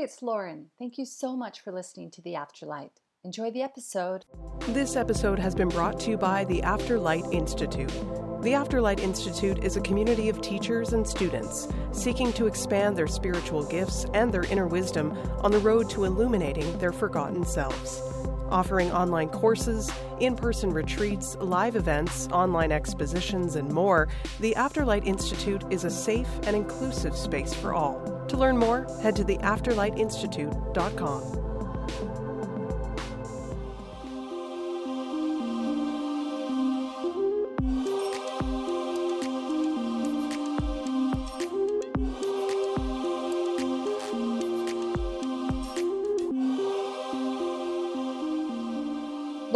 It's 0.00 0.22
Lauren. 0.22 0.66
Thank 0.78 0.96
you 0.96 1.04
so 1.04 1.36
much 1.36 1.60
for 1.60 1.72
listening 1.72 2.12
to 2.12 2.22
The 2.22 2.34
Afterlight. 2.34 2.90
Enjoy 3.24 3.50
the 3.50 3.62
episode. 3.62 4.24
This 4.68 4.94
episode 4.94 5.40
has 5.40 5.56
been 5.56 5.68
brought 5.68 5.98
to 6.00 6.10
you 6.10 6.16
by 6.16 6.44
the 6.44 6.62
Afterlight 6.62 7.34
Institute. 7.34 7.88
The 8.42 8.52
Afterlight 8.52 9.00
Institute 9.00 9.64
is 9.64 9.76
a 9.76 9.80
community 9.80 10.28
of 10.28 10.40
teachers 10.40 10.92
and 10.92 11.04
students 11.04 11.66
seeking 11.90 12.32
to 12.34 12.46
expand 12.46 12.96
their 12.96 13.08
spiritual 13.08 13.64
gifts 13.64 14.06
and 14.14 14.32
their 14.32 14.44
inner 14.44 14.68
wisdom 14.68 15.18
on 15.40 15.50
the 15.50 15.58
road 15.58 15.90
to 15.90 16.04
illuminating 16.04 16.78
their 16.78 16.92
forgotten 16.92 17.44
selves. 17.44 18.00
Offering 18.50 18.92
online 18.92 19.30
courses, 19.30 19.90
in 20.20 20.36
person 20.36 20.72
retreats, 20.72 21.36
live 21.40 21.74
events, 21.74 22.28
online 22.28 22.70
expositions, 22.70 23.56
and 23.56 23.68
more, 23.68 24.06
the 24.38 24.54
Afterlight 24.56 25.04
Institute 25.04 25.64
is 25.70 25.82
a 25.82 25.90
safe 25.90 26.30
and 26.44 26.54
inclusive 26.54 27.16
space 27.16 27.52
for 27.52 27.74
all. 27.74 28.17
To 28.28 28.36
learn 28.36 28.58
more, 28.58 28.86
head 29.02 29.16
to 29.16 29.24
theafterlightinstitute.com. 29.24 31.47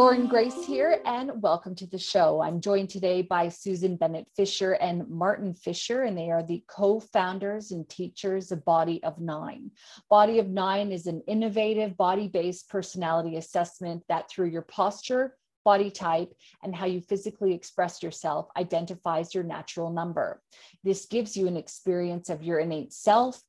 Lauren 0.03 0.27
Grace 0.27 0.65
here, 0.67 1.01
and 1.07 1.31
welcome 1.41 1.77
to 1.77 1.87
the 1.87 1.97
show. 1.97 2.41
I'm 2.43 2.61
joined 2.61 2.91
today 2.91 3.23
by 3.23 3.49
Susan 3.49 3.95
Bennett 3.95 4.27
Fisher 4.35 4.73
and 4.73 5.09
Martin 5.09 5.55
Fisher, 5.55 6.03
and 6.03 6.19
they 6.19 6.29
are 6.33 6.43
the 6.43 6.65
co 6.67 6.99
founders 6.99 7.71
and 7.71 7.89
teachers 7.89 8.51
of 8.51 8.65
Body 8.65 9.01
of 9.05 9.21
Nine. 9.21 9.71
Body 10.11 10.41
of 10.41 10.49
Nine 10.49 10.91
is 10.91 11.07
an 11.07 11.23
innovative 11.29 11.97
body 11.97 12.27
based 12.27 12.69
personality 12.69 13.37
assessment 13.37 14.03
that, 14.09 14.29
through 14.29 14.49
your 14.49 14.63
posture, 14.63 15.37
body 15.65 15.89
type, 15.89 16.35
and 16.65 16.75
how 16.75 16.87
you 16.87 17.01
physically 17.01 17.55
express 17.55 18.03
yourself 18.03 18.49
identifies 18.57 19.33
your 19.33 19.45
natural 19.45 19.93
number. 19.93 20.43
This 20.83 21.07
gives 21.07 21.37
you 21.37 21.47
an 21.47 21.57
experience 21.57 22.29
of 22.29 22.43
your 22.43 22.59
innate 22.59 22.93
self 22.93 23.41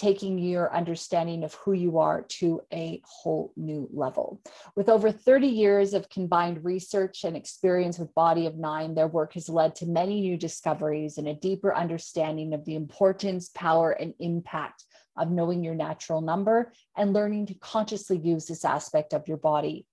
taking 0.00 0.38
your 0.38 0.74
understanding 0.74 1.44
of 1.44 1.52
who 1.52 1.72
you 1.74 1.98
are 1.98 2.22
to 2.22 2.62
a 2.72 3.02
whole 3.04 3.52
new 3.54 3.86
level. 3.92 4.40
With 4.74 4.88
over 4.88 5.12
30 5.12 5.46
years 5.46 5.92
of 5.92 6.08
combined 6.08 6.64
research 6.64 7.24
and 7.24 7.36
experience 7.36 7.98
with 7.98 8.14
Body 8.14 8.46
of 8.46 8.56
Nine, 8.56 8.94
their 8.94 9.08
work 9.08 9.34
has 9.34 9.50
led 9.50 9.74
to 9.74 9.86
many 9.86 10.22
new 10.22 10.38
discoveries 10.38 11.18
and 11.18 11.28
a 11.28 11.34
deeper 11.34 11.74
understanding 11.76 12.54
of 12.54 12.64
the 12.64 12.76
importance, 12.76 13.50
power, 13.54 13.90
and 13.90 14.14
impact 14.20 14.86
of 15.18 15.30
knowing 15.30 15.62
your 15.62 15.74
natural 15.74 16.22
number 16.22 16.72
and 16.96 17.12
learning 17.12 17.44
to 17.44 17.54
consciously 17.54 18.16
use 18.16 18.46
this 18.46 18.64
aspect 18.64 19.12
of 19.12 19.28
your 19.28 19.36
body. 19.36 19.84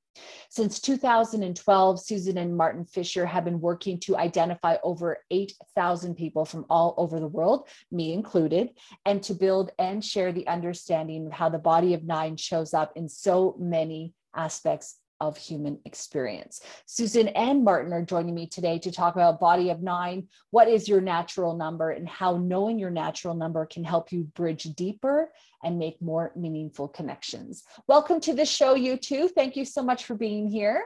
Since 0.50 0.80
2012, 0.82 2.00
Susan 2.02 2.38
and 2.38 2.56
Martin 2.56 2.86
Fisher 2.86 3.26
have 3.26 3.46
been 3.46 3.60
working 3.60 4.00
to 4.02 4.18
identify 4.18 4.78
over 4.84 5.18
8,000 5.30 6.16
people 6.16 6.46
from 6.46 6.66
all 6.70 6.94
over 6.98 7.20
the 7.20 7.28
world, 7.28 7.68
me 7.92 8.14
included, 8.14 8.70
and 9.06 9.22
to 9.24 9.34
build 9.34 9.72
and 9.78 10.04
share 10.04 10.32
the 10.32 10.48
understanding 10.48 11.28
of 11.28 11.34
how 11.34 11.50
the 11.50 11.60
body 11.60 11.94
of 11.94 12.04
nine 12.04 12.38
shows 12.38 12.74
up 12.74 12.94
in 12.96 13.10
so 13.10 13.56
many 13.60 14.14
aspects 14.36 14.98
of 15.20 15.38
human 15.38 15.80
experience. 15.86 16.62
Susan 16.86 17.28
and 17.30 17.64
Martin 17.64 17.94
are 17.94 18.04
joining 18.04 18.36
me 18.36 18.48
today 18.48 18.80
to 18.80 18.92
talk 18.92 19.16
about 19.16 19.40
body 19.40 19.70
of 19.70 19.82
nine. 19.82 20.28
What 20.52 20.68
is 20.68 20.88
your 20.88 21.02
natural 21.02 21.56
number 21.56 21.92
and 21.92 22.08
how 22.08 22.38
knowing 22.38 22.80
your 22.80 22.92
natural 22.92 23.34
number 23.34 23.66
can 23.66 23.84
help 23.84 24.12
you 24.12 24.24
bridge 24.36 24.64
deeper 24.76 25.32
and 25.64 25.80
make 25.80 26.02
more 26.02 26.32
meaningful 26.36 26.88
connections. 26.88 27.64
Welcome 27.88 28.20
to 28.22 28.34
the 28.34 28.46
show, 28.46 28.76
you 28.76 28.98
two. 28.98 29.28
Thank 29.28 29.56
you 29.56 29.66
so 29.66 29.82
much 29.82 30.06
for 30.06 30.16
being 30.16 30.48
here. 30.48 30.84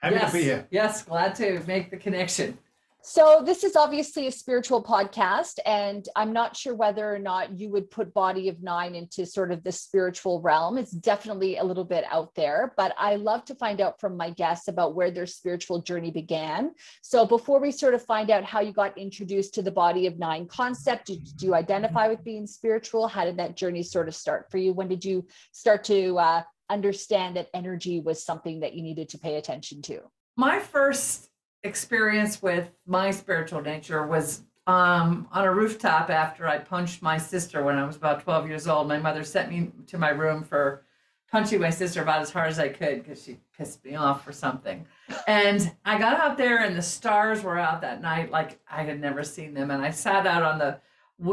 Happy 0.00 0.14
yes, 0.14 0.30
to 0.30 0.36
be 0.38 0.42
here. 0.42 0.66
Yes, 0.70 1.02
glad 1.02 1.34
to 1.36 1.60
make 1.66 1.90
the 1.90 1.96
connection. 1.96 2.58
So, 3.02 3.42
this 3.44 3.64
is 3.64 3.76
obviously 3.76 4.26
a 4.26 4.32
spiritual 4.32 4.84
podcast, 4.84 5.58
and 5.64 6.06
I'm 6.16 6.34
not 6.34 6.54
sure 6.54 6.74
whether 6.74 7.14
or 7.14 7.18
not 7.18 7.58
you 7.58 7.70
would 7.70 7.90
put 7.90 8.12
Body 8.12 8.50
of 8.50 8.62
Nine 8.62 8.94
into 8.94 9.24
sort 9.24 9.52
of 9.52 9.64
the 9.64 9.72
spiritual 9.72 10.42
realm. 10.42 10.76
It's 10.76 10.90
definitely 10.90 11.56
a 11.56 11.64
little 11.64 11.84
bit 11.84 12.04
out 12.10 12.34
there, 12.34 12.74
but 12.76 12.94
I 12.98 13.16
love 13.16 13.46
to 13.46 13.54
find 13.54 13.80
out 13.80 13.98
from 14.00 14.18
my 14.18 14.28
guests 14.28 14.68
about 14.68 14.94
where 14.94 15.10
their 15.10 15.24
spiritual 15.24 15.80
journey 15.80 16.10
began. 16.10 16.72
So, 17.00 17.24
before 17.24 17.58
we 17.58 17.72
sort 17.72 17.94
of 17.94 18.04
find 18.04 18.30
out 18.30 18.44
how 18.44 18.60
you 18.60 18.72
got 18.72 18.98
introduced 18.98 19.54
to 19.54 19.62
the 19.62 19.70
Body 19.70 20.06
of 20.06 20.18
Nine 20.18 20.46
concept, 20.46 21.06
did, 21.06 21.24
did 21.24 21.40
you 21.40 21.54
identify 21.54 22.06
with 22.06 22.22
being 22.22 22.46
spiritual? 22.46 23.08
How 23.08 23.24
did 23.24 23.38
that 23.38 23.56
journey 23.56 23.82
sort 23.82 24.08
of 24.08 24.14
start 24.14 24.50
for 24.50 24.58
you? 24.58 24.74
When 24.74 24.88
did 24.88 25.06
you 25.06 25.26
start 25.52 25.84
to 25.84 26.18
uh, 26.18 26.42
understand 26.68 27.36
that 27.36 27.48
energy 27.54 27.98
was 27.98 28.22
something 28.22 28.60
that 28.60 28.74
you 28.74 28.82
needed 28.82 29.08
to 29.10 29.18
pay 29.18 29.36
attention 29.36 29.80
to? 29.82 30.00
My 30.36 30.58
first 30.58 31.29
experience 31.62 32.42
with 32.42 32.70
my 32.86 33.10
spiritual 33.10 33.60
nature 33.60 34.06
was 34.06 34.42
um, 34.66 35.28
on 35.32 35.44
a 35.44 35.52
rooftop 35.52 36.10
after 36.10 36.46
I 36.46 36.58
punched 36.58 37.02
my 37.02 37.18
sister 37.18 37.62
when 37.64 37.76
I 37.76 37.86
was 37.86 37.96
about 37.96 38.22
12 38.22 38.48
years 38.48 38.66
old. 38.66 38.88
My 38.88 38.98
mother 38.98 39.24
sent 39.24 39.50
me 39.50 39.72
to 39.88 39.98
my 39.98 40.10
room 40.10 40.44
for 40.44 40.84
punching 41.30 41.60
my 41.60 41.70
sister 41.70 42.02
about 42.02 42.20
as 42.20 42.30
hard 42.30 42.48
as 42.48 42.58
I 42.58 42.68
could 42.68 43.02
because 43.02 43.22
she 43.22 43.38
pissed 43.56 43.84
me 43.84 43.94
off 43.94 44.24
for 44.24 44.32
something. 44.32 44.86
And 45.26 45.72
I 45.84 45.98
got 45.98 46.20
out 46.20 46.36
there 46.36 46.64
and 46.64 46.76
the 46.76 46.82
stars 46.82 47.42
were 47.42 47.58
out 47.58 47.80
that 47.82 48.00
night 48.00 48.30
like 48.30 48.58
I 48.70 48.82
had 48.82 49.00
never 49.00 49.22
seen 49.22 49.54
them. 49.54 49.70
And 49.70 49.82
I 49.82 49.90
sat 49.90 50.26
out 50.26 50.42
on 50.42 50.58
the 50.58 50.80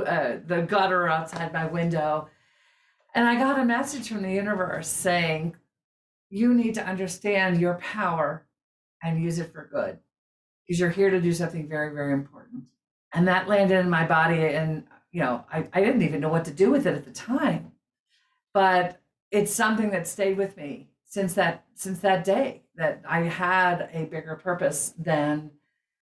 uh, 0.06 0.40
the 0.46 0.64
gutter 0.64 1.08
outside 1.08 1.54
my 1.54 1.66
window 1.66 2.28
and 3.16 3.26
I 3.26 3.36
got 3.36 3.58
a 3.58 3.64
message 3.64 4.10
from 4.10 4.22
the 4.22 4.32
universe 4.32 4.90
saying, 4.90 5.56
you 6.30 6.54
need 6.54 6.76
to 6.76 6.86
understand 6.86 7.60
your 7.60 7.76
power 7.76 8.46
and 9.02 9.24
use 9.24 9.40
it 9.40 9.54
for 9.54 9.70
good 9.72 9.98
because 10.68 10.80
you're 10.80 10.90
here 10.90 11.10
to 11.10 11.22
do 11.22 11.32
something 11.32 11.68
very, 11.68 11.94
very 11.94 12.14
important. 12.14 12.64
And 13.14 13.28
that 13.28 13.48
landed 13.48 13.80
in 13.80 13.90
my 13.90 14.06
body. 14.06 14.42
And, 14.48 14.84
you 15.12 15.22
know, 15.22 15.46
I, 15.52 15.68
I 15.74 15.82
didn't 15.82 16.02
even 16.02 16.20
know 16.20 16.30
what 16.30 16.46
to 16.46 16.52
do 16.52 16.70
with 16.70 16.86
it 16.86 16.96
at 16.96 17.06
the 17.06 17.12
time. 17.12 17.72
But 18.54 19.00
it's 19.32 19.54
something 19.54 19.92
that 19.92 20.08
stayed 20.08 20.38
with 20.38 20.58
me 20.58 20.90
since 21.06 21.34
that 21.36 21.64
since 21.74 22.00
that 22.00 22.24
day 22.24 22.64
that 22.76 23.02
I 23.08 23.22
had 23.22 23.90
a 23.94 24.06
bigger 24.06 24.36
purpose 24.36 24.94
than 24.98 25.52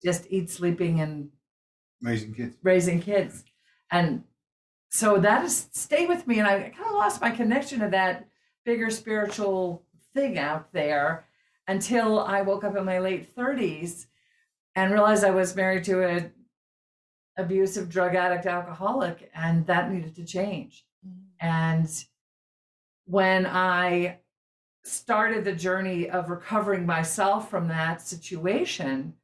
just 0.04 0.26
eat, 0.30 0.50
sleeping, 0.50 1.00
and 1.00 1.30
Raising 2.02 2.34
kids. 2.34 2.56
raising 2.62 3.00
kids. 3.00 3.44
And 3.90 4.24
so 4.90 5.18
that 5.18 5.42
has 5.42 5.68
stayed 5.72 6.08
with 6.08 6.26
me. 6.26 6.38
And 6.38 6.46
I 6.46 6.60
kind 6.60 6.86
of 6.86 6.94
lost 6.94 7.20
my 7.20 7.30
connection 7.30 7.80
to 7.80 7.88
that 7.88 8.28
bigger 8.64 8.90
spiritual 8.90 9.84
thing 10.12 10.38
out 10.38 10.72
there 10.72 11.26
until 11.66 12.20
I 12.20 12.42
woke 12.42 12.62
up 12.64 12.76
in 12.76 12.84
my 12.84 12.98
late 12.98 13.34
30s 13.34 14.06
and 14.76 14.92
realized 14.92 15.24
I 15.24 15.30
was 15.30 15.54
married 15.56 15.84
to 15.84 16.02
a 16.02 16.30
abusive 17.36 17.88
drug 17.88 18.14
addict 18.14 18.46
alcoholic 18.46 19.30
and 19.34 19.66
that 19.66 19.90
needed 19.90 20.14
to 20.16 20.24
change. 20.24 20.84
Mm. 21.06 21.12
And 21.40 22.04
when 23.06 23.46
I 23.46 24.18
started 24.84 25.44
the 25.44 25.54
journey 25.54 26.08
of 26.08 26.30
recovering 26.30 26.86
myself 26.86 27.50
from 27.50 27.68
that 27.68 28.02
situation 28.02 29.14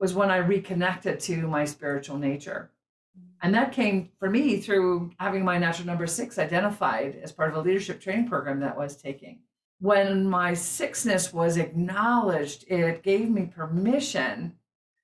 was 0.00 0.14
when 0.14 0.30
I 0.30 0.38
reconnected 0.38 1.20
to 1.20 1.46
my 1.46 1.64
spiritual 1.64 2.18
nature. 2.18 2.70
Mm. 3.16 3.22
And 3.42 3.54
that 3.54 3.72
came 3.72 4.10
for 4.18 4.28
me 4.28 4.58
through 4.58 5.12
having 5.20 5.44
my 5.44 5.58
natural 5.58 5.86
number 5.86 6.06
six 6.06 6.38
identified 6.38 7.16
as 7.22 7.30
part 7.30 7.50
of 7.50 7.56
a 7.56 7.60
leadership 7.60 8.00
training 8.00 8.28
program 8.28 8.60
that 8.60 8.74
I 8.74 8.78
was 8.78 8.96
taking. 8.96 9.40
When 9.78 10.26
my 10.26 10.54
sixness 10.54 11.32
was 11.32 11.56
acknowledged, 11.56 12.64
it 12.68 13.02
gave 13.02 13.28
me 13.28 13.46
permission 13.46 14.54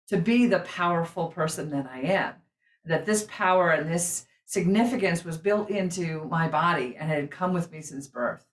to 0.09 0.17
be 0.17 0.47
the 0.47 0.61
powerful 0.61 1.29
person 1.29 1.71
that 1.71 1.87
I 1.91 2.01
am. 2.01 2.35
That 2.85 3.07
this 3.07 3.27
power 3.29 3.71
and 3.71 3.91
this 3.91 4.27
significance 4.47 5.25
was 5.25 5.37
built 5.37 5.69
into 5.69 6.25
my 6.25 6.49
body 6.49 6.97
and 6.99 7.11
had 7.11 7.31
come 7.31 7.53
with 7.53 7.71
me 7.71 7.83
since 7.83 8.07
birth. 8.07 8.47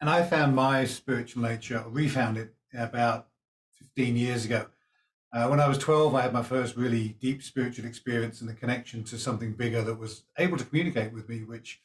And 0.00 0.08
I 0.08 0.22
found 0.22 0.54
my 0.54 0.84
spiritual 0.84 1.42
nature, 1.42 1.82
or 1.84 1.90
refound 1.90 2.36
it 2.36 2.54
about 2.74 3.28
15 3.78 4.16
years 4.16 4.44
ago. 4.44 4.66
Uh, 5.32 5.46
when 5.46 5.60
I 5.60 5.68
was 5.68 5.78
12, 5.78 6.14
I 6.14 6.22
had 6.22 6.32
my 6.32 6.42
first 6.42 6.76
really 6.76 7.10
deep 7.20 7.42
spiritual 7.42 7.86
experience 7.86 8.40
and 8.40 8.50
a 8.50 8.54
connection 8.54 9.04
to 9.04 9.18
something 9.18 9.52
bigger 9.52 9.82
that 9.82 9.98
was 9.98 10.24
able 10.38 10.58
to 10.58 10.64
communicate 10.64 11.12
with 11.12 11.28
me, 11.28 11.44
which 11.44 11.80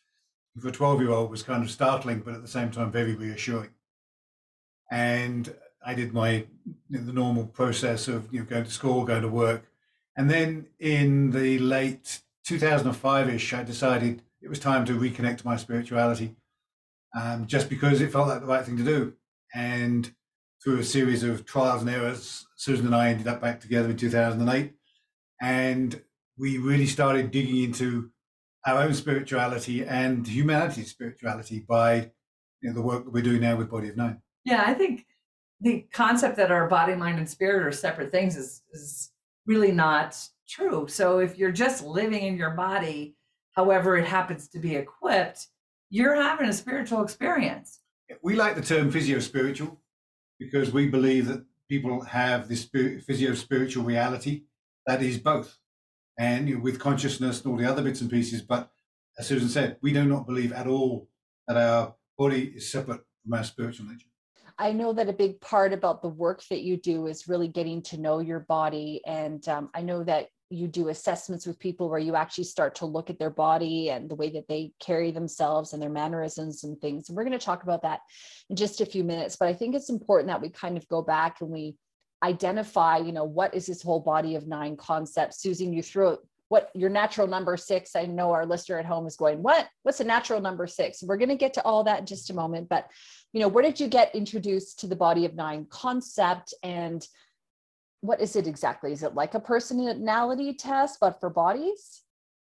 for 0.60 0.69
a 0.69 0.72
12 0.72 1.01
year 1.01 1.12
old 1.12 1.30
was 1.30 1.44
kind 1.44 1.63
of 1.63 1.69
startling, 1.69 2.22
but 2.22 2.34
at 2.34 2.42
the 2.42 2.48
same 2.48 2.72
time, 2.72 2.92
very 2.92 3.13
reassuring. 3.13 3.69
And 4.92 5.54
I 5.86 5.94
did 5.94 6.14
my 6.14 6.46
the 6.90 7.14
normal 7.14 7.46
process 7.46 8.08
of 8.08 8.32
you 8.34 8.40
know 8.40 8.46
going 8.46 8.64
to 8.64 8.72
school, 8.72 9.06
going 9.06 9.22
to 9.22 9.28
work, 9.28 9.66
and 10.18 10.30
then 10.30 10.68
in 10.80 11.32
the 11.32 11.60
late 11.60 12.22
2005ish, 12.48 13.58
I 13.58 13.64
decided 13.64 14.22
it 14.42 14.50
was 14.50 14.60
time 14.60 14.86
to 14.86 14.98
reconnect 14.98 15.40
to 15.40 15.48
my 15.48 15.58
spirituality, 15.58 16.36
um, 17.16 17.46
just 17.46 17.70
because 17.70 18.02
it 18.02 18.12
felt 18.12 18.28
like 18.28 18.42
the 18.42 18.48
right 18.48 18.66
thing 18.66 18.78
to 18.78 18.84
do. 18.84 19.14
And 19.54 20.14
through 20.64 20.80
a 20.80 20.84
series 20.84 21.24
of 21.24 21.46
trials 21.46 21.82
and 21.82 21.90
errors, 21.90 22.48
Susan 22.56 22.88
and 22.88 22.96
I 22.96 23.10
ended 23.10 23.28
up 23.28 23.40
back 23.40 23.60
together 23.60 23.90
in 23.90 23.98
2008, 23.98 24.74
and 25.42 26.02
we 26.38 26.58
really 26.58 26.88
started 26.88 27.32
digging 27.32 27.64
into 27.64 28.10
our 28.66 28.82
own 28.82 28.94
spirituality 28.94 29.86
and 29.86 30.28
humanity's 30.28 30.90
spirituality 30.90 31.60
by 31.60 32.12
you 32.62 32.70
know, 32.70 32.74
the 32.74 32.82
work 32.82 33.06
that 33.06 33.14
we're 33.14 33.22
doing 33.22 33.42
now 33.42 33.56
with 33.56 33.70
Body 33.70 33.90
of 33.90 33.98
Nine. 33.98 34.22
Yeah, 34.44 34.64
I 34.66 34.74
think 34.74 35.06
the 35.62 35.86
concept 35.94 36.38
that 36.38 36.52
our 36.52 36.68
body, 36.68 36.96
mind, 36.96 37.18
and 37.18 37.30
spirit 37.30 37.66
are 37.66 37.72
separate 37.72 38.12
things 38.12 38.36
is 38.36 38.62
is 38.72 39.12
really 39.46 39.72
not 39.72 40.18
true. 40.48 40.88
So 40.88 41.19
if 41.19 41.38
you're 41.38 41.52
just 41.52 41.84
living 41.84 42.24
in 42.24 42.38
your 42.38 42.52
body, 42.52 43.16
however 43.56 43.98
it 43.98 44.06
happens 44.06 44.48
to 44.50 44.60
be 44.60 44.75
equipped, 44.75 45.48
you're 45.90 46.16
having 46.16 46.48
a 46.48 46.54
spiritual 46.54 47.04
experience. 47.04 47.80
We 48.22 48.36
like 48.36 48.56
the 48.56 48.62
term 48.62 48.92
physio 48.92 49.19
spiritual 49.19 49.81
because 50.40 50.72
we 50.72 50.88
believe 50.88 51.28
that 51.28 51.44
people 51.69 52.01
have 52.01 52.48
this 52.48 52.66
physio 52.66 53.34
spiritual 53.34 53.84
reality 53.84 54.44
that 54.86 55.01
is 55.01 55.18
both, 55.18 55.58
and 56.19 56.62
with 56.62 56.80
consciousness 56.80 57.42
and 57.42 57.51
all 57.51 57.58
the 57.58 57.69
other 57.69 57.81
bits 57.81 58.01
and 58.01 58.10
pieces. 58.10 58.42
But 58.42 58.69
as 59.18 59.28
Susan 59.28 59.50
said, 59.50 59.78
we 59.81 59.94
do 59.94 60.06
not 60.06 60.28
believe 60.28 60.51
at 60.51 60.68
all 60.68 61.08
that 61.48 61.58
our 61.58 61.96
body 62.18 62.54
is 62.56 62.72
separate 62.72 63.01
from 63.24 63.34
our 63.34 63.44
spiritual 63.44 63.88
nature. 63.88 64.08
I 64.57 64.72
know 64.72 64.94
that 64.94 65.10
a 65.10 65.13
big 65.13 65.42
part 65.42 65.74
about 65.74 66.02
the 66.02 66.07
work 66.07 66.42
that 66.50 66.62
you 66.62 66.78
do 66.78 67.07
is 67.07 67.28
really 67.28 67.48
getting 67.48 67.81
to 67.84 68.00
know 68.00 68.19
your 68.19 68.40
body. 68.40 69.02
And 69.06 69.46
um, 69.50 69.69
I 69.74 69.81
know 69.81 70.04
that 70.04 70.28
you 70.50 70.68
do 70.68 70.90
assessments 70.90 71.46
with 71.46 71.60
people 71.60 71.90
where 71.90 72.00
you 72.00 72.16
actually 72.16 72.44
start 72.46 72.75
to 72.75 72.86
look 72.86 73.10
at 73.10 73.19
their 73.19 73.30
body 73.30 73.90
and 73.90 74.10
the 74.10 74.16
way 74.16 74.30
that 74.30 74.48
they 74.48 74.72
carry 74.80 75.12
themselves 75.12 75.74
and 75.74 75.81
their 75.81 75.90
mannerisms 75.90 76.63
and 76.63 76.80
things. 76.80 77.10
And 77.10 77.18
we're 77.18 77.25
going 77.25 77.38
to 77.38 77.46
talk 77.46 77.63
about 77.63 77.81
that 77.81 78.00
in 78.50 78.56
just 78.56 78.80
a 78.80 78.86
few 78.86 79.04
minutes. 79.04 79.36
But 79.36 79.50
I 79.50 79.54
think 79.54 79.75
it's 79.75 79.90
important 79.90 80.28
that 80.28 80.42
we 80.42 80.50
kind 80.50 80.78
of 80.78 80.88
go 80.88 81.01
back 81.01 81.42
and 81.42 81.50
we 81.50 81.75
identify, 82.24 82.98
you 82.98 83.12
know, 83.12 83.25
what 83.25 83.54
is 83.54 83.66
this 83.66 83.81
whole 83.81 84.00
body 84.00 84.36
of 84.36 84.48
nine 84.48 84.78
concept? 84.78 85.34
Susan, 85.34 85.74
you 85.74 85.84
threw 85.84 86.18
what 86.56 86.72
your 86.74 86.90
natural 86.90 87.28
number 87.28 87.57
six. 87.57 87.98
I 87.98 88.06
know 88.06 88.31
our 88.31 88.46
listener 88.46 88.80
at 88.80 88.86
home 88.86 89.06
is 89.07 89.18
going, 89.18 89.44
what? 89.44 89.68
What's 89.84 90.00
a 90.00 90.06
natural 90.06 90.40
number 90.40 90.68
six? 90.68 91.04
We're 91.04 91.18
going 91.18 91.28
to 91.28 91.36
get 91.36 91.54
to 91.56 91.63
all 91.63 91.84
that 91.84 92.00
in 92.00 92.06
just 92.06 92.30
a 92.30 92.34
moment. 92.34 92.69
But, 92.69 92.90
you 93.34 93.42
know, 93.42 93.50
where 93.50 93.62
did 93.62 93.78
you 93.78 93.90
get 93.90 94.16
introduced 94.16 94.80
to 94.80 94.88
the 94.88 94.96
body 94.96 95.25
of 95.25 95.36
nine 95.36 95.68
concept 95.69 96.54
and 96.63 97.06
what 98.00 98.22
is 98.22 98.38
it 98.38 98.48
exactly? 98.48 98.94
Is 98.94 99.04
it 99.04 99.16
like 99.16 99.34
a 99.34 99.40
personality 99.42 100.54
test, 100.54 101.00
but 101.02 101.19
for 101.19 101.30
bodies? 101.30 102.04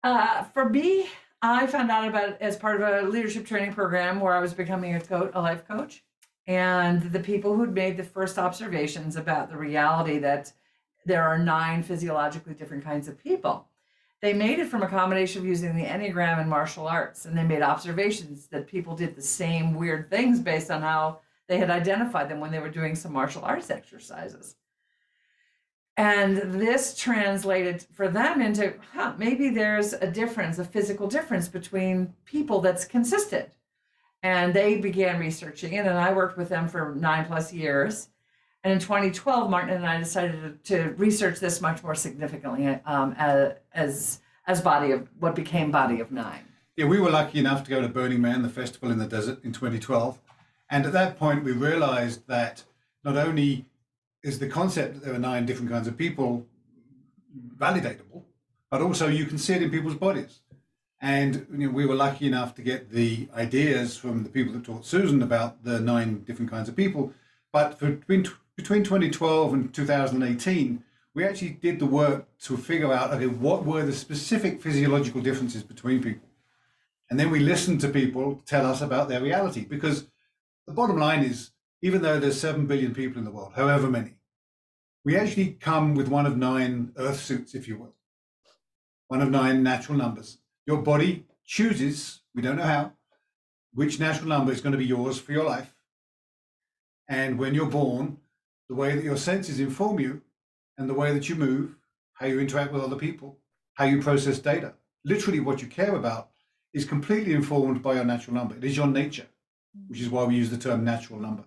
Uh, 0.05 0.45
for 0.53 0.69
me, 0.69 1.09
I 1.41 1.67
found 1.67 1.91
out 1.91 2.07
about 2.07 2.29
it 2.29 2.37
as 2.39 2.55
part 2.55 2.81
of 2.81 2.87
a 2.87 3.09
leadership 3.09 3.45
training 3.45 3.73
program 3.73 4.21
where 4.21 4.33
I 4.33 4.39
was 4.39 4.53
becoming 4.53 4.95
a 4.95 5.01
coach, 5.01 5.31
a 5.33 5.41
life 5.41 5.67
coach. 5.67 6.01
And 6.47 7.01
the 7.11 7.19
people 7.19 7.57
who'd 7.57 7.73
made 7.73 7.97
the 7.97 8.05
first 8.05 8.37
observations 8.37 9.17
about 9.17 9.49
the 9.49 9.57
reality 9.57 10.17
that 10.19 10.53
there 11.05 11.23
are 11.23 11.37
nine 11.37 11.83
physiologically 11.83 12.53
different 12.53 12.85
kinds 12.85 13.09
of 13.09 13.21
people. 13.21 13.67
They 14.21 14.33
made 14.33 14.59
it 14.59 14.67
from 14.67 14.81
a 14.81 14.87
combination 14.87 15.41
of 15.41 15.47
using 15.47 15.75
the 15.75 15.85
Enneagram 15.85 16.39
and 16.39 16.49
martial 16.49 16.87
arts. 16.87 17.25
And 17.25 17.37
they 17.37 17.43
made 17.43 17.61
observations 17.61 18.47
that 18.47 18.67
people 18.67 18.95
did 18.95 19.15
the 19.15 19.21
same 19.21 19.75
weird 19.75 20.09
things 20.09 20.39
based 20.39 20.71
on 20.71 20.81
how 20.81 21.19
they 21.47 21.57
had 21.57 21.69
identified 21.69 22.29
them 22.29 22.39
when 22.39 22.51
they 22.51 22.59
were 22.59 22.69
doing 22.69 22.95
some 22.95 23.13
martial 23.13 23.43
arts 23.43 23.69
exercises. 23.69 24.55
And 25.97 26.37
this 26.37 26.95
translated 26.95 27.85
for 27.93 28.07
them 28.07 28.39
into 28.39 28.75
huh, 28.93 29.13
maybe 29.17 29.49
there's 29.49 29.93
a 29.93 30.09
difference, 30.09 30.59
a 30.59 30.65
physical 30.65 31.07
difference 31.07 31.47
between 31.47 32.13
people 32.25 32.61
that's 32.61 32.85
consistent. 32.85 33.49
And 34.21 34.53
they 34.53 34.79
began 34.79 35.19
researching 35.19 35.73
it, 35.73 35.87
and 35.87 35.97
I 35.97 36.13
worked 36.13 36.37
with 36.37 36.49
them 36.49 36.67
for 36.67 36.93
nine 36.95 37.25
plus 37.25 37.51
years. 37.51 38.09
And 38.63 38.73
in 38.73 38.79
2012, 38.79 39.49
Martin 39.49 39.75
and 39.75 39.85
I 39.85 39.97
decided 39.97 40.63
to, 40.65 40.93
research 40.97 41.39
this 41.39 41.61
much 41.61 41.83
more 41.83 41.95
significantly 41.95 42.67
um, 42.85 43.15
as, 43.17 44.19
as 44.45 44.61
body 44.61 44.91
of 44.91 45.07
what 45.19 45.35
became 45.35 45.71
Body 45.71 45.99
of 45.99 46.11
Nine. 46.11 46.43
Yeah, 46.75 46.85
we 46.85 46.99
were 46.99 47.09
lucky 47.09 47.39
enough 47.39 47.63
to 47.63 47.69
go 47.69 47.81
to 47.81 47.87
Burning 47.87 48.21
Man, 48.21 48.41
the 48.41 48.49
festival 48.49 48.91
in 48.91 48.99
the 48.99 49.07
desert, 49.07 49.43
in 49.43 49.51
2012. 49.51 50.19
And 50.69 50.85
at 50.85 50.93
that 50.93 51.17
point, 51.17 51.43
we 51.43 51.51
realized 51.51 52.27
that 52.27 52.63
not 53.03 53.17
only 53.17 53.65
is 54.23 54.39
the 54.39 54.47
concept 54.47 54.95
that 54.95 55.05
there 55.05 55.13
are 55.13 55.19
nine 55.19 55.45
different 55.45 55.71
kinds 55.71 55.87
of 55.87 55.97
people 55.97 56.45
validatable, 57.57 58.23
but 58.69 58.81
also 58.81 59.07
you 59.07 59.25
can 59.25 59.37
see 59.37 59.53
it 59.53 59.63
in 59.63 59.71
people's 59.71 59.95
bodies. 59.95 60.41
And 60.99 61.47
you 61.51 61.67
know, 61.67 61.69
we 61.69 61.85
were 61.85 61.95
lucky 61.95 62.27
enough 62.27 62.55
to 62.55 62.61
get 62.61 62.91
the 62.91 63.29
ideas 63.35 63.97
from 63.97 64.23
the 64.23 64.29
people 64.29 64.53
that 64.53 64.65
taught 64.65 64.85
Susan 64.85 65.21
about 65.21 65.63
the 65.63 65.79
nine 65.79 66.23
different 66.23 66.51
kinds 66.51 66.67
of 66.67 66.75
people. 66.75 67.13
But 67.51 67.79
for, 67.79 67.91
between, 67.91 68.27
between 68.57 68.83
2012 68.83 69.53
and 69.53 69.73
2018, 69.73 70.83
we 71.13 71.23
actually 71.23 71.51
did 71.51 71.79
the 71.79 71.85
work 71.85 72.27
to 72.39 72.57
figure 72.57 72.91
out 72.91 73.13
okay, 73.13 73.27
what 73.27 73.65
were 73.65 73.85
the 73.85 73.93
specific 73.93 74.61
physiological 74.61 75.21
differences 75.21 75.63
between 75.63 76.03
people. 76.03 76.27
And 77.09 77.19
then 77.19 77.29
we 77.29 77.39
listened 77.39 77.79
to 77.81 77.89
people 77.89 78.41
tell 78.45 78.65
us 78.65 78.81
about 78.81 79.07
their 79.07 79.21
reality 79.21 79.63
because 79.63 80.07
the 80.65 80.73
bottom 80.73 80.97
line 80.97 81.23
is 81.23 81.51
even 81.81 82.01
though 82.01 82.19
there's 82.19 82.39
7 82.39 82.65
billion 82.65 82.93
people 82.93 83.19
in 83.19 83.25
the 83.25 83.31
world, 83.31 83.53
however 83.55 83.87
many, 83.87 84.15
we 85.05 85.15
actually 85.15 85.51
come 85.59 85.95
with 85.95 86.07
one 86.07 86.25
of 86.25 86.35
nine 86.35 86.91
earth 86.97 87.21
suits, 87.21 87.53
if 87.53 87.67
you 87.67 87.77
will, 87.77 87.93
one 89.07 89.21
of 89.21 89.29
nine 89.29 89.63
natural 89.63 89.97
numbers. 89.97 90.39
Your 90.65 90.81
body 90.81 91.25
chooses, 91.45 92.21
we 92.35 92.41
don't 92.41 92.57
know 92.57 92.63
how, 92.63 92.93
which 93.73 93.99
natural 93.99 94.27
number 94.27 94.51
is 94.51 94.59
going 94.59 94.71
to 94.71 94.77
be 94.77 94.85
yours 94.85 95.19
for 95.19 95.31
your 95.31 95.45
life. 95.45 95.73
And 97.07 97.37
when 97.37 97.53
you're 97.53 97.67
born, 97.67 98.17
the 98.69 98.75
way 98.75 98.95
that 98.95 99.03
your 99.03 99.17
senses 99.17 99.59
inform 99.59 99.99
you 99.99 100.21
and 100.77 100.89
the 100.89 100.93
way 100.93 101.13
that 101.13 101.29
you 101.29 101.35
move, 101.35 101.75
how 102.13 102.25
you 102.25 102.39
interact 102.39 102.73
with 102.73 102.83
other 102.83 102.95
people, 102.95 103.37
how 103.75 103.85
you 103.85 104.01
process 104.01 104.39
data, 104.39 104.73
literally 105.05 105.39
what 105.39 105.61
you 105.61 105.67
care 105.67 105.95
about 105.95 106.29
is 106.73 106.85
completely 106.85 107.33
informed 107.33 107.81
by 107.81 107.93
your 107.93 108.05
natural 108.05 108.35
number. 108.35 108.55
It 108.55 108.63
is 108.63 108.75
your 108.75 108.87
nature, 108.87 109.27
which 109.87 110.01
is 110.01 110.09
why 110.09 110.23
we 110.25 110.35
use 110.35 110.49
the 110.49 110.57
term 110.57 110.83
natural 110.83 111.19
number. 111.19 111.43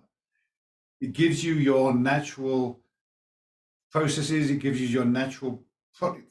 It 1.01 1.13
gives 1.13 1.45
you 1.45 1.55
your 1.55 1.95
natural 1.95 2.81
processes. 3.91 4.51
It 4.51 4.59
gives 4.59 4.81
you 4.81 4.87
your 4.87 5.05
natural 5.05 5.63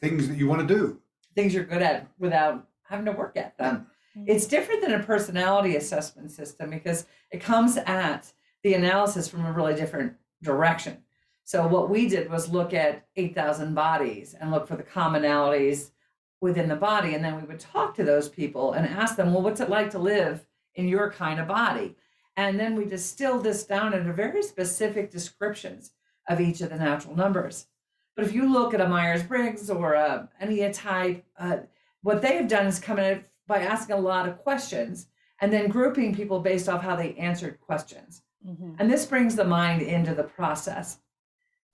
things 0.02 0.28
that 0.28 0.38
you 0.38 0.48
want 0.48 0.68
to 0.68 0.74
do. 0.74 1.02
Things 1.36 1.54
you're 1.54 1.64
good 1.64 1.82
at 1.82 2.08
without 2.18 2.68
having 2.84 3.06
to 3.06 3.12
work 3.12 3.38
at 3.38 3.58
them. 3.58 3.88
Mm-hmm. 4.18 4.30
It's 4.30 4.48
different 4.48 4.82
than 4.82 4.94
a 4.94 5.04
personality 5.04 5.76
assessment 5.76 6.32
system 6.32 6.70
because 6.70 7.06
it 7.32 7.42
comes 7.42 7.78
at 7.78 8.32
the 8.64 8.74
analysis 8.74 9.28
from 9.28 9.46
a 9.46 9.52
really 9.52 9.76
different 9.76 10.14
direction. 10.42 11.04
So 11.44 11.68
what 11.68 11.90
we 11.90 12.08
did 12.08 12.30
was 12.30 12.50
look 12.50 12.74
at 12.74 13.08
8,000 13.16 13.74
bodies 13.74 14.36
and 14.40 14.52
look 14.52 14.68
for 14.68 14.76
the 14.76 14.84
commonalities 14.84 15.92
within 16.42 16.70
the 16.70 16.76
body. 16.76 17.16
And 17.16 17.24
then 17.24 17.36
we 17.36 17.48
would 17.48 17.60
talk 17.60 17.96
to 17.96 18.04
those 18.04 18.30
people 18.30 18.74
and 18.74 18.88
ask 18.88 19.16
them, 19.16 19.34
well, 19.34 19.42
what's 19.42 19.60
it 19.60 19.70
like 19.70 19.90
to 19.92 20.00
live 20.00 20.46
in 20.76 20.88
your 20.88 21.12
kind 21.12 21.40
of 21.40 21.48
body? 21.48 21.96
And 22.38 22.60
then 22.60 22.76
we 22.76 22.86
distilled 22.86 23.44
this 23.44 23.66
down 23.66 23.94
into 23.94 24.14
very 24.14 24.44
specific 24.44 25.12
descriptions 25.12 25.92
of 26.30 26.40
each 26.40 26.62
of 26.62 26.70
the 26.70 26.78
natural 26.78 27.16
numbers. 27.16 27.68
But 28.16 28.26
if 28.26 28.34
you 28.34 28.52
look 28.52 28.74
at 28.74 28.82
a 28.82 28.88
Myers 28.88 29.24
Briggs 29.24 29.70
or 29.70 29.94
a, 29.94 30.30
any 30.40 30.70
type, 30.72 31.26
uh, 31.38 31.58
what 32.04 32.22
they 32.22 32.36
have 32.36 32.48
done 32.48 32.68
is 32.68 32.80
come 32.80 33.00
in 33.00 33.26
by 33.48 33.60
asking 33.60 33.96
a 33.96 34.00
lot 34.00 34.30
of 34.30 34.38
questions 34.38 35.08
and 35.42 35.52
then 35.52 35.68
grouping 35.70 36.14
people 36.16 36.40
based 36.40 36.70
off 36.70 36.84
how 36.84 36.96
they 36.96 37.16
answered 37.16 37.60
questions. 37.60 38.22
Mm-hmm. 38.48 38.76
And 38.80 38.92
this 38.92 39.06
brings 39.06 39.36
the 39.36 39.44
mind 39.44 39.82
into 39.82 40.14
the 40.14 40.24
process. 40.24 41.00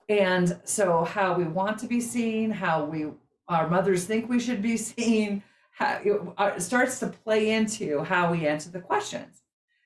And 0.08 0.60
so, 0.64 1.04
how 1.04 1.34
we 1.34 1.44
want 1.44 1.78
to 1.80 1.86
be 1.86 2.00
seen, 2.00 2.50
how 2.50 2.84
we 2.84 3.06
our 3.48 3.68
mothers 3.68 4.04
think 4.04 4.28
we 4.28 4.40
should 4.40 4.62
be 4.62 4.76
seen, 4.76 5.42
how, 5.72 6.00
it 6.04 6.20
uh, 6.38 6.58
starts 6.58 6.98
to 7.00 7.08
play 7.08 7.50
into 7.50 8.02
how 8.02 8.32
we 8.32 8.46
answer 8.46 8.70
the 8.70 8.80
questions. 8.80 9.42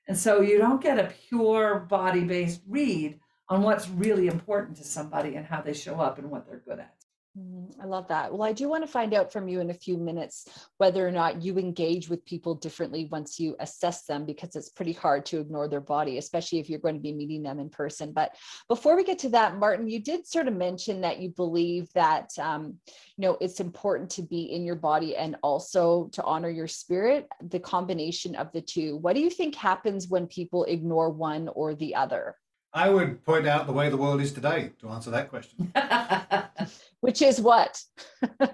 And 0.07 0.17
so, 0.17 0.41
you 0.41 0.57
don't 0.57 0.81
get 0.81 0.99
a 0.99 1.13
pure 1.27 1.79
body 1.79 2.21
based 2.21 2.61
read 2.67 3.19
on 3.49 3.63
what's 3.63 3.89
really 3.89 4.27
important 4.27 4.77
to 4.77 4.83
somebody 4.83 5.35
and 5.35 5.45
how 5.45 5.61
they 5.61 5.73
show 5.73 5.99
up 5.99 6.17
and 6.17 6.29
what 6.29 6.47
they're 6.47 6.63
good 6.65 6.79
at. 6.79 7.00
Mm-hmm. 7.39 7.81
I 7.81 7.85
love 7.85 8.09
that. 8.09 8.33
Well, 8.33 8.43
I 8.43 8.51
do 8.51 8.67
want 8.67 8.83
to 8.83 8.91
find 8.91 9.13
out 9.13 9.31
from 9.31 9.47
you 9.47 9.61
in 9.61 9.69
a 9.69 9.73
few 9.73 9.95
minutes 9.97 10.49
whether 10.79 11.07
or 11.07 11.11
not 11.11 11.41
you 11.41 11.57
engage 11.57 12.09
with 12.09 12.25
people 12.25 12.55
differently 12.55 13.07
once 13.09 13.39
you 13.39 13.55
assess 13.61 14.03
them, 14.03 14.25
because 14.25 14.57
it's 14.57 14.67
pretty 14.67 14.91
hard 14.91 15.25
to 15.27 15.39
ignore 15.39 15.69
their 15.69 15.79
body, 15.79 16.17
especially 16.17 16.59
if 16.59 16.69
you're 16.69 16.79
going 16.79 16.95
to 16.95 17.01
be 17.01 17.13
meeting 17.13 17.41
them 17.41 17.59
in 17.59 17.69
person. 17.69 18.11
But 18.11 18.35
before 18.67 18.97
we 18.97 19.05
get 19.05 19.19
to 19.19 19.29
that, 19.29 19.57
Martin, 19.57 19.87
you 19.87 20.01
did 20.01 20.27
sort 20.27 20.49
of 20.49 20.55
mention 20.55 20.99
that 21.01 21.19
you 21.19 21.29
believe 21.29 21.87
that 21.93 22.31
um, 22.37 22.77
you 23.15 23.21
know 23.21 23.37
it's 23.39 23.61
important 23.61 24.09
to 24.11 24.23
be 24.23 24.51
in 24.51 24.65
your 24.65 24.75
body 24.75 25.15
and 25.15 25.37
also 25.41 26.09
to 26.11 26.23
honor 26.23 26.49
your 26.49 26.67
spirit. 26.67 27.29
The 27.41 27.61
combination 27.61 28.35
of 28.35 28.51
the 28.51 28.61
two. 28.61 28.97
What 28.97 29.15
do 29.15 29.21
you 29.21 29.29
think 29.29 29.55
happens 29.55 30.09
when 30.09 30.27
people 30.27 30.65
ignore 30.65 31.09
one 31.09 31.47
or 31.47 31.75
the 31.75 31.95
other? 31.95 32.35
I 32.73 32.89
would 32.89 33.23
point 33.25 33.47
out 33.47 33.67
the 33.67 33.73
way 33.73 33.89
the 33.89 33.97
world 33.97 34.21
is 34.21 34.31
today 34.31 34.71
to 34.79 34.89
answer 34.89 35.11
that 35.11 35.29
question. 35.29 35.73
Which 37.01 37.21
is 37.21 37.41
what? 37.41 37.83
a 38.39 38.49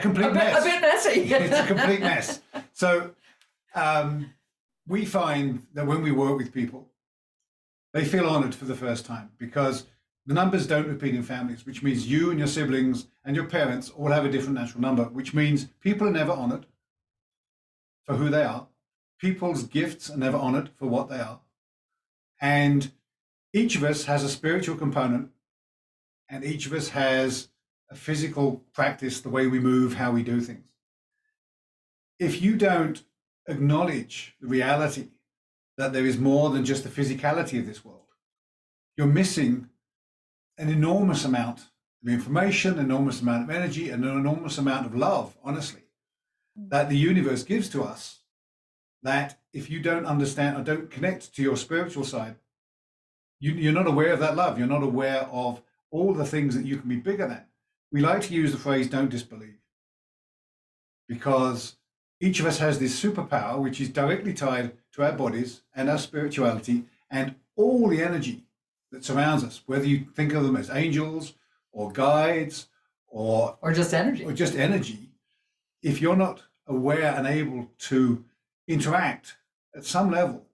complete 0.00 0.26
a 0.26 0.28
bit, 0.28 0.34
mess. 0.34 0.60
A 0.60 0.64
bit 0.64 0.80
messy. 0.80 1.20
it's 1.34 1.58
a 1.58 1.66
complete 1.66 2.00
mess. 2.00 2.40
So 2.72 3.10
um, 3.74 4.32
we 4.86 5.04
find 5.04 5.66
that 5.74 5.86
when 5.86 6.02
we 6.02 6.12
work 6.12 6.36
with 6.38 6.52
people, 6.52 6.88
they 7.92 8.04
feel 8.04 8.28
honored 8.28 8.54
for 8.54 8.66
the 8.66 8.74
first 8.74 9.06
time 9.06 9.30
because 9.38 9.86
the 10.26 10.34
numbers 10.34 10.66
don't 10.66 10.88
repeat 10.88 11.14
in 11.14 11.22
families, 11.22 11.64
which 11.66 11.82
means 11.82 12.06
you 12.06 12.30
and 12.30 12.38
your 12.38 12.48
siblings 12.48 13.06
and 13.24 13.34
your 13.34 13.46
parents 13.46 13.90
all 13.90 14.10
have 14.10 14.24
a 14.24 14.30
different 14.30 14.54
natural 14.54 14.82
number, 14.82 15.04
which 15.04 15.34
means 15.34 15.66
people 15.80 16.06
are 16.06 16.12
never 16.12 16.32
honored. 16.32 16.66
for 18.04 18.14
who 18.16 18.28
they 18.30 18.44
are. 18.44 18.68
People's 19.18 19.64
gifts 19.64 20.10
are 20.10 20.16
never 20.16 20.36
honored 20.36 20.70
for 20.78 20.86
what 20.86 21.08
they 21.08 21.18
are. 21.18 21.40
And 22.40 22.92
each 23.56 23.74
of 23.74 23.82
us 23.82 24.04
has 24.04 24.22
a 24.22 24.28
spiritual 24.28 24.76
component, 24.76 25.30
and 26.28 26.44
each 26.44 26.66
of 26.66 26.74
us 26.74 26.90
has 26.90 27.48
a 27.90 27.94
physical 27.94 28.64
practice, 28.74 29.20
the 29.20 29.30
way 29.30 29.46
we 29.46 29.58
move, 29.58 29.94
how 29.94 30.12
we 30.12 30.22
do 30.22 30.40
things. 30.40 30.68
If 32.18 32.42
you 32.42 32.56
don't 32.56 33.02
acknowledge 33.48 34.34
the 34.40 34.46
reality 34.46 35.08
that 35.78 35.92
there 35.94 36.04
is 36.04 36.18
more 36.18 36.50
than 36.50 36.64
just 36.64 36.84
the 36.84 36.90
physicality 36.90 37.58
of 37.58 37.66
this 37.66 37.84
world, 37.84 38.00
you're 38.96 39.06
missing 39.06 39.68
an 40.58 40.68
enormous 40.68 41.24
amount 41.24 41.60
of 42.02 42.08
information, 42.08 42.74
an 42.74 42.86
enormous 42.86 43.22
amount 43.22 43.44
of 43.44 43.50
energy, 43.50 43.88
and 43.88 44.04
an 44.04 44.18
enormous 44.18 44.58
amount 44.58 44.84
of 44.84 44.94
love, 44.94 45.34
honestly, 45.42 45.82
mm. 46.58 46.68
that 46.68 46.90
the 46.90 46.98
universe 46.98 47.42
gives 47.42 47.70
to 47.70 47.82
us. 47.82 48.20
That 49.02 49.38
if 49.52 49.70
you 49.70 49.80
don't 49.80 50.06
understand 50.06 50.56
or 50.56 50.62
don't 50.62 50.90
connect 50.90 51.34
to 51.34 51.42
your 51.42 51.56
spiritual 51.56 52.04
side, 52.04 52.36
you, 53.40 53.52
you're 53.52 53.72
not 53.72 53.86
aware 53.86 54.12
of 54.12 54.20
that 54.20 54.36
love. 54.36 54.58
You're 54.58 54.68
not 54.68 54.82
aware 54.82 55.22
of 55.30 55.62
all 55.90 56.12
the 56.12 56.24
things 56.24 56.54
that 56.56 56.66
you 56.66 56.76
can 56.76 56.88
be 56.88 56.96
bigger 56.96 57.26
than. 57.26 57.44
We 57.92 58.00
like 58.00 58.22
to 58.22 58.34
use 58.34 58.52
the 58.52 58.58
phrase 58.58 58.88
don't 58.88 59.10
disbelieve 59.10 59.58
because 61.08 61.76
each 62.20 62.40
of 62.40 62.46
us 62.46 62.58
has 62.58 62.78
this 62.78 63.00
superpower 63.00 63.58
which 63.58 63.80
is 63.80 63.88
directly 63.88 64.32
tied 64.32 64.72
to 64.92 65.04
our 65.04 65.12
bodies 65.12 65.62
and 65.74 65.88
our 65.88 65.98
spirituality 65.98 66.84
and 67.10 67.34
all 67.54 67.88
the 67.88 68.02
energy 68.02 68.44
that 68.90 69.04
surrounds 69.04 69.44
us, 69.44 69.62
whether 69.66 69.84
you 69.84 70.06
think 70.14 70.32
of 70.32 70.42
them 70.42 70.56
as 70.56 70.70
angels 70.70 71.34
or 71.72 71.92
guides 71.92 72.68
or 73.08 73.56
or 73.60 73.72
just 73.72 73.94
energy 73.94 74.24
or 74.24 74.32
just 74.32 74.56
energy. 74.56 75.10
If 75.82 76.00
you're 76.00 76.16
not 76.16 76.42
aware 76.66 77.14
and 77.14 77.26
able 77.26 77.70
to 77.78 78.24
interact 78.66 79.36
at 79.74 79.84
some 79.84 80.10
level, 80.10 80.45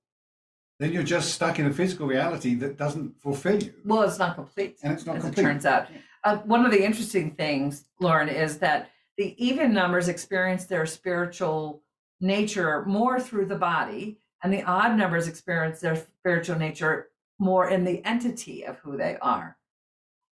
then 0.82 0.92
you're 0.92 1.04
just 1.04 1.32
stuck 1.32 1.60
in 1.60 1.66
a 1.66 1.72
physical 1.72 2.08
reality 2.08 2.54
that 2.56 2.76
doesn't 2.76 3.14
fulfill 3.20 3.62
you. 3.62 3.72
Well, 3.84 4.02
it's 4.02 4.18
not 4.18 4.34
complete, 4.34 4.78
and 4.82 4.92
it's 4.92 5.06
not 5.06 5.16
as 5.16 5.22
complete. 5.22 5.42
it 5.42 5.46
turns 5.46 5.64
out. 5.64 5.86
Uh, 6.24 6.38
one 6.38 6.64
of 6.64 6.72
the 6.72 6.84
interesting 6.84 7.30
things, 7.32 7.84
Lauren, 8.00 8.28
is 8.28 8.58
that 8.58 8.90
the 9.16 9.36
even 9.38 9.72
numbers 9.72 10.08
experience 10.08 10.64
their 10.64 10.84
spiritual 10.86 11.82
nature 12.20 12.84
more 12.84 13.20
through 13.20 13.46
the 13.46 13.56
body, 13.56 14.18
and 14.42 14.52
the 14.52 14.64
odd 14.64 14.96
numbers 14.96 15.28
experience 15.28 15.78
their 15.78 16.04
spiritual 16.18 16.58
nature 16.58 17.10
more 17.38 17.68
in 17.68 17.84
the 17.84 18.04
entity 18.04 18.64
of 18.64 18.78
who 18.78 18.96
they 18.96 19.16
are. 19.22 19.56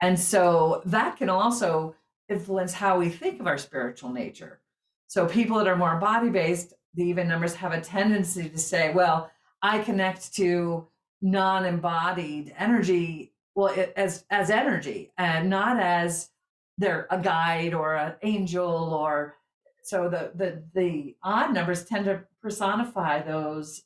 And 0.01 0.17
so 0.17 0.81
that 0.85 1.17
can 1.17 1.29
also 1.29 1.95
influence 2.29 2.73
how 2.73 2.99
we 2.99 3.09
think 3.09 3.41
of 3.41 3.47
our 3.47 3.57
spiritual 3.57 4.13
nature. 4.13 4.61
So 5.07 5.25
people 5.25 5.57
that 5.57 5.67
are 5.67 5.75
more 5.75 5.97
body 5.97 6.29
based, 6.29 6.73
the 6.93 7.03
even 7.03 7.27
numbers 7.27 7.55
have 7.55 7.73
a 7.73 7.81
tendency 7.81 8.47
to 8.49 8.57
say, 8.57 8.93
well, 8.93 9.29
I 9.61 9.79
connect 9.79 10.33
to 10.35 10.87
non 11.21 11.65
embodied 11.65 12.53
energy 12.57 13.33
well 13.55 13.73
as 13.95 14.23
as 14.29 14.49
energy 14.51 15.11
and 15.17 15.49
not 15.49 15.79
as 15.79 16.29
they're 16.77 17.07
a 17.09 17.19
guide 17.19 17.73
or 17.73 17.95
an 17.95 18.13
angel 18.21 18.93
or 18.93 19.35
so 19.83 20.09
the 20.09 20.31
the 20.35 20.63
the 20.75 21.15
odd 21.23 21.53
numbers 21.53 21.85
tend 21.85 22.05
to 22.05 22.23
personify 22.39 23.21
those 23.23 23.83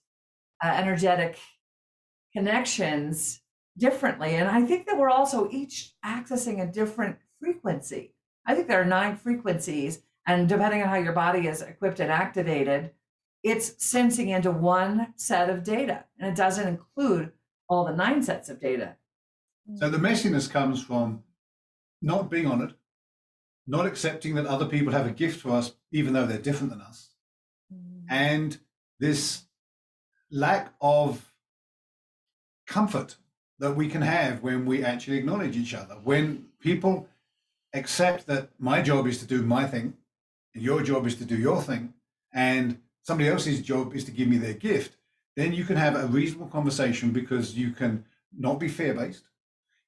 uh, 0.61 0.67
energetic 0.67 1.37
connections 2.33 3.39
differently 3.77 4.35
and 4.35 4.49
i 4.49 4.61
think 4.61 4.85
that 4.85 4.97
we're 4.97 5.09
also 5.09 5.49
each 5.51 5.93
accessing 6.05 6.61
a 6.61 6.69
different 6.69 7.17
frequency. 7.41 8.13
I 8.45 8.55
think 8.55 8.67
there 8.67 8.81
are 8.81 8.85
nine 8.85 9.17
frequencies 9.17 10.03
and 10.25 10.47
depending 10.47 10.81
on 10.83 10.89
how 10.89 10.95
your 10.95 11.13
body 11.13 11.47
is 11.47 11.61
equipped 11.61 11.99
and 11.99 12.11
activated 12.11 12.91
it's 13.43 13.83
sensing 13.83 14.29
into 14.29 14.51
one 14.51 15.13
set 15.15 15.49
of 15.49 15.63
data 15.63 16.05
and 16.19 16.29
it 16.29 16.35
doesn't 16.35 16.67
include 16.67 17.31
all 17.67 17.85
the 17.85 17.95
nine 17.95 18.21
sets 18.21 18.49
of 18.49 18.59
data 18.59 18.95
so 19.75 19.89
the 19.89 19.97
messiness 19.97 20.49
comes 20.49 20.81
from 20.83 21.23
not 22.01 22.29
being 22.29 22.47
honored, 22.47 22.73
not 23.67 23.85
accepting 23.85 24.35
that 24.35 24.45
other 24.45 24.65
people 24.65 24.91
have 24.93 25.07
a 25.07 25.11
gift 25.11 25.39
for 25.39 25.51
us, 25.51 25.73
even 25.91 26.13
though 26.13 26.25
they're 26.25 26.39
different 26.39 26.71
than 26.71 26.81
us, 26.81 27.11
mm. 27.73 28.03
and 28.09 28.57
this 28.99 29.43
lack 30.29 30.73
of 30.81 31.33
comfort 32.67 33.17
that 33.59 33.75
we 33.75 33.87
can 33.87 34.01
have 34.01 34.41
when 34.41 34.65
we 34.65 34.83
actually 34.83 35.17
acknowledge 35.17 35.55
each 35.55 35.73
other. 35.73 35.95
When 36.03 36.47
people 36.59 37.07
accept 37.73 38.27
that 38.27 38.49
my 38.57 38.81
job 38.81 39.07
is 39.07 39.19
to 39.19 39.25
do 39.25 39.43
my 39.43 39.65
thing, 39.65 39.93
and 40.53 40.63
your 40.63 40.81
job 40.81 41.05
is 41.05 41.15
to 41.15 41.25
do 41.25 41.37
your 41.37 41.61
thing, 41.61 41.93
and 42.33 42.79
somebody 43.03 43.29
else's 43.29 43.61
job 43.61 43.95
is 43.95 44.03
to 44.05 44.11
give 44.11 44.27
me 44.27 44.37
their 44.37 44.53
gift, 44.53 44.97
then 45.35 45.53
you 45.53 45.63
can 45.63 45.77
have 45.77 45.95
a 45.95 46.07
reasonable 46.07 46.47
conversation 46.47 47.11
because 47.11 47.57
you 47.57 47.71
can 47.71 48.05
not 48.37 48.59
be 48.59 48.67
fear 48.67 48.93
based 48.93 49.23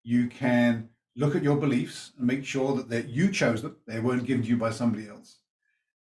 you 0.03 0.27
can 0.27 0.89
look 1.15 1.35
at 1.35 1.43
your 1.43 1.55
beliefs 1.55 2.11
and 2.17 2.27
make 2.27 2.45
sure 2.45 2.75
that, 2.83 3.09
you 3.09 3.31
chose 3.31 3.61
them, 3.61 3.77
they 3.87 3.99
weren't 3.99 4.25
given 4.25 4.43
to 4.43 4.49
you 4.49 4.57
by 4.57 4.71
somebody 4.71 5.07
else. 5.07 5.37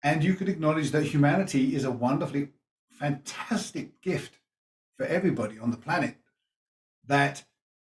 And 0.02 0.24
you 0.24 0.34
can 0.34 0.48
acknowledge 0.48 0.92
that 0.92 1.04
humanity 1.04 1.76
is 1.76 1.84
a 1.84 1.92
wonderfully 1.92 2.50
fantastic 2.90 4.02
gift 4.02 4.40
for 4.98 5.06
everybody 5.06 5.60
on 5.60 5.72
the 5.72 5.78
planet. 5.78 6.16
That 7.06 7.44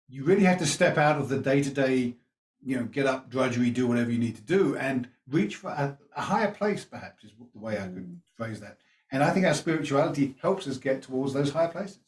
you 0.08 0.24
really 0.24 0.44
have 0.44 0.58
to 0.58 0.66
step 0.66 0.98
out 0.98 1.18
of 1.18 1.28
the 1.28 1.38
day 1.38 1.62
to 1.62 1.70
day, 1.70 2.16
you 2.62 2.76
know, 2.76 2.84
get 2.84 3.06
up, 3.06 3.30
drudgery, 3.30 3.70
do 3.70 3.86
whatever 3.86 4.10
you 4.10 4.18
need 4.18 4.36
to 4.36 4.42
do, 4.42 4.76
and 4.76 5.08
reach 5.28 5.56
for 5.56 5.70
a, 5.70 5.98
a 6.16 6.20
higher 6.20 6.50
place, 6.50 6.84
perhaps, 6.84 7.24
is 7.24 7.32
the 7.52 7.58
way 7.58 7.76
I 7.76 7.88
could 7.88 8.08
mm. 8.08 8.16
phrase 8.36 8.60
that. 8.60 8.78
And 9.12 9.22
I 9.22 9.30
think 9.30 9.46
our 9.46 9.54
spirituality 9.54 10.36
helps 10.42 10.66
us 10.66 10.78
get 10.78 11.02
towards 11.02 11.32
those 11.32 11.52
higher 11.52 11.68
places. 11.68 11.98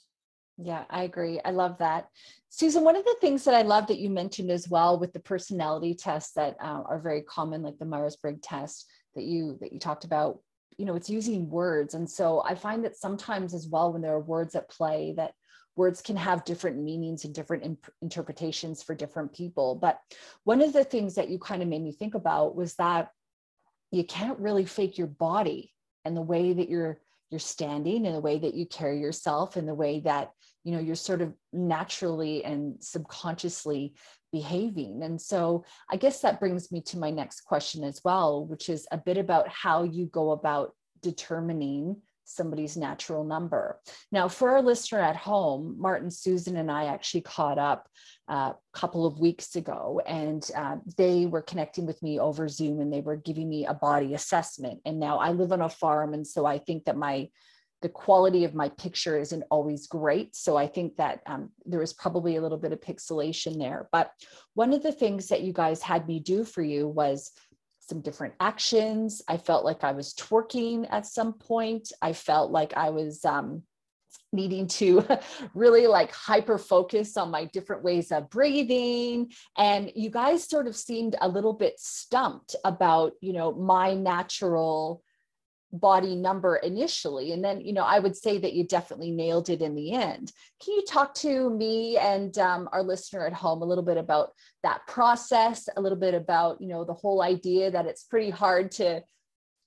Yeah, 0.60 0.84
I 0.90 1.04
agree. 1.04 1.40
I 1.44 1.52
love 1.52 1.78
that. 1.78 2.08
Susan, 2.48 2.82
one 2.82 2.96
of 2.96 3.04
the 3.04 3.16
things 3.20 3.44
that 3.44 3.54
I 3.54 3.62
love 3.62 3.86
that 3.86 4.00
you 4.00 4.10
mentioned 4.10 4.50
as 4.50 4.68
well 4.68 4.98
with 4.98 5.12
the 5.12 5.20
personality 5.20 5.94
tests 5.94 6.32
that 6.32 6.56
uh, 6.60 6.82
are 6.84 6.98
very 6.98 7.22
common, 7.22 7.62
like 7.62 7.78
the 7.78 7.84
Myers-Briggs 7.84 8.40
test 8.42 8.90
that 9.14 9.22
you 9.22 9.56
that 9.60 9.72
you 9.72 9.78
talked 9.78 10.04
about, 10.04 10.40
you 10.76 10.84
know, 10.84 10.96
it's 10.96 11.08
using 11.08 11.48
words. 11.48 11.94
And 11.94 12.10
so 12.10 12.42
I 12.44 12.56
find 12.56 12.84
that 12.84 12.96
sometimes 12.96 13.54
as 13.54 13.68
well, 13.68 13.92
when 13.92 14.02
there 14.02 14.14
are 14.14 14.20
words 14.20 14.56
at 14.56 14.68
play, 14.68 15.14
that 15.16 15.32
words 15.76 16.02
can 16.02 16.16
have 16.16 16.44
different 16.44 16.82
meanings 16.82 17.24
and 17.24 17.32
different 17.32 17.64
imp- 17.64 17.92
interpretations 18.02 18.82
for 18.82 18.96
different 18.96 19.32
people. 19.32 19.76
But 19.76 20.00
one 20.42 20.60
of 20.60 20.72
the 20.72 20.82
things 20.82 21.14
that 21.14 21.28
you 21.30 21.38
kind 21.38 21.62
of 21.62 21.68
made 21.68 21.84
me 21.84 21.92
think 21.92 22.16
about 22.16 22.56
was 22.56 22.74
that 22.74 23.10
you 23.92 24.02
can't 24.02 24.40
really 24.40 24.64
fake 24.64 24.98
your 24.98 25.06
body 25.06 25.72
and 26.08 26.16
the 26.16 26.22
way 26.22 26.52
that 26.52 26.68
you're 26.68 26.98
you're 27.30 27.38
standing 27.38 28.06
and 28.06 28.14
the 28.14 28.20
way 28.20 28.38
that 28.38 28.54
you 28.54 28.64
carry 28.66 28.98
yourself 28.98 29.56
and 29.56 29.68
the 29.68 29.74
way 29.74 30.00
that 30.00 30.30
you 30.64 30.72
know 30.72 30.80
you're 30.80 30.96
sort 30.96 31.20
of 31.20 31.34
naturally 31.52 32.42
and 32.44 32.82
subconsciously 32.82 33.94
behaving. 34.32 35.02
And 35.02 35.20
so 35.20 35.64
i 35.90 35.96
guess 35.96 36.20
that 36.20 36.40
brings 36.40 36.72
me 36.72 36.80
to 36.82 36.98
my 36.98 37.10
next 37.10 37.42
question 37.42 37.84
as 37.84 38.00
well 38.04 38.44
which 38.44 38.68
is 38.68 38.86
a 38.90 38.98
bit 38.98 39.18
about 39.18 39.48
how 39.48 39.84
you 39.84 40.06
go 40.06 40.32
about 40.32 40.74
determining 41.02 41.96
somebody's 42.28 42.76
natural 42.76 43.24
number. 43.24 43.80
Now, 44.12 44.28
for 44.28 44.50
our 44.50 44.62
listener 44.62 45.00
at 45.00 45.16
home, 45.16 45.76
Martin, 45.78 46.10
Susan, 46.10 46.56
and 46.56 46.70
I 46.70 46.84
actually 46.84 47.22
caught 47.22 47.58
up 47.58 47.88
uh, 48.28 48.52
a 48.52 48.78
couple 48.78 49.06
of 49.06 49.18
weeks 49.18 49.56
ago, 49.56 50.00
and 50.06 50.48
uh, 50.56 50.76
they 50.96 51.26
were 51.26 51.42
connecting 51.42 51.86
with 51.86 52.02
me 52.02 52.20
over 52.20 52.48
Zoom 52.48 52.80
and 52.80 52.92
they 52.92 53.00
were 53.00 53.16
giving 53.16 53.48
me 53.48 53.66
a 53.66 53.74
body 53.74 54.14
assessment. 54.14 54.80
And 54.84 55.00
now 55.00 55.18
I 55.18 55.30
live 55.30 55.52
on 55.52 55.62
a 55.62 55.68
farm, 55.68 56.14
and 56.14 56.26
so 56.26 56.44
I 56.44 56.58
think 56.58 56.84
that 56.84 56.96
my 56.96 57.28
the 57.80 57.88
quality 57.88 58.44
of 58.44 58.54
my 58.54 58.68
picture 58.70 59.18
isn't 59.18 59.44
always 59.50 59.86
great. 59.86 60.34
So 60.34 60.56
I 60.56 60.66
think 60.66 60.96
that 60.96 61.20
um, 61.26 61.50
there 61.64 61.78
was 61.78 61.92
probably 61.92 62.34
a 62.34 62.42
little 62.42 62.58
bit 62.58 62.72
of 62.72 62.80
pixelation 62.80 63.56
there. 63.56 63.88
But 63.92 64.10
one 64.54 64.72
of 64.72 64.82
the 64.82 64.90
things 64.90 65.28
that 65.28 65.42
you 65.42 65.52
guys 65.52 65.80
had 65.80 66.08
me 66.08 66.18
do 66.18 66.42
for 66.44 66.62
you 66.62 66.88
was 66.88 67.30
some 67.88 68.00
different 68.00 68.34
actions. 68.40 69.22
I 69.28 69.36
felt 69.38 69.64
like 69.64 69.84
I 69.84 69.92
was 69.92 70.14
twerking 70.14 70.86
at 70.90 71.06
some 71.06 71.32
point. 71.32 71.92
I 72.02 72.12
felt 72.12 72.50
like 72.50 72.76
I 72.76 72.90
was 72.90 73.24
um, 73.24 73.62
needing 74.32 74.66
to 74.66 75.04
really 75.54 75.86
like 75.86 76.12
hyper 76.12 76.58
focus 76.58 77.16
on 77.16 77.30
my 77.30 77.46
different 77.46 77.82
ways 77.82 78.12
of 78.12 78.28
breathing. 78.30 79.32
And 79.56 79.90
you 79.94 80.10
guys 80.10 80.48
sort 80.48 80.66
of 80.66 80.76
seemed 80.76 81.16
a 81.20 81.28
little 81.28 81.54
bit 81.54 81.78
stumped 81.78 82.54
about, 82.64 83.12
you 83.20 83.32
know, 83.32 83.52
my 83.52 83.94
natural 83.94 85.02
body 85.72 86.14
number 86.14 86.56
initially 86.56 87.32
and 87.32 87.44
then 87.44 87.60
you 87.60 87.74
know 87.74 87.84
i 87.84 87.98
would 87.98 88.16
say 88.16 88.38
that 88.38 88.54
you 88.54 88.64
definitely 88.66 89.10
nailed 89.10 89.50
it 89.50 89.60
in 89.60 89.74
the 89.74 89.92
end. 89.92 90.32
Can 90.64 90.74
you 90.74 90.84
talk 90.86 91.14
to 91.16 91.50
me 91.50 91.98
and 91.98 92.36
um, 92.38 92.68
our 92.72 92.82
listener 92.82 93.26
at 93.26 93.32
home 93.32 93.62
a 93.62 93.66
little 93.66 93.84
bit 93.84 93.98
about 93.98 94.32
that 94.62 94.86
process 94.86 95.68
a 95.76 95.80
little 95.80 95.98
bit 95.98 96.14
about 96.14 96.60
you 96.60 96.68
know 96.68 96.84
the 96.84 96.94
whole 96.94 97.22
idea 97.22 97.70
that 97.70 97.86
it's 97.86 98.04
pretty 98.04 98.30
hard 98.30 98.70
to 98.72 99.02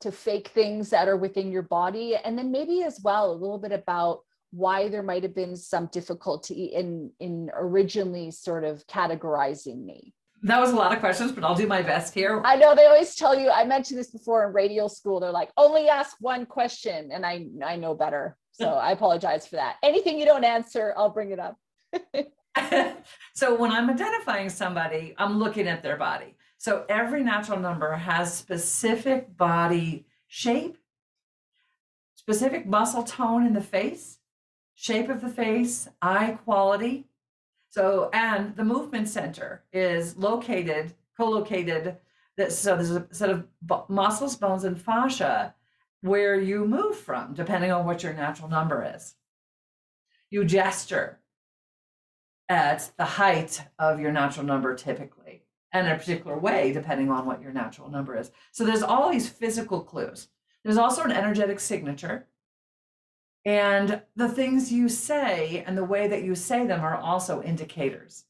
to 0.02 0.12
fake 0.12 0.50
things 0.50 0.90
that 0.90 1.08
are 1.08 1.18
within 1.18 1.52
your 1.52 1.62
body? 1.62 2.16
And 2.16 2.38
then 2.38 2.52
maybe 2.52 2.84
as 2.84 3.00
well 3.04 3.32
a 3.32 3.34
little 3.34 3.60
bit 3.60 3.72
about 3.72 4.22
why 4.52 4.90
there 4.90 5.04
might 5.04 5.24
have 5.24 5.36
been 5.36 5.56
some 5.56 5.88
difficulty 5.88 6.66
in 6.66 7.12
in 7.20 7.50
originally 7.54 8.32
sort 8.32 8.66
of 8.66 8.86
categorizing 8.88 9.86
me 9.86 10.14
that 10.44 10.60
was 10.60 10.72
a 10.72 10.76
lot 10.76 10.94
of 10.94 11.00
questions, 11.00 11.32
but 11.32 11.44
I'll 11.44 11.56
do 11.56 11.68
my 11.68 11.82
best 11.82 12.14
here. 12.14 12.42
I 12.44 12.56
know 12.56 12.76
they 12.76 12.86
always 12.86 13.16
tell 13.16 13.38
you, 13.38 13.50
I 13.50 13.64
mentioned 13.64 14.00
this 14.00 14.10
before 14.10 14.48
in 14.48 14.54
radio 14.54 14.88
school. 14.88 15.20
They're 15.20 15.32
like, 15.32 15.52
only 15.58 15.88
ask 15.88 16.18
one 16.20 16.46
question. 16.46 17.12
And 17.12 17.26
I 17.26 17.46
I 17.66 17.76
know 17.76 17.94
better. 17.94 18.38
So 18.52 18.70
I 18.88 18.92
apologize 18.92 19.48
for 19.48 19.58
that. 19.58 19.76
Anything 19.84 20.20
you 20.20 20.26
don't 20.26 20.44
answer, 20.44 20.94
I'll 20.98 21.10
bring 21.10 21.32
it 21.32 21.40
up. 21.40 21.58
so 23.34 23.56
when 23.56 23.72
I'm 23.72 23.90
identifying 23.90 24.50
somebody, 24.50 25.14
I'm 25.18 25.40
looking 25.40 25.68
at 25.68 25.84
their 25.84 25.98
body. 25.98 26.36
So 26.58 26.86
every 26.90 27.24
natural 27.24 27.60
number 27.60 27.94
has 27.94 28.34
specific 28.34 29.36
body 29.36 30.06
shape, 30.28 30.78
specific 32.16 32.66
muscle 32.66 33.04
tone 33.04 33.46
in 33.46 33.54
the 33.54 33.62
face, 33.62 34.20
shape 34.76 35.10
of 35.10 35.22
the 35.22 35.30
face, 35.30 35.88
eye 36.02 36.38
quality. 36.44 37.06
So, 37.72 38.10
and 38.14 38.56
the 38.56 38.66
movement 38.66 39.08
center 39.08 39.64
is 39.72 40.18
located, 40.18 40.94
co-located. 41.18 41.98
That, 42.38 42.52
so 42.52 42.76
there's 42.76 42.92
a 42.92 43.08
set 43.12 43.30
of 43.30 43.48
muscles, 43.90 44.36
bones, 44.36 44.66
and 44.66 44.80
fascia 44.80 45.56
where 46.02 46.40
you 46.40 46.66
move 46.66 46.98
from, 46.98 47.34
depending 47.34 47.72
on 47.72 47.86
what 47.86 48.04
your 48.04 48.14
natural 48.14 48.50
number 48.50 48.94
is. 48.96 49.16
You 50.30 50.44
gesture 50.44 51.20
at 52.50 52.92
the 52.98 53.06
height 53.06 53.64
of 53.80 54.02
your 54.02 54.12
natural 54.12 54.46
number 54.46 54.76
typically, 54.76 55.44
and 55.72 55.88
in 55.88 55.94
a 55.94 55.98
particular 55.98 56.38
way, 56.38 56.74
depending 56.74 57.10
on 57.10 57.26
what 57.26 57.42
your 57.42 57.54
natural 57.54 57.90
number 57.90 58.18
is. 58.18 58.32
So 58.52 58.66
there's 58.66 58.84
all 58.84 59.10
these 59.10 59.30
physical 59.30 59.82
clues. 59.82 60.28
There's 60.64 60.78
also 60.78 61.04
an 61.04 61.12
energetic 61.12 61.62
signature. 61.62 62.28
And 63.44 64.02
the 64.16 64.30
things 64.30 64.72
you 64.72 64.88
say 64.88 65.64
and 65.66 65.78
the 65.78 65.84
way 65.84 66.08
that 66.08 66.24
you 66.24 66.36
say 66.36 66.66
them 66.68 66.82
are 66.82 66.96
also 66.96 67.42
indicators. 67.42 68.26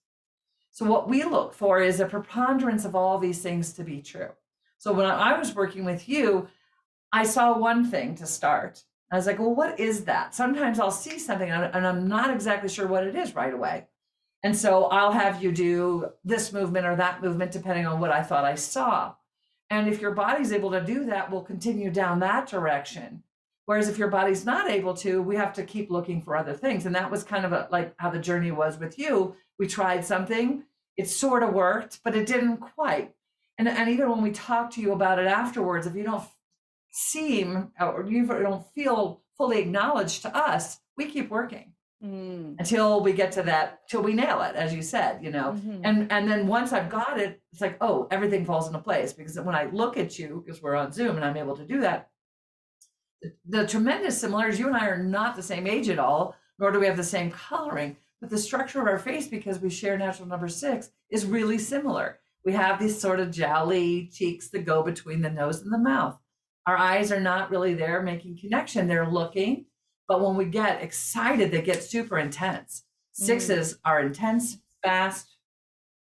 So, 0.71 0.85
what 0.85 1.09
we 1.09 1.23
look 1.23 1.53
for 1.53 1.81
is 1.81 1.99
a 1.99 2.05
preponderance 2.05 2.85
of 2.85 2.95
all 2.95 3.17
these 3.17 3.41
things 3.41 3.73
to 3.73 3.83
be 3.83 4.01
true. 4.01 4.29
So, 4.77 4.93
when 4.93 5.05
I 5.05 5.37
was 5.37 5.53
working 5.53 5.83
with 5.83 6.07
you, 6.07 6.47
I 7.11 7.25
saw 7.25 7.57
one 7.57 7.83
thing 7.85 8.15
to 8.15 8.25
start. 8.25 8.83
I 9.11 9.17
was 9.17 9.25
like, 9.25 9.39
well, 9.39 9.53
what 9.53 9.77
is 9.77 10.05
that? 10.05 10.33
Sometimes 10.33 10.79
I'll 10.79 10.89
see 10.89 11.19
something 11.19 11.49
and 11.49 11.85
I'm 11.85 12.07
not 12.07 12.29
exactly 12.29 12.69
sure 12.69 12.87
what 12.87 13.05
it 13.05 13.15
is 13.15 13.35
right 13.35 13.53
away. 13.53 13.87
And 14.43 14.57
so 14.57 14.85
I'll 14.85 15.11
have 15.11 15.43
you 15.43 15.51
do 15.51 16.11
this 16.23 16.53
movement 16.53 16.87
or 16.87 16.95
that 16.95 17.21
movement, 17.21 17.51
depending 17.51 17.85
on 17.85 17.99
what 17.99 18.11
I 18.11 18.23
thought 18.23 18.45
I 18.45 18.55
saw. 18.55 19.13
And 19.69 19.89
if 19.89 20.01
your 20.01 20.11
body's 20.11 20.53
able 20.53 20.71
to 20.71 20.83
do 20.83 21.05
that, 21.05 21.29
we'll 21.29 21.43
continue 21.43 21.91
down 21.91 22.19
that 22.19 22.47
direction. 22.47 23.23
Whereas 23.65 23.87
if 23.87 23.97
your 23.97 24.09
body's 24.09 24.45
not 24.45 24.69
able 24.69 24.93
to, 24.97 25.21
we 25.21 25.35
have 25.35 25.53
to 25.53 25.63
keep 25.63 25.91
looking 25.91 26.21
for 26.21 26.35
other 26.35 26.53
things. 26.53 26.85
And 26.85 26.95
that 26.95 27.11
was 27.11 27.23
kind 27.23 27.45
of 27.45 27.53
a, 27.53 27.67
like 27.71 27.93
how 27.97 28.09
the 28.09 28.19
journey 28.19 28.51
was 28.51 28.79
with 28.79 28.97
you. 28.97 29.35
We 29.59 29.67
tried 29.67 30.03
something, 30.03 30.63
it 30.97 31.07
sort 31.07 31.43
of 31.43 31.53
worked, 31.53 31.99
but 32.03 32.15
it 32.15 32.27
didn't 32.27 32.57
quite. 32.57 33.13
And, 33.57 33.67
and 33.67 33.89
even 33.89 34.09
when 34.09 34.21
we 34.21 34.31
talk 34.31 34.71
to 34.71 34.81
you 34.81 34.91
about 34.91 35.19
it 35.19 35.27
afterwards, 35.27 35.85
if 35.85 35.95
you 35.95 36.03
don't 36.03 36.23
seem 36.91 37.71
or 37.79 38.05
you 38.07 38.25
don't 38.25 38.65
feel 38.73 39.21
fully 39.37 39.59
acknowledged 39.59 40.23
to 40.23 40.35
us, 40.35 40.79
we 40.97 41.05
keep 41.05 41.29
working 41.29 41.73
mm. 42.03 42.55
until 42.59 43.01
we 43.01 43.13
get 43.13 43.31
to 43.33 43.43
that, 43.43 43.87
till 43.87 44.01
we 44.01 44.13
nail 44.13 44.41
it, 44.41 44.55
as 44.55 44.73
you 44.73 44.81
said, 44.81 45.23
you 45.23 45.31
know. 45.31 45.53
Mm-hmm. 45.53 45.81
And 45.83 46.11
and 46.11 46.29
then 46.29 46.47
once 46.47 46.73
I've 46.73 46.89
got 46.89 47.19
it, 47.19 47.41
it's 47.51 47.61
like, 47.61 47.77
oh, 47.81 48.07
everything 48.11 48.45
falls 48.45 48.67
into 48.67 48.79
place 48.79 49.13
because 49.13 49.39
when 49.39 49.55
I 49.55 49.65
look 49.65 49.97
at 49.97 50.19
you, 50.19 50.43
because 50.45 50.61
we're 50.61 50.75
on 50.75 50.91
Zoom 50.91 51.15
and 51.15 51.25
I'm 51.25 51.37
able 51.37 51.55
to 51.57 51.65
do 51.65 51.81
that, 51.81 52.10
the, 53.47 53.67
tremendous 53.67 54.19
similarities. 54.19 54.59
You 54.59 54.67
and 54.67 54.77
I 54.77 54.87
are 54.87 55.03
not 55.03 55.35
the 55.35 55.43
same 55.43 55.67
age 55.67 55.89
at 55.89 55.99
all, 55.99 56.35
nor 56.59 56.71
do 56.71 56.79
we 56.79 56.85
have 56.85 56.97
the 56.97 57.03
same 57.03 57.31
coloring, 57.31 57.97
but 58.19 58.29
the 58.29 58.37
structure 58.37 58.81
of 58.81 58.87
our 58.87 58.99
face, 58.99 59.27
because 59.27 59.59
we 59.59 59.69
share 59.69 59.97
natural 59.97 60.27
number 60.27 60.47
six, 60.47 60.91
is 61.09 61.25
really 61.25 61.57
similar. 61.57 62.19
We 62.45 62.53
have 62.53 62.79
these 62.79 62.99
sort 62.99 63.19
of 63.19 63.31
jowly 63.31 64.09
cheeks 64.11 64.49
that 64.49 64.65
go 64.65 64.83
between 64.83 65.21
the 65.21 65.29
nose 65.29 65.61
and 65.61 65.71
the 65.71 65.77
mouth. 65.77 66.17
Our 66.67 66.77
eyes 66.77 67.11
are 67.11 67.19
not 67.19 67.49
really 67.49 67.73
there 67.73 68.01
making 68.01 68.37
connection. 68.39 68.87
They're 68.87 69.09
looking, 69.09 69.65
but 70.07 70.21
when 70.21 70.35
we 70.35 70.45
get 70.45 70.81
excited, 70.81 71.51
they 71.51 71.61
get 71.61 71.83
super 71.83 72.17
intense. 72.17 72.83
Sixes 73.13 73.73
mm. 73.73 73.77
are 73.85 74.01
intense, 74.01 74.57
fast 74.83 75.27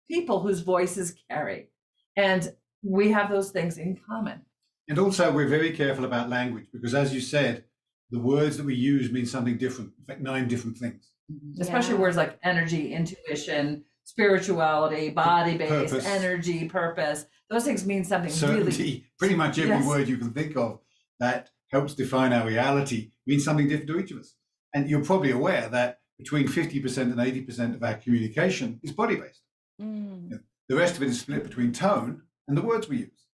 people 0.09 0.41
whose 0.41 0.61
voices 0.61 1.15
carry. 1.29 1.69
And 2.15 2.53
we 2.81 3.11
have 3.11 3.29
those 3.29 3.51
things 3.51 3.77
in 3.77 3.99
common. 4.07 4.41
And 4.89 4.99
also, 4.99 5.31
we're 5.31 5.47
very 5.47 5.71
careful 5.71 6.05
about 6.05 6.29
language 6.29 6.67
because, 6.71 6.93
as 6.93 7.13
you 7.13 7.19
said, 7.19 7.65
the 8.09 8.19
words 8.19 8.57
that 8.57 8.65
we 8.65 8.75
use 8.75 9.11
mean 9.11 9.25
something 9.25 9.57
different, 9.57 9.91
in 9.99 10.05
fact, 10.05 10.21
nine 10.21 10.47
different 10.47 10.77
things. 10.77 11.11
Mm-hmm. 11.31 11.61
Especially 11.61 11.95
words 11.95 12.15
like 12.15 12.39
energy, 12.43 12.93
intuition, 12.93 13.83
spirituality, 14.05 15.09
body 15.09 15.57
based, 15.57 15.93
energy, 16.05 16.69
purpose. 16.69 17.25
Those 17.49 17.65
things 17.65 17.85
mean 17.85 18.05
something 18.05 18.31
Certainty. 18.31 18.83
really. 18.83 19.05
Pretty 19.19 19.35
much 19.35 19.59
every 19.59 19.71
yes. 19.71 19.85
word 19.85 20.07
you 20.07 20.17
can 20.17 20.31
think 20.31 20.55
of 20.55 20.79
that 21.19 21.49
helps 21.71 21.93
define 21.93 22.31
our 22.31 22.47
reality 22.47 23.11
means 23.25 23.43
something 23.43 23.67
different 23.67 23.89
to 23.89 23.99
each 23.99 24.11
of 24.11 24.19
us. 24.19 24.35
And 24.73 24.89
you're 24.89 25.03
probably 25.03 25.31
aware 25.31 25.67
that 25.69 25.99
between 26.17 26.47
50% 26.47 26.97
and 26.97 27.15
80% 27.15 27.75
of 27.75 27.83
our 27.83 27.95
communication 27.95 28.79
is 28.83 28.91
body 28.93 29.15
based. 29.15 29.41
Mm. 29.81 30.39
The 30.69 30.75
rest 30.75 30.95
of 30.95 31.03
it 31.03 31.09
is 31.09 31.19
split 31.19 31.43
between 31.43 31.71
tone 31.71 32.23
and 32.47 32.57
the 32.57 32.61
words 32.61 32.87
we 32.87 32.97
use. 32.97 33.25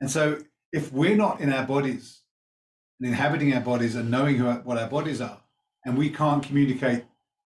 And 0.00 0.10
so 0.10 0.38
if 0.72 0.92
we're 0.92 1.16
not 1.16 1.40
in 1.40 1.52
our 1.52 1.66
bodies 1.66 2.20
and 3.00 3.08
inhabiting 3.08 3.54
our 3.54 3.60
bodies 3.60 3.94
and 3.94 4.10
knowing 4.10 4.36
who, 4.36 4.50
what 4.50 4.78
our 4.78 4.88
bodies 4.88 5.20
are, 5.20 5.40
and 5.84 5.96
we 5.96 6.10
can't 6.10 6.42
communicate 6.42 7.04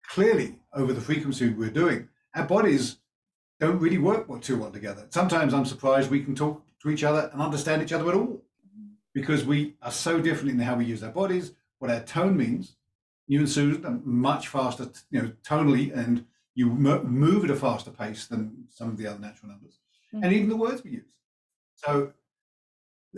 clearly 0.07 0.59
over 0.73 0.93
the 0.93 1.01
frequency 1.01 1.49
we're 1.49 1.69
doing, 1.69 2.07
our 2.35 2.45
bodies 2.45 2.97
don't 3.59 3.79
really 3.79 3.97
work 3.97 4.27
too 4.41 4.57
well 4.57 4.71
together. 4.71 5.05
Sometimes 5.09 5.53
I'm 5.53 5.65
surprised 5.65 6.09
we 6.09 6.23
can 6.23 6.35
talk 6.35 6.63
to 6.81 6.89
each 6.89 7.03
other 7.03 7.29
and 7.33 7.41
understand 7.41 7.81
each 7.81 7.91
other 7.91 8.07
at 8.09 8.15
all 8.15 8.41
because 9.13 9.43
we 9.45 9.75
are 9.81 9.91
so 9.91 10.21
different 10.21 10.51
in 10.51 10.59
how 10.59 10.75
we 10.75 10.85
use 10.85 11.03
our 11.03 11.11
bodies, 11.11 11.53
what 11.79 11.91
our 11.91 12.01
tone 12.01 12.37
means. 12.37 12.75
You 13.27 13.39
and 13.39 13.49
Susan 13.49 13.85
are 13.85 13.99
much 14.03 14.47
faster, 14.47 14.89
you 15.11 15.21
know, 15.21 15.31
tonally, 15.43 15.95
and 15.95 16.25
you 16.55 16.67
move 16.67 17.43
at 17.43 17.51
a 17.51 17.55
faster 17.55 17.91
pace 17.91 18.25
than 18.25 18.65
some 18.69 18.89
of 18.89 18.97
the 18.97 19.07
other 19.07 19.19
natural 19.19 19.51
numbers, 19.51 19.79
mm-hmm. 20.13 20.23
and 20.23 20.33
even 20.33 20.49
the 20.49 20.55
words 20.55 20.83
we 20.83 20.91
use. 20.91 21.13
So 21.75 22.13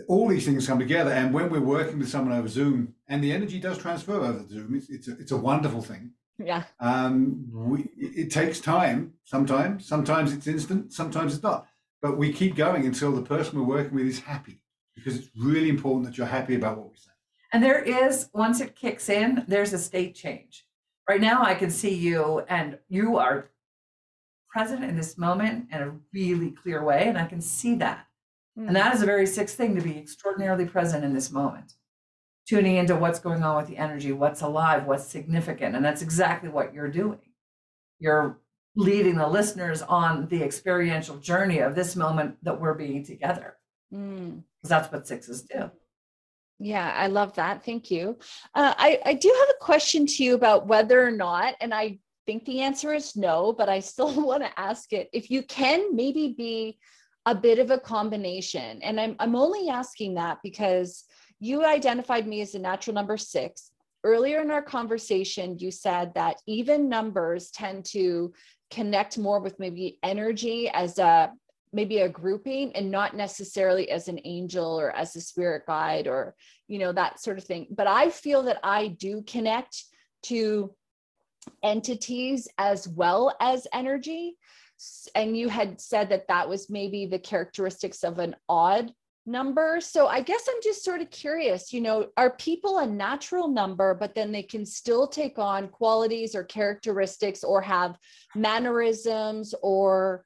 all 0.08 0.28
these 0.28 0.46
things 0.46 0.66
come 0.66 0.78
together, 0.78 1.10
and 1.10 1.34
when 1.34 1.50
we're 1.50 1.60
working 1.60 1.98
with 1.98 2.08
someone 2.08 2.36
over 2.36 2.48
Zoom, 2.48 2.94
and 3.08 3.22
the 3.22 3.32
energy 3.32 3.60
does 3.60 3.78
transfer 3.78 4.14
over 4.14 4.46
Zoom, 4.48 4.74
it's 4.74 4.88
it's 4.88 5.08
a, 5.08 5.12
it's 5.18 5.32
a 5.32 5.36
wonderful 5.36 5.82
thing. 5.82 6.12
Yeah. 6.38 6.64
Um, 6.80 7.46
we, 7.52 7.88
it 7.96 8.30
takes 8.30 8.58
time 8.58 9.12
sometimes. 9.24 9.86
Sometimes 9.86 10.32
it's 10.32 10.46
instant. 10.46 10.92
Sometimes 10.92 11.34
it's 11.34 11.42
not. 11.42 11.66
But 12.00 12.18
we 12.18 12.32
keep 12.32 12.56
going 12.56 12.84
until 12.86 13.12
the 13.12 13.22
person 13.22 13.58
we're 13.58 13.66
working 13.66 13.94
with 13.94 14.06
is 14.06 14.20
happy 14.20 14.60
because 14.94 15.16
it's 15.16 15.28
really 15.36 15.68
important 15.68 16.06
that 16.06 16.18
you're 16.18 16.26
happy 16.26 16.54
about 16.54 16.78
what 16.78 16.90
we 16.90 16.96
say. 16.96 17.10
And 17.52 17.62
there 17.62 17.82
is, 17.82 18.28
once 18.32 18.60
it 18.60 18.74
kicks 18.74 19.08
in, 19.08 19.44
there's 19.46 19.72
a 19.72 19.78
state 19.78 20.14
change. 20.14 20.66
Right 21.08 21.20
now, 21.20 21.42
I 21.42 21.54
can 21.54 21.70
see 21.70 21.94
you, 21.94 22.42
and 22.48 22.78
you 22.88 23.18
are 23.18 23.50
present 24.48 24.82
in 24.84 24.96
this 24.96 25.18
moment 25.18 25.68
in 25.70 25.82
a 25.82 25.92
really 26.12 26.50
clear 26.50 26.82
way. 26.82 27.08
And 27.08 27.18
I 27.18 27.26
can 27.26 27.40
see 27.40 27.74
that. 27.76 28.06
Mm. 28.58 28.68
And 28.68 28.76
that 28.76 28.94
is 28.94 29.02
a 29.02 29.06
very 29.06 29.26
sixth 29.26 29.56
thing 29.56 29.74
to 29.76 29.82
be 29.82 29.98
extraordinarily 29.98 30.66
present 30.66 31.04
in 31.04 31.14
this 31.14 31.30
moment 31.30 31.72
tuning 32.46 32.76
into 32.76 32.96
what's 32.96 33.18
going 33.18 33.42
on 33.42 33.56
with 33.56 33.68
the 33.68 33.76
energy, 33.76 34.12
what's 34.12 34.42
alive, 34.42 34.86
what's 34.86 35.06
significant. 35.06 35.76
And 35.76 35.84
that's 35.84 36.02
exactly 36.02 36.48
what 36.48 36.74
you're 36.74 36.90
doing. 36.90 37.20
You're 37.98 38.40
leading 38.74 39.16
the 39.16 39.28
listeners 39.28 39.82
on 39.82 40.26
the 40.28 40.42
experiential 40.42 41.16
journey 41.18 41.58
of 41.58 41.74
this 41.74 41.94
moment 41.94 42.36
that 42.42 42.60
we're 42.60 42.74
being 42.74 43.04
together. 43.04 43.56
Because 43.90 44.02
mm. 44.02 44.42
that's 44.64 44.90
what 44.90 45.06
sixes 45.06 45.42
do. 45.42 45.70
Yeah, 46.58 46.92
I 46.96 47.08
love 47.08 47.34
that. 47.34 47.64
Thank 47.64 47.90
you. 47.90 48.18
Uh, 48.54 48.74
I, 48.76 49.00
I 49.04 49.14
do 49.14 49.28
have 49.28 49.48
a 49.50 49.64
question 49.64 50.06
to 50.06 50.24
you 50.24 50.34
about 50.34 50.66
whether 50.66 51.04
or 51.04 51.10
not, 51.10 51.54
and 51.60 51.74
I 51.74 51.98
think 52.24 52.44
the 52.44 52.60
answer 52.60 52.94
is 52.94 53.16
no, 53.16 53.52
but 53.52 53.68
I 53.68 53.80
still 53.80 54.12
want 54.22 54.42
to 54.42 54.60
ask 54.60 54.92
it. 54.92 55.08
If 55.12 55.30
you 55.30 55.42
can 55.42 55.94
maybe 55.94 56.34
be 56.36 56.78
a 57.26 57.34
bit 57.34 57.58
of 57.58 57.70
a 57.70 57.78
combination, 57.78 58.82
and 58.82 59.00
I'm, 59.00 59.16
I'm 59.18 59.36
only 59.36 59.68
asking 59.68 60.14
that 60.14 60.38
because 60.42 61.04
you 61.38 61.64
identified 61.64 62.26
me 62.26 62.40
as 62.40 62.54
a 62.54 62.58
natural 62.58 62.94
number 62.94 63.16
six. 63.16 63.70
Earlier 64.04 64.40
in 64.40 64.50
our 64.50 64.62
conversation, 64.62 65.58
you 65.58 65.70
said 65.70 66.12
that 66.14 66.36
even 66.46 66.88
numbers 66.88 67.50
tend 67.50 67.84
to 67.86 68.32
connect 68.70 69.18
more 69.18 69.40
with 69.40 69.58
maybe 69.58 69.98
energy 70.02 70.68
as 70.68 70.98
a 70.98 71.32
maybe 71.72 71.98
a 71.98 72.08
grouping 72.08 72.74
and 72.76 72.90
not 72.90 73.16
necessarily 73.16 73.90
as 73.90 74.08
an 74.08 74.20
angel 74.24 74.78
or 74.78 74.90
as 74.92 75.16
a 75.16 75.20
spirit 75.20 75.64
guide 75.66 76.06
or 76.06 76.34
you 76.68 76.78
know 76.78 76.92
that 76.92 77.20
sort 77.20 77.38
of 77.38 77.44
thing. 77.44 77.66
But 77.70 77.86
i 77.86 78.08
feel 78.08 78.42
that 78.44 78.58
i 78.62 78.88
do 78.88 79.22
connect 79.26 79.84
to 80.24 80.74
entities 81.62 82.48
as 82.58 82.88
well 82.88 83.34
as 83.40 83.66
energy 83.72 84.36
and 85.14 85.36
you 85.36 85.48
had 85.48 85.80
said 85.80 86.08
that 86.10 86.28
that 86.28 86.48
was 86.48 86.70
maybe 86.70 87.06
the 87.06 87.18
characteristics 87.18 88.04
of 88.04 88.18
an 88.18 88.36
odd 88.48 88.92
number. 89.24 89.80
So 89.80 90.08
I 90.08 90.20
guess 90.20 90.48
I'm 90.48 90.60
just 90.62 90.84
sort 90.84 91.00
of 91.00 91.10
curious, 91.10 91.72
you 91.72 91.80
know, 91.80 92.08
are 92.16 92.36
people 92.36 92.78
a 92.78 92.86
natural 92.86 93.48
number, 93.48 93.94
but 93.94 94.14
then 94.14 94.32
they 94.32 94.42
can 94.42 94.66
still 94.66 95.06
take 95.06 95.38
on 95.38 95.68
qualities 95.68 96.34
or 96.34 96.42
characteristics 96.44 97.44
or 97.44 97.60
have 97.60 97.96
mannerisms 98.34 99.54
or 99.62 100.24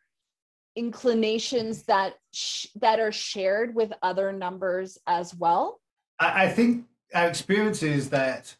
inclinations 0.76 1.84
that 1.84 2.14
sh- 2.32 2.66
that 2.76 3.00
are 3.00 3.12
shared 3.12 3.74
with 3.74 3.92
other 4.02 4.32
numbers 4.32 4.98
as 5.06 5.34
well? 5.34 5.80
I, 6.18 6.44
I 6.44 6.48
think 6.48 6.86
our 7.14 7.28
experience 7.28 7.82
is 7.82 8.10
that 8.10 8.54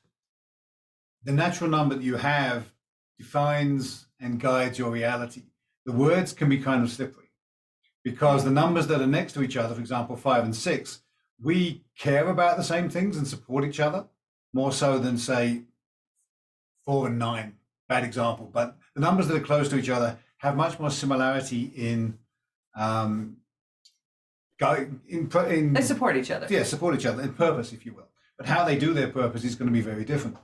the 1.25 1.33
natural 1.33 1.71
number 1.71 1.95
that 1.95 2.05
you 2.05 2.17
have 2.17 2.71
defines 3.19 4.07
and 4.21 4.39
guides 4.39 4.79
your 4.79 4.91
reality. 4.91 5.43
The 5.87 5.93
words 5.93 6.33
can 6.33 6.49
be 6.49 6.59
kind 6.59 6.83
of 6.83 6.91
slippery 6.91 7.31
because 8.05 8.45
the 8.45 8.51
numbers 8.51 8.89
that 8.89 9.01
are 9.01 9.07
next 9.07 9.33
to 9.35 9.43
each 9.43 9.57
other, 9.57 9.75
for 9.75 9.81
example, 9.81 10.17
five 10.17 10.45
and 10.45 10.55
six, 10.55 11.01
we 11.41 11.85
care 11.97 12.29
about 12.29 12.57
the 12.57 12.65
same 12.65 12.89
things 12.91 13.17
and 13.17 13.27
support 13.27 13.65
each 13.65 13.81
other 13.81 14.07
more 14.53 14.73
so 14.73 14.99
than, 14.99 15.17
say, 15.17 15.63
four 16.85 17.07
and 17.07 17.19
nine. 17.19 17.55
Bad 17.89 18.03
example, 18.03 18.51
but 18.53 18.77
the 18.97 19.01
numbers 19.01 19.29
that 19.29 19.37
are 19.37 19.45
close 19.45 19.69
to 19.69 19.79
each 19.79 19.89
other 19.89 20.19
have 20.39 20.57
much 20.57 20.81
more 20.81 20.91
similarity 20.91 21.71
in 21.77 22.19
um, 22.75 23.37
in, 24.61 25.31
in 25.49 25.73
they 25.73 25.83
support 25.83 26.17
each 26.17 26.33
other. 26.33 26.49
Yeah, 26.51 26.65
support 26.65 26.97
each 26.97 27.07
other 27.07 27.23
in 27.23 27.33
purpose, 27.33 27.73
if 27.73 27.87
you 27.87 27.93
will. 27.93 28.09
But 28.37 28.47
how 28.47 28.65
they 28.65 28.77
do 28.77 28.93
their 28.93 29.09
purpose 29.09 29.45
is 29.45 29.55
going 29.55 29.69
to 29.69 29.73
be 29.73 29.83
very 29.83 30.05
different. 30.05 30.37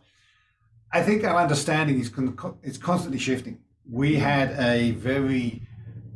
I 0.92 1.02
think 1.02 1.24
our 1.24 1.40
understanding 1.40 1.98
is 1.98 2.08
con- 2.08 2.36
it's 2.62 2.78
constantly 2.78 3.18
shifting. 3.18 3.58
We 3.90 4.14
had 4.14 4.52
a 4.58 4.92
very 4.92 5.62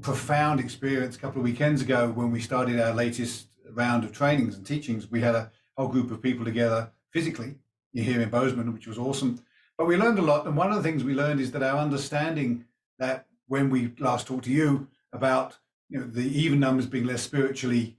profound 0.01 0.61
experience 0.61 1.17
a 1.17 1.19
couple 1.19 1.41
of 1.41 1.45
weekends 1.45 1.83
ago 1.83 2.11
when 2.11 2.31
we 2.31 2.41
started 2.41 2.81
our 2.81 2.95
latest 2.95 3.49
round 3.73 4.05
of 4.05 4.13
trainings 4.13 4.57
and 4.57 4.65
teachings. 4.65 5.11
We 5.11 5.21
had 5.21 5.35
a 5.35 5.51
whole 5.77 5.89
group 5.89 6.11
of 6.11 6.23
people 6.23 6.45
together 6.45 6.91
physically 7.11 7.57
here 7.93 8.21
in 8.21 8.29
Bozeman, 8.29 8.73
which 8.73 8.87
was 8.87 8.99
awesome. 8.99 9.43
But 9.77 9.87
we 9.87 9.97
learned 9.97 10.19
a 10.19 10.23
lot. 10.23 10.47
And 10.47 10.57
one 10.57 10.71
of 10.71 10.77
the 10.77 10.83
things 10.83 11.05
we 11.05 11.15
learned 11.15 11.41
is 11.41 11.51
that 11.53 11.63
our 11.63 11.79
understanding 11.79 12.65
that 12.99 13.27
when 13.49 13.69
we 13.69 13.93
last 13.99 14.27
talked 14.27 14.45
to 14.45 14.51
you 14.51 14.89
about 15.13 15.57
you 15.89 16.01
know, 16.01 16.07
the 16.07 16.23
even 16.23 16.61
numbers 16.61 16.87
being 16.87 17.05
less 17.05 17.23
spiritually 17.23 17.97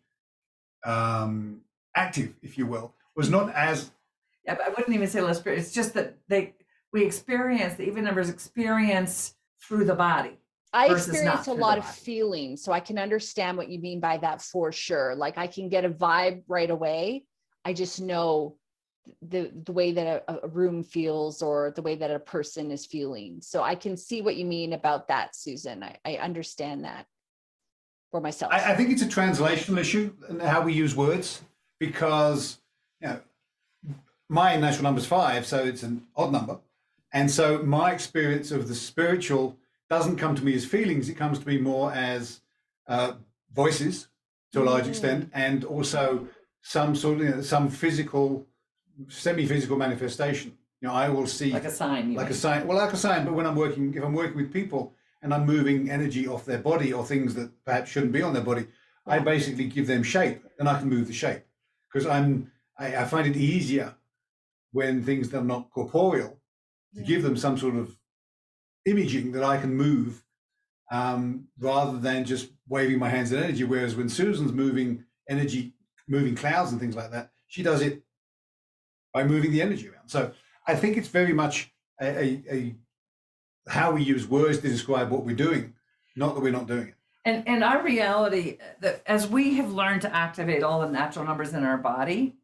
um, 0.85 1.61
active, 1.95 2.33
if 2.41 2.57
you 2.57 2.65
will, 2.65 2.93
was 3.15 3.29
not 3.29 3.53
as. 3.53 3.91
Yeah, 4.45 4.57
I 4.65 4.69
wouldn't 4.69 4.93
even 4.95 5.07
say 5.07 5.21
less 5.21 5.39
spiritual. 5.39 5.63
It's 5.63 5.73
just 5.73 5.93
that 5.93 6.15
they 6.27 6.53
we 6.93 7.03
experience 7.03 7.75
the 7.75 7.83
even 7.83 8.05
numbers 8.05 8.29
experience 8.29 9.35
through 9.61 9.85
the 9.85 9.95
body. 9.95 10.37
I 10.73 10.89
experience 10.89 11.47
a 11.47 11.53
lot 11.53 11.77
of 11.77 11.89
feelings, 11.89 12.61
so 12.61 12.71
I 12.71 12.79
can 12.79 12.97
understand 12.99 13.57
what 13.57 13.69
you 13.69 13.79
mean 13.79 13.99
by 13.99 14.17
that 14.17 14.41
for 14.41 14.71
sure. 14.71 15.15
Like 15.15 15.37
I 15.37 15.47
can 15.47 15.69
get 15.69 15.85
a 15.85 15.89
vibe 15.89 16.43
right 16.47 16.69
away. 16.69 17.25
I 17.65 17.73
just 17.73 18.01
know 18.01 18.57
the 19.21 19.51
the 19.65 19.71
way 19.71 19.91
that 19.91 20.23
a, 20.27 20.45
a, 20.45 20.47
room 20.47 20.83
feels 20.83 21.41
or 21.41 21.71
the 21.75 21.81
way 21.81 21.95
that 21.95 22.11
a 22.11 22.19
person 22.19 22.71
is 22.71 22.85
feeling 22.85 23.39
so 23.41 23.63
i 23.63 23.75
can 23.75 23.95
see 23.95 24.21
what 24.21 24.35
you 24.35 24.45
mean 24.45 24.73
about 24.73 25.07
that 25.07 25.35
susan 25.35 25.83
i, 25.83 25.95
I 26.05 26.15
understand 26.17 26.83
that 26.83 27.05
for 28.11 28.21
myself 28.21 28.51
I, 28.51 28.73
I, 28.73 28.75
think 28.75 28.91
it's 28.91 29.01
a 29.01 29.05
translational 29.05 29.79
issue 29.79 30.13
and 30.27 30.41
how 30.41 30.61
we 30.61 30.73
use 30.73 30.95
words 30.95 31.41
because 31.79 32.57
you 33.01 33.07
know 33.07 33.19
my 34.29 34.55
natural 34.57 34.83
number 34.83 34.99
is 34.99 35.05
five 35.05 35.45
so 35.45 35.63
it's 35.63 35.83
an 35.83 36.05
odd 36.15 36.31
number 36.31 36.59
and 37.13 37.29
so 37.29 37.59
my 37.63 37.91
experience 37.91 38.51
of 38.51 38.67
the 38.67 38.75
spiritual 38.75 39.57
doesn't 39.89 40.17
come 40.17 40.35
to 40.35 40.43
me 40.43 40.53
as 40.53 40.65
feelings 40.65 41.09
it 41.09 41.15
comes 41.15 41.39
to 41.39 41.47
me 41.47 41.57
more 41.57 41.91
as 41.93 42.41
uh, 42.87 43.13
voices 43.53 44.07
to 44.51 44.61
a 44.61 44.65
large 44.65 44.85
mm. 44.85 44.89
extent 44.89 45.29
and 45.33 45.63
also 45.63 46.27
some 46.61 46.95
sort 46.95 47.21
of 47.21 47.23
you 47.23 47.29
know, 47.35 47.41
some 47.41 47.69
physical 47.69 48.45
semi-physical 49.07 49.77
manifestation. 49.77 50.57
You 50.81 50.87
know, 50.87 50.93
I 50.93 51.09
will 51.09 51.27
see 51.27 51.51
like 51.51 51.65
a 51.65 51.71
sign, 51.71 52.13
like 52.13 52.29
a 52.29 52.33
sign. 52.33 52.67
Well, 52.67 52.77
like 52.77 52.93
a 52.93 52.97
sign. 52.97 53.25
But 53.25 53.33
when 53.33 53.45
I'm 53.45 53.55
working, 53.55 53.93
if 53.95 54.03
I'm 54.03 54.13
working 54.13 54.37
with 54.37 54.53
people 54.53 54.93
and 55.21 55.33
I'm 55.33 55.45
moving 55.45 55.89
energy 55.89 56.27
off 56.27 56.45
their 56.45 56.59
body 56.59 56.93
or 56.93 57.05
things 57.05 57.33
that 57.35 57.51
perhaps 57.65 57.89
shouldn't 57.89 58.11
be 58.11 58.21
on 58.21 58.33
their 58.33 58.43
body, 58.43 58.67
yeah. 59.07 59.15
I 59.15 59.19
basically 59.19 59.65
give 59.65 59.87
them 59.87 60.03
shape, 60.03 60.43
and 60.59 60.69
I 60.69 60.79
can 60.79 60.89
move 60.89 61.07
the 61.07 61.13
shape 61.13 61.43
because 61.91 62.07
I'm. 62.07 62.51
I, 62.79 62.97
I, 62.97 63.05
find 63.05 63.25
it 63.25 63.35
easier 63.35 63.95
when 64.71 65.03
things 65.03 65.29
that 65.29 65.39
are 65.39 65.43
not 65.43 65.71
corporeal 65.71 66.36
to 66.97 67.03
give 67.03 67.23
them 67.23 67.37
some 67.37 67.57
sort 67.57 67.75
of 67.75 67.95
imaging 68.85 69.31
that 69.33 69.43
I 69.43 69.57
can 69.57 69.73
move 69.73 70.23
um, 70.91 71.47
rather 71.59 71.97
than 71.97 72.25
just 72.25 72.49
waving 72.67 72.97
my 72.97 73.09
hands 73.09 73.31
in 73.31 73.41
energy. 73.41 73.63
Whereas 73.63 73.95
when 73.95 74.09
Susan's 74.09 74.51
moving 74.51 75.03
energy, 75.29 75.73
moving 76.07 76.35
clouds 76.35 76.71
and 76.71 76.81
things 76.81 76.95
like 76.95 77.11
that, 77.11 77.29
she 77.47 77.61
does 77.61 77.81
it 77.81 78.01
by 79.13 79.23
moving 79.23 79.51
the 79.51 79.61
energy 79.61 79.87
around. 79.87 80.07
So 80.07 80.31
I 80.67 80.75
think 80.75 80.97
it's 80.97 81.07
very 81.07 81.33
much 81.33 81.71
a, 82.01 82.07
a, 82.07 82.43
a 82.51 82.75
how 83.67 83.91
we 83.91 84.01
use 84.03 84.27
words 84.27 84.59
to 84.59 84.67
describe 84.67 85.11
what 85.11 85.25
we're 85.25 85.35
doing, 85.35 85.73
not 86.15 86.35
that 86.35 86.41
we're 86.41 86.51
not 86.51 86.67
doing 86.67 86.89
it. 86.89 86.93
And 87.25 87.47
and 87.47 87.63
our 87.63 87.83
reality 87.83 88.57
that 88.79 89.01
as 89.05 89.27
we 89.27 89.55
have 89.55 89.71
learned 89.71 90.01
to 90.03 90.15
activate 90.15 90.63
all 90.63 90.79
the 90.79 90.89
natural 90.89 91.25
numbers 91.25 91.53
in 91.53 91.63
our 91.63 91.77
body, 91.77 92.37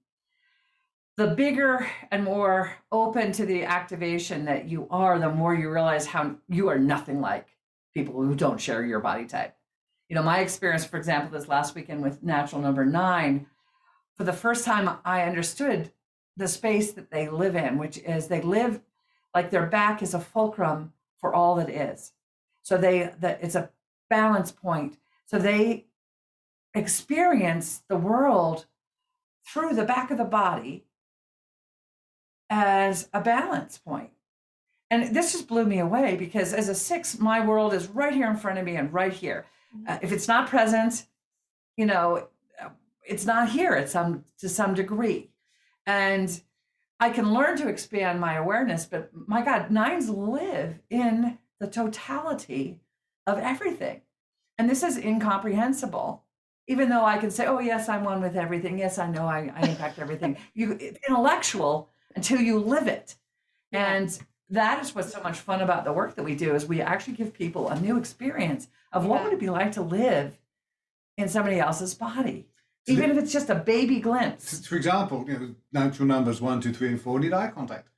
the 1.15 1.27
bigger 1.27 1.87
and 2.11 2.23
more 2.23 2.73
open 2.91 3.31
to 3.33 3.45
the 3.45 3.63
activation 3.63 4.45
that 4.45 4.67
you 4.67 4.87
are, 4.89 5.19
the 5.19 5.29
more 5.29 5.53
you 5.53 5.69
realize 5.71 6.07
how 6.07 6.35
you 6.49 6.69
are 6.69 6.79
nothing 6.79 7.21
like 7.21 7.47
people 7.93 8.21
who 8.21 8.33
don't 8.33 8.59
share 8.59 8.83
your 8.83 8.99
body 8.99 9.25
type. 9.25 9.55
You 10.09 10.15
know, 10.15 10.23
my 10.23 10.39
experience, 10.39 10.85
for 10.85 10.97
example, 10.97 11.37
this 11.37 11.47
last 11.47 11.75
weekend 11.75 12.01
with 12.01 12.23
natural 12.23 12.61
number 12.61 12.85
nine, 12.85 13.45
for 14.15 14.23
the 14.23 14.33
first 14.33 14.65
time, 14.65 14.89
I 15.05 15.21
understood 15.23 15.91
the 16.35 16.47
space 16.47 16.91
that 16.93 17.11
they 17.11 17.29
live 17.29 17.55
in, 17.55 17.77
which 17.77 17.99
is 17.99 18.27
they 18.27 18.41
live 18.41 18.81
like 19.35 19.51
their 19.51 19.67
back 19.67 20.01
is 20.01 20.13
a 20.13 20.19
fulcrum 20.19 20.93
for 21.19 21.33
all 21.33 21.55
that 21.55 21.69
is. 21.69 22.13
So 22.63 22.77
they 22.77 23.11
that 23.19 23.39
it's 23.41 23.55
a 23.55 23.69
balance 24.09 24.51
point. 24.51 24.97
So 25.25 25.37
they 25.37 25.85
experience 26.73 27.83
the 27.87 27.97
world 27.97 28.65
through 29.45 29.75
the 29.75 29.85
back 29.85 30.09
of 30.11 30.17
the 30.17 30.23
body 30.23 30.85
as 32.55 33.09
a 33.13 33.19
balance 33.19 33.79
point. 33.79 34.11
And 34.91 35.15
this 35.15 35.31
just 35.31 35.47
blew 35.47 35.65
me 35.65 35.79
away 35.79 36.15
because 36.15 36.53
as 36.53 36.69
a 36.69 36.75
six, 36.75 37.17
my 37.17 37.43
world 37.43 37.73
is 37.73 37.87
right 37.87 38.13
here 38.13 38.29
in 38.29 38.37
front 38.37 38.59
of 38.59 38.65
me 38.65 38.75
and 38.75 38.93
right 38.93 39.11
here. 39.11 39.47
Mm-hmm. 39.75 39.91
Uh, 39.91 39.97
if 40.03 40.11
it's 40.11 40.27
not 40.27 40.47
present, 40.49 41.07
you 41.77 41.87
know, 41.87 42.27
it's 43.03 43.25
not 43.25 43.49
here 43.49 43.73
at 43.73 43.89
some 43.89 44.23
to 44.37 44.47
some 44.47 44.75
degree 44.75 45.31
and 45.87 46.41
I 46.99 47.09
can 47.09 47.33
learn 47.33 47.57
to 47.57 47.67
expand 47.67 48.21
my 48.21 48.35
awareness, 48.35 48.85
but 48.85 49.09
my 49.13 49.43
God, 49.43 49.71
nines 49.71 50.09
live 50.09 50.79
in 50.91 51.39
the 51.59 51.67
totality 51.67 52.81
of 53.25 53.39
everything. 53.39 54.01
And 54.59 54.69
this 54.69 54.83
is 54.83 54.95
incomprehensible. 54.97 56.23
Even 56.67 56.87
though 56.87 57.03
I 57.03 57.17
can 57.17 57.31
say, 57.31 57.47
oh, 57.47 57.59
yes, 57.59 57.89
I'm 57.89 58.05
one 58.05 58.21
with 58.21 58.37
everything. 58.37 58.77
Yes, 58.77 58.99
I 58.99 59.09
know 59.09 59.25
I, 59.25 59.51
I 59.53 59.67
impact 59.67 59.97
everything. 59.97 60.37
You 60.53 60.73
intellectual 60.73 61.89
until 62.15 62.39
you 62.39 62.59
live 62.59 62.87
it. 62.87 63.15
And 63.71 64.17
that 64.49 64.81
is 64.83 64.93
what's 64.93 65.11
so 65.11 65.21
much 65.21 65.39
fun 65.39 65.61
about 65.61 65.83
the 65.83 65.93
work 65.93 66.15
that 66.15 66.23
we 66.23 66.35
do 66.35 66.53
is 66.53 66.65
we 66.65 66.81
actually 66.81 67.13
give 67.13 67.33
people 67.33 67.69
a 67.69 67.79
new 67.79 67.97
experience 67.97 68.67
of 68.91 69.05
what 69.05 69.23
would 69.23 69.33
it 69.33 69.39
be 69.39 69.49
like 69.49 69.71
to 69.73 69.81
live 69.81 70.37
in 71.17 71.27
somebody 71.27 71.59
else's 71.59 71.93
body 71.93 72.47
even 72.87 73.11
if 73.11 73.17
it's 73.17 73.31
just 73.31 73.49
a 73.49 73.55
baby 73.55 73.99
glimpse. 73.99 74.65
For 74.67 74.75
example, 74.75 75.25
you 75.27 75.39
know, 75.39 75.55
natural 75.71 76.07
numbers 76.07 76.41
one, 76.41 76.61
two, 76.61 76.73
three, 76.73 76.89
and 76.89 77.01
four 77.01 77.19
need 77.19 77.33
eye 77.33 77.49
contact. 77.49 77.89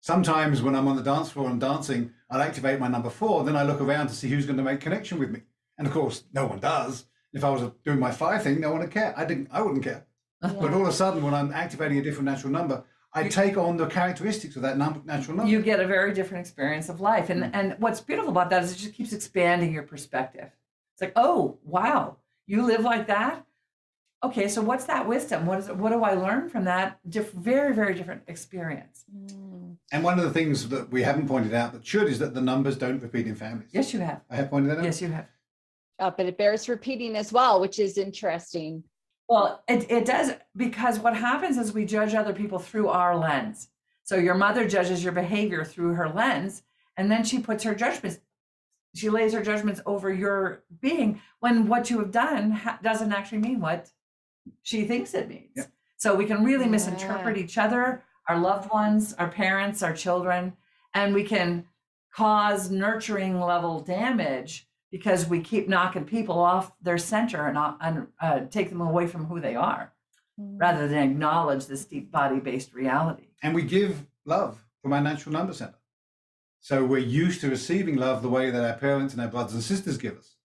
Sometimes 0.00 0.60
when 0.60 0.74
I'm 0.74 0.86
on 0.88 0.96
the 0.96 1.02
dance 1.02 1.30
floor 1.30 1.48
and 1.48 1.60
dancing, 1.60 2.12
I'll 2.30 2.42
activate 2.42 2.78
my 2.78 2.88
number 2.88 3.08
four. 3.08 3.44
Then 3.44 3.56
I 3.56 3.62
look 3.62 3.80
around 3.80 4.08
to 4.08 4.14
see 4.14 4.28
who's 4.28 4.44
going 4.44 4.58
to 4.58 4.62
make 4.62 4.80
connection 4.80 5.18
with 5.18 5.30
me. 5.30 5.42
And 5.78 5.86
of 5.86 5.92
course, 5.92 6.24
no 6.32 6.46
one 6.46 6.60
does. 6.60 7.06
If 7.32 7.42
I 7.42 7.50
was 7.50 7.70
doing 7.84 7.98
my 7.98 8.10
five 8.10 8.42
thing, 8.42 8.60
no 8.60 8.70
one 8.70 8.80
would 8.80 8.90
care. 8.90 9.14
I 9.16 9.24
didn't. 9.24 9.48
I 9.50 9.62
wouldn't 9.62 9.82
care. 9.82 10.06
Yeah. 10.42 10.52
But 10.60 10.74
all 10.74 10.82
of 10.82 10.88
a 10.88 10.92
sudden, 10.92 11.22
when 11.22 11.34
I'm 11.34 11.52
activating 11.52 11.98
a 11.98 12.02
different 12.02 12.26
natural 12.26 12.52
number, 12.52 12.84
I 13.14 13.28
take 13.28 13.56
on 13.56 13.76
the 13.76 13.86
characteristics 13.86 14.56
of 14.56 14.62
that 14.62 14.76
number, 14.76 15.00
natural 15.04 15.36
number. 15.36 15.50
You 15.50 15.62
get 15.62 15.80
a 15.80 15.86
very 15.86 16.12
different 16.12 16.40
experience 16.40 16.88
of 16.88 17.00
life, 17.00 17.30
and 17.30 17.44
mm. 17.44 17.50
and 17.52 17.76
what's 17.78 18.00
beautiful 18.00 18.30
about 18.30 18.50
that 18.50 18.64
is 18.64 18.72
it 18.72 18.76
just 18.76 18.94
keeps 18.94 19.12
expanding 19.12 19.72
your 19.72 19.84
perspective. 19.84 20.50
It's 20.94 21.02
like, 21.02 21.12
oh 21.16 21.58
wow, 21.64 22.16
you 22.46 22.66
live 22.66 22.80
like 22.80 23.06
that 23.06 23.44
okay 24.24 24.48
so 24.48 24.62
what's 24.62 24.86
that 24.86 25.06
wisdom 25.06 25.44
what 25.46 25.58
is 25.58 25.68
it, 25.68 25.76
what 25.76 25.90
do 25.90 26.02
i 26.02 26.12
learn 26.14 26.48
from 26.48 26.64
that 26.64 26.98
diff- 27.08 27.32
very 27.32 27.74
very 27.74 27.94
different 27.94 28.22
experience 28.26 29.04
mm. 29.14 29.76
and 29.92 30.02
one 30.02 30.18
of 30.18 30.24
the 30.24 30.30
things 30.30 30.68
that 30.68 30.90
we 30.90 31.02
haven't 31.02 31.28
pointed 31.28 31.54
out 31.54 31.72
that 31.72 31.86
should 31.86 32.08
is 32.08 32.18
that 32.18 32.34
the 32.34 32.40
numbers 32.40 32.76
don't 32.76 33.02
repeat 33.02 33.26
in 33.26 33.34
families 33.34 33.68
yes 33.72 33.92
you 33.92 34.00
have 34.00 34.22
i 34.30 34.36
have 34.36 34.50
pointed 34.50 34.70
that 34.70 34.78
out 34.78 34.84
yes 34.84 35.00
you 35.00 35.08
have 35.08 35.26
uh, 36.00 36.10
but 36.10 36.26
it 36.26 36.38
bears 36.38 36.68
repeating 36.68 37.16
as 37.16 37.32
well 37.32 37.60
which 37.60 37.78
is 37.78 37.98
interesting 37.98 38.82
well 39.28 39.62
it, 39.68 39.90
it 39.90 40.04
does 40.04 40.32
because 40.56 40.98
what 40.98 41.16
happens 41.16 41.56
is 41.58 41.72
we 41.72 41.84
judge 41.84 42.14
other 42.14 42.32
people 42.32 42.58
through 42.58 42.88
our 42.88 43.16
lens 43.16 43.68
so 44.04 44.16
your 44.16 44.34
mother 44.34 44.68
judges 44.68 45.02
your 45.02 45.12
behavior 45.12 45.64
through 45.64 45.94
her 45.94 46.08
lens 46.08 46.62
and 46.96 47.10
then 47.10 47.24
she 47.24 47.38
puts 47.38 47.64
her 47.64 47.74
judgments 47.74 48.18
she 48.94 49.10
lays 49.10 49.32
her 49.32 49.42
judgments 49.42 49.80
over 49.86 50.12
your 50.12 50.62
being 50.80 51.20
when 51.40 51.66
what 51.66 51.90
you 51.90 51.98
have 51.98 52.12
done 52.12 52.52
ha- 52.52 52.78
doesn't 52.82 53.12
actually 53.12 53.38
mean 53.38 53.60
what 53.60 53.90
she 54.62 54.84
thinks 54.84 55.14
it 55.14 55.28
means. 55.28 55.50
Yeah. 55.56 55.64
So 55.96 56.14
we 56.14 56.26
can 56.26 56.44
really 56.44 56.64
yeah. 56.64 56.70
misinterpret 56.70 57.36
each 57.36 57.58
other, 57.58 58.02
our 58.28 58.38
loved 58.38 58.70
ones, 58.70 59.12
our 59.14 59.28
parents, 59.28 59.82
our 59.82 59.94
children, 59.94 60.54
and 60.94 61.14
we 61.14 61.24
can 61.24 61.66
cause 62.14 62.70
nurturing 62.70 63.40
level 63.40 63.80
damage 63.80 64.68
because 64.94 65.26
we 65.26 65.40
keep 65.40 65.68
knocking 65.68 66.04
people 66.04 66.38
off 66.38 66.72
their 66.80 66.98
center 66.98 67.48
and, 67.48 67.58
uh, 67.58 67.74
and 67.80 68.06
uh, 68.20 68.40
take 68.56 68.68
them 68.70 68.80
away 68.80 69.06
from 69.06 69.24
who 69.26 69.40
they 69.40 69.56
are 69.56 69.94
Mm. 70.40 70.60
rather 70.60 70.88
than 70.88 71.10
acknowledge 71.10 71.66
this 71.66 71.84
deep 71.84 72.10
body 72.10 72.40
based 72.40 72.74
reality. 72.74 73.28
And 73.42 73.54
we 73.54 73.62
give 73.62 74.04
love 74.24 74.64
from 74.82 74.92
our 74.92 75.00
natural 75.00 75.32
number 75.32 75.52
center. 75.52 75.78
So 76.60 76.84
we're 76.84 76.98
used 76.98 77.40
to 77.42 77.50
receiving 77.50 77.96
love 77.96 78.22
the 78.22 78.28
way 78.28 78.50
that 78.50 78.64
our 78.64 78.76
parents 78.76 79.14
and 79.14 79.22
our 79.22 79.28
brothers 79.28 79.54
and 79.54 79.62
sisters 79.62 79.96
give 79.96 80.16
us. 80.16 80.36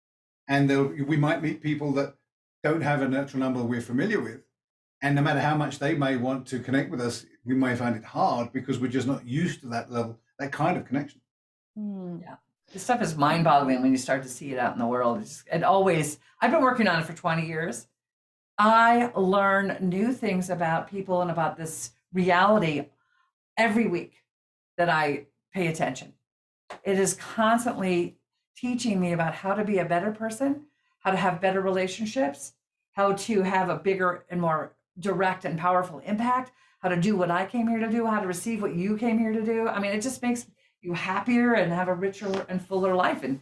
And 0.47 0.69
we 1.07 1.17
might 1.17 1.41
meet 1.41 1.63
people 1.63 1.91
that 1.93 2.15
don't 2.63 2.81
have 2.81 3.01
a 3.01 3.07
natural 3.07 3.39
number 3.39 3.63
we're 3.63 3.81
familiar 3.81 4.19
with. 4.19 4.41
And 5.01 5.15
no 5.15 5.23
matter 5.23 5.39
how 5.39 5.55
much 5.55 5.79
they 5.79 5.95
may 5.95 6.17
want 6.17 6.45
to 6.47 6.59
connect 6.59 6.91
with 6.91 7.01
us, 7.01 7.25
we 7.45 7.55
may 7.55 7.75
find 7.75 7.95
it 7.95 8.03
hard 8.03 8.51
because 8.53 8.77
we're 8.79 8.91
just 8.91 9.07
not 9.07 9.25
used 9.25 9.61
to 9.61 9.69
that 9.69 9.91
level, 9.91 10.19
that 10.37 10.51
kind 10.51 10.77
of 10.77 10.85
connection. 10.85 11.21
Mm. 11.77 12.21
This 12.71 12.83
stuff 12.83 13.01
is 13.01 13.17
mind 13.17 13.43
boggling 13.43 13.81
when 13.81 13.91
you 13.91 13.97
start 13.97 14.21
to 14.23 14.29
see 14.29 14.51
it 14.51 14.59
out 14.59 14.73
in 14.73 14.79
the 14.79 14.85
world. 14.85 15.21
It's, 15.21 15.43
it 15.51 15.63
always, 15.63 16.19
I've 16.39 16.51
been 16.51 16.61
working 16.61 16.87
on 16.87 16.99
it 16.99 17.05
for 17.05 17.13
20 17.13 17.47
years. 17.47 17.87
I 18.59 19.11
learn 19.15 19.77
new 19.81 20.13
things 20.13 20.49
about 20.51 20.89
people 20.89 21.21
and 21.21 21.31
about 21.31 21.57
this 21.57 21.91
reality 22.13 22.85
every 23.57 23.87
week 23.87 24.23
that 24.77 24.89
I 24.89 25.27
pay 25.51 25.67
attention. 25.67 26.13
It 26.83 26.99
is 26.99 27.15
constantly 27.15 28.17
teaching 28.55 28.99
me 28.99 29.13
about 29.13 29.33
how 29.33 29.55
to 29.55 29.63
be 29.63 29.79
a 29.79 29.85
better 29.85 30.11
person, 30.11 30.65
how 30.99 31.09
to 31.09 31.17
have 31.17 31.41
better 31.41 31.61
relationships, 31.61 32.53
how 32.91 33.13
to 33.13 33.41
have 33.41 33.69
a 33.69 33.77
bigger 33.77 34.25
and 34.29 34.41
more 34.41 34.75
direct 34.99 35.43
and 35.43 35.57
powerful 35.57 35.99
impact, 35.99 36.51
how 36.79 36.89
to 36.89 36.97
do 36.97 37.15
what 37.15 37.31
I 37.31 37.45
came 37.45 37.67
here 37.67 37.79
to 37.79 37.89
do, 37.89 38.05
how 38.05 38.19
to 38.19 38.27
receive 38.27 38.61
what 38.61 38.75
you 38.75 38.95
came 38.97 39.17
here 39.17 39.33
to 39.33 39.41
do. 39.41 39.67
I 39.67 39.79
mean, 39.79 39.91
it 39.91 40.01
just 40.01 40.21
makes 40.21 40.45
you 40.81 40.93
happier 40.93 41.53
and 41.53 41.71
have 41.71 41.87
a 41.87 41.93
richer 41.93 42.45
and 42.49 42.65
fuller 42.65 42.95
life. 42.95 43.23
And, 43.23 43.41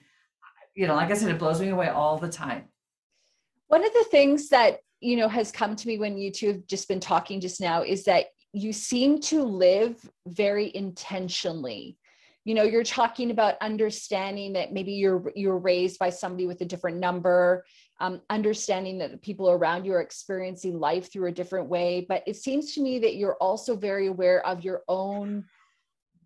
you 0.76 0.88
know, 0.88 0.96
like 0.96 1.12
I 1.12 1.14
said, 1.14 1.30
it 1.30 1.40
blows 1.40 1.62
me 1.62 1.70
away 1.70 1.90
all 1.90 2.18
the 2.18 2.30
time. 2.30 2.66
One 3.68 3.86
of 3.86 3.94
the 3.94 4.06
things 4.10 4.50
that 4.50 4.80
you 5.00 5.16
know 5.16 5.28
has 5.28 5.52
come 5.52 5.76
to 5.76 5.88
me 5.88 6.00
when 6.00 6.18
you 6.18 6.32
two 6.32 6.48
have 6.48 6.68
just 6.68 6.88
been 6.88 7.00
talking 7.00 7.40
just 7.40 7.62
now 7.62 7.84
is 7.84 8.04
that 8.06 8.28
you 8.54 8.74
seem 8.74 9.20
to 9.22 9.44
live 9.44 9.98
very 10.26 10.72
intentionally 10.76 11.98
you 12.46 12.56
know 12.56 12.64
you're 12.64 12.84
talking 12.84 13.30
about 13.30 13.56
understanding 13.62 14.54
that 14.54 14.74
maybe 14.74 14.94
you're 14.94 15.32
you're 15.36 15.58
raised 15.58 16.00
by 16.00 16.10
somebody 16.10 16.48
with 16.48 16.62
a 16.62 16.66
different 16.66 16.98
number 16.98 17.64
um, 18.00 18.22
understanding 18.30 18.98
that 19.00 19.12
the 19.12 19.18
people 19.18 19.50
around 19.50 19.86
you 19.86 19.94
are 19.94 20.02
experiencing 20.02 20.80
life 20.80 21.12
through 21.12 21.28
a 21.28 21.32
different 21.32 21.68
way 21.68 22.06
but 22.08 22.24
it 22.26 22.36
seems 22.36 22.74
to 22.74 22.82
me 22.82 23.00
that 23.00 23.16
you're 23.16 23.38
also 23.38 23.76
very 23.76 24.08
aware 24.08 24.46
of 24.48 24.64
your 24.64 24.82
own 24.88 25.44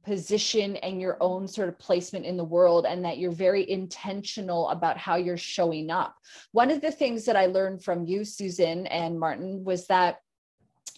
position 0.04 0.76
and 0.78 1.00
your 1.00 1.18
own 1.22 1.48
sort 1.48 1.70
of 1.70 1.78
placement 1.80 2.26
in 2.26 2.38
the 2.38 2.44
world 2.44 2.86
and 2.86 3.04
that 3.06 3.18
you're 3.18 3.32
very 3.32 3.70
intentional 3.70 4.70
about 4.70 4.98
how 4.98 5.16
you're 5.16 5.38
showing 5.38 5.90
up. 5.90 6.16
One 6.52 6.72
of 6.72 6.82
the 6.82 6.92
things 6.92 7.26
that 7.26 7.36
i 7.36 7.46
learned 7.48 7.84
from 7.84 8.06
you 8.06 8.24
susan 8.24 8.88
and 8.88 9.20
martin 9.20 9.64
was 9.64 9.88
that 9.88 10.18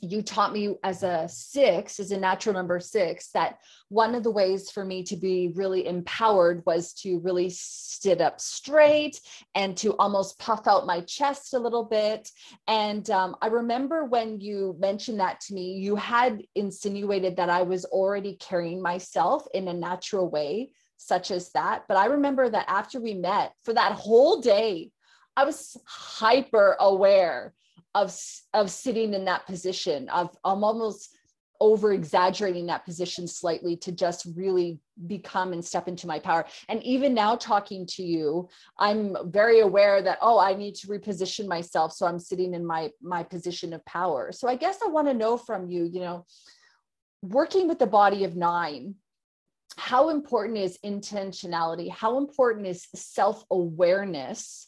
you 0.04 0.22
taught 0.22 0.52
me 0.52 0.76
as 0.84 1.02
a 1.02 1.28
six, 1.30 2.00
as 2.00 2.12
a 2.12 2.20
natural 2.20 2.54
number 2.54 2.80
six, 2.80 3.30
that 3.30 3.60
one 3.88 4.16
of 4.16 4.24
the 4.24 4.32
ways 4.32 4.70
for 4.70 4.84
me 4.84 5.04
to 5.04 5.16
be 5.16 5.52
really 5.56 5.88
empowered 5.88 6.62
was 6.66 6.94
to 6.94 7.20
really 7.20 7.50
sit 7.50 8.20
up 8.20 8.42
straight 8.42 9.22
and 9.56 9.78
to 9.78 9.96
almost 9.98 10.38
puff 10.40 10.68
out 10.68 10.86
my 10.86 11.00
chest 11.02 11.54
a 11.54 11.60
little 11.60 11.86
bit. 11.86 12.30
And 12.68 13.10
um, 13.12 13.38
I 13.42 13.48
remember 13.48 14.04
when 14.04 14.42
you 14.42 14.76
mentioned 14.78 15.22
that 15.22 15.40
to 15.42 15.54
me, 15.54 15.76
you 15.76 15.96
had 15.96 16.44
insinuated 16.54 17.38
that 17.38 17.50
I 17.50 17.62
was 17.62 17.86
already 17.86 18.36
carrying 18.36 18.82
myself 18.82 19.46
in 19.54 19.70
a 19.70 19.74
natural 19.74 20.30
way, 20.30 20.74
such 20.98 21.32
as 21.32 21.52
that. 21.52 21.84
But 21.88 21.96
I 21.96 22.08
remember 22.08 22.50
that 22.50 22.66
after 22.68 23.00
we 23.00 23.14
met 23.14 23.54
for 23.64 23.74
that 23.74 23.94
whole 23.94 24.42
day, 24.42 24.92
I 25.38 25.46
was 25.46 25.78
hyper 25.86 26.76
aware 26.80 27.54
of 27.96 28.16
of 28.54 28.70
sitting 28.70 29.14
in 29.14 29.26
that 29.26 29.46
position 29.46 30.10
of 30.10 30.36
i'm 30.44 30.64
almost 30.64 31.16
over 31.60 31.94
exaggerating 31.94 32.66
that 32.66 32.84
position 32.84 33.26
slightly 33.26 33.78
to 33.78 33.92
just 33.92 34.28
really 34.36 34.80
become 35.08 35.54
and 35.54 35.64
step 35.64 35.88
into 35.88 36.08
my 36.08 36.20
power. 36.20 36.46
And 36.68 36.84
even 36.84 37.14
now 37.14 37.36
talking 37.36 37.86
to 37.88 38.04
you 38.04 38.50
i'm 38.80 39.16
very 39.32 39.62
aware 39.62 40.02
that 40.02 40.18
oh 40.22 40.40
i 40.40 40.54
need 40.54 40.76
to 40.76 40.88
reposition 40.88 41.48
myself. 41.48 41.94
So 41.94 42.06
i'm 42.06 42.20
sitting 42.20 42.54
in 42.54 42.66
my 42.66 42.90
my 43.02 43.24
position 43.24 43.72
of 43.74 43.86
power. 43.86 44.32
So 44.32 44.48
i 44.48 44.56
guess 44.56 44.80
i 44.84 44.90
want 44.90 45.08
to 45.08 45.14
know 45.14 45.38
from 45.38 45.70
you 45.70 45.86
you 45.86 46.02
know 46.02 46.26
working 47.22 47.68
with 47.70 47.80
the 47.80 47.88
body 47.88 48.26
of 48.26 48.36
nine 48.36 48.96
how 49.76 50.10
important 50.10 50.58
is 50.58 50.78
intentionality? 50.86 51.90
How 51.90 52.18
important 52.18 52.68
is 52.68 52.88
self-awareness 52.94 54.68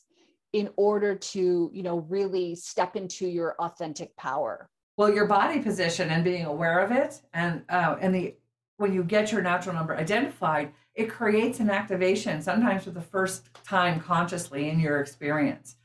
in 0.56 0.70
order 0.78 1.14
to 1.14 1.70
you 1.74 1.84
know 1.84 1.98
really 2.08 2.56
step 2.56 2.96
into 2.96 3.28
your 3.28 3.56
authentic 3.60 4.16
power. 4.16 4.70
Well 4.96 5.14
your 5.14 5.26
body 5.26 5.60
position 5.60 6.10
and 6.10 6.24
being 6.24 6.46
aware 6.46 6.80
of 6.80 6.92
it 6.94 7.22
and 7.34 7.64
uh, 7.68 7.98
and 8.00 8.16
the 8.16 8.36
when 8.78 8.94
you 8.94 9.04
get 9.04 9.34
your 9.34 9.42
natural 9.42 9.76
number 9.76 9.98
identified 9.98 10.72
it 10.96 11.10
creates 11.10 11.60
an 11.60 11.70
activation 11.70 12.42
sometimes 12.42 12.86
for 12.86 12.92
the 12.92 13.02
first 13.02 13.50
time 13.66 14.00
consciously 14.00 14.70
in 14.70 14.80
your 14.80 15.02
experience. 15.02 15.76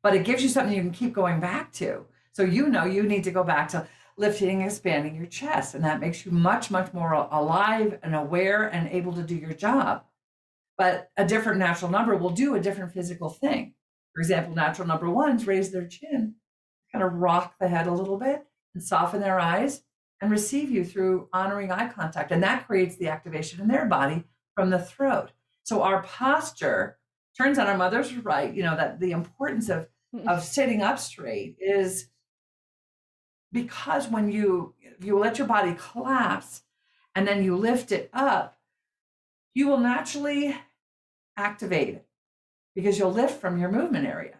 But 0.00 0.14
it 0.14 0.24
gives 0.24 0.44
you 0.44 0.48
something 0.48 0.76
you 0.76 0.82
can 0.82 0.92
keep 0.92 1.12
going 1.12 1.40
back 1.40 1.72
to. 1.74 2.06
So 2.30 2.44
you 2.44 2.68
know 2.68 2.84
you 2.84 3.02
need 3.02 3.24
to 3.24 3.32
go 3.32 3.42
back 3.42 3.68
to 3.70 3.88
lifting 4.16 4.62
and 4.62 4.70
expanding 4.70 5.16
your 5.16 5.26
chest 5.26 5.74
and 5.74 5.82
that 5.82 5.98
makes 5.98 6.24
you 6.24 6.30
much 6.30 6.70
much 6.70 6.92
more 6.92 7.14
alive 7.14 7.98
and 8.04 8.14
aware 8.14 8.68
and 8.68 8.88
able 8.90 9.12
to 9.14 9.24
do 9.24 9.34
your 9.34 9.54
job. 9.54 10.04
But 10.78 11.10
a 11.16 11.24
different 11.24 11.58
natural 11.58 11.90
number 11.90 12.14
will 12.14 12.30
do 12.30 12.54
a 12.54 12.60
different 12.60 12.92
physical 12.92 13.28
thing 13.28 13.74
for 14.20 14.22
example, 14.22 14.54
natural 14.54 14.86
number 14.86 15.08
ones 15.08 15.46
raise 15.46 15.72
their 15.72 15.86
chin, 15.86 16.34
kind 16.92 17.02
of 17.02 17.14
rock 17.14 17.54
the 17.58 17.68
head 17.68 17.86
a 17.86 17.90
little 17.90 18.18
bit 18.18 18.44
and 18.74 18.84
soften 18.84 19.18
their 19.18 19.40
eyes 19.40 19.82
and 20.20 20.30
receive 20.30 20.70
you 20.70 20.84
through 20.84 21.30
honoring 21.32 21.72
eye 21.72 21.88
contact. 21.88 22.30
And 22.30 22.42
that 22.42 22.66
creates 22.66 22.96
the 22.96 23.08
activation 23.08 23.62
in 23.62 23.68
their 23.68 23.86
body 23.86 24.24
from 24.54 24.68
the 24.68 24.78
throat. 24.78 25.30
So 25.62 25.82
our 25.82 26.02
posture 26.02 26.98
turns 27.34 27.58
on 27.58 27.66
our 27.66 27.78
mother's 27.78 28.14
right, 28.14 28.52
you 28.52 28.62
know, 28.62 28.76
that 28.76 29.00
the 29.00 29.12
importance 29.12 29.70
of, 29.70 29.88
hmm. 30.14 30.28
of 30.28 30.44
sitting 30.44 30.82
up 30.82 30.98
straight 30.98 31.56
is 31.58 32.10
because 33.50 34.06
when 34.06 34.30
you 34.30 34.74
you 35.00 35.18
let 35.18 35.38
your 35.38 35.46
body 35.46 35.74
collapse 35.78 36.60
and 37.14 37.26
then 37.26 37.42
you 37.42 37.56
lift 37.56 37.90
it 37.90 38.10
up, 38.12 38.58
you 39.54 39.66
will 39.66 39.78
naturally 39.78 40.54
activate 41.38 41.88
it 41.88 42.09
because 42.74 42.98
you'll 42.98 43.12
lift 43.12 43.40
from 43.40 43.58
your 43.58 43.70
movement 43.70 44.06
area. 44.06 44.36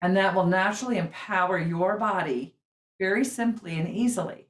And 0.00 0.16
that 0.16 0.34
will 0.34 0.46
naturally 0.46 0.98
empower 0.98 1.58
your 1.58 1.96
body 1.96 2.54
very 2.98 3.24
simply 3.24 3.78
and 3.78 3.88
easily. 3.88 4.48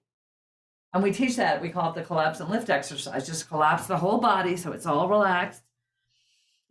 And 0.95 1.03
we 1.03 1.13
teach 1.13 1.37
that. 1.37 1.63
We 1.63 1.71
call 1.71 1.91
it 1.91 1.95
the 1.95 2.03
collapse 2.03 2.41
and 2.41 2.51
lift 2.51 2.71
exercise. 2.71 3.27
Just 3.27 3.49
collapse 3.49 3.87
the 3.87 3.99
whole 3.99 4.19
body 4.19 4.57
so 4.57 4.73
it's 4.73 4.87
all 4.87 5.09
relaxed. 5.09 5.63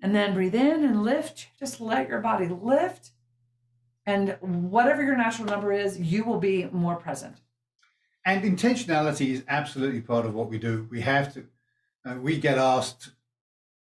And 0.01 0.15
then 0.15 0.33
breathe 0.33 0.55
in 0.55 0.83
and 0.83 1.03
lift. 1.03 1.47
Just 1.59 1.79
let 1.79 2.07
your 2.07 2.21
body 2.21 2.47
lift. 2.47 3.11
And 4.05 4.37
whatever 4.41 5.03
your 5.03 5.15
natural 5.15 5.47
number 5.47 5.71
is, 5.71 5.99
you 5.99 6.23
will 6.23 6.39
be 6.39 6.65
more 6.71 6.95
present. 6.95 7.37
And 8.25 8.43
intentionality 8.43 9.29
is 9.31 9.43
absolutely 9.47 10.01
part 10.01 10.25
of 10.25 10.33
what 10.33 10.49
we 10.49 10.59
do. 10.59 10.87
We 10.91 11.01
have 11.01 11.33
to, 11.33 11.45
uh, 12.05 12.15
we 12.15 12.37
get 12.39 12.57
asked 12.57 13.11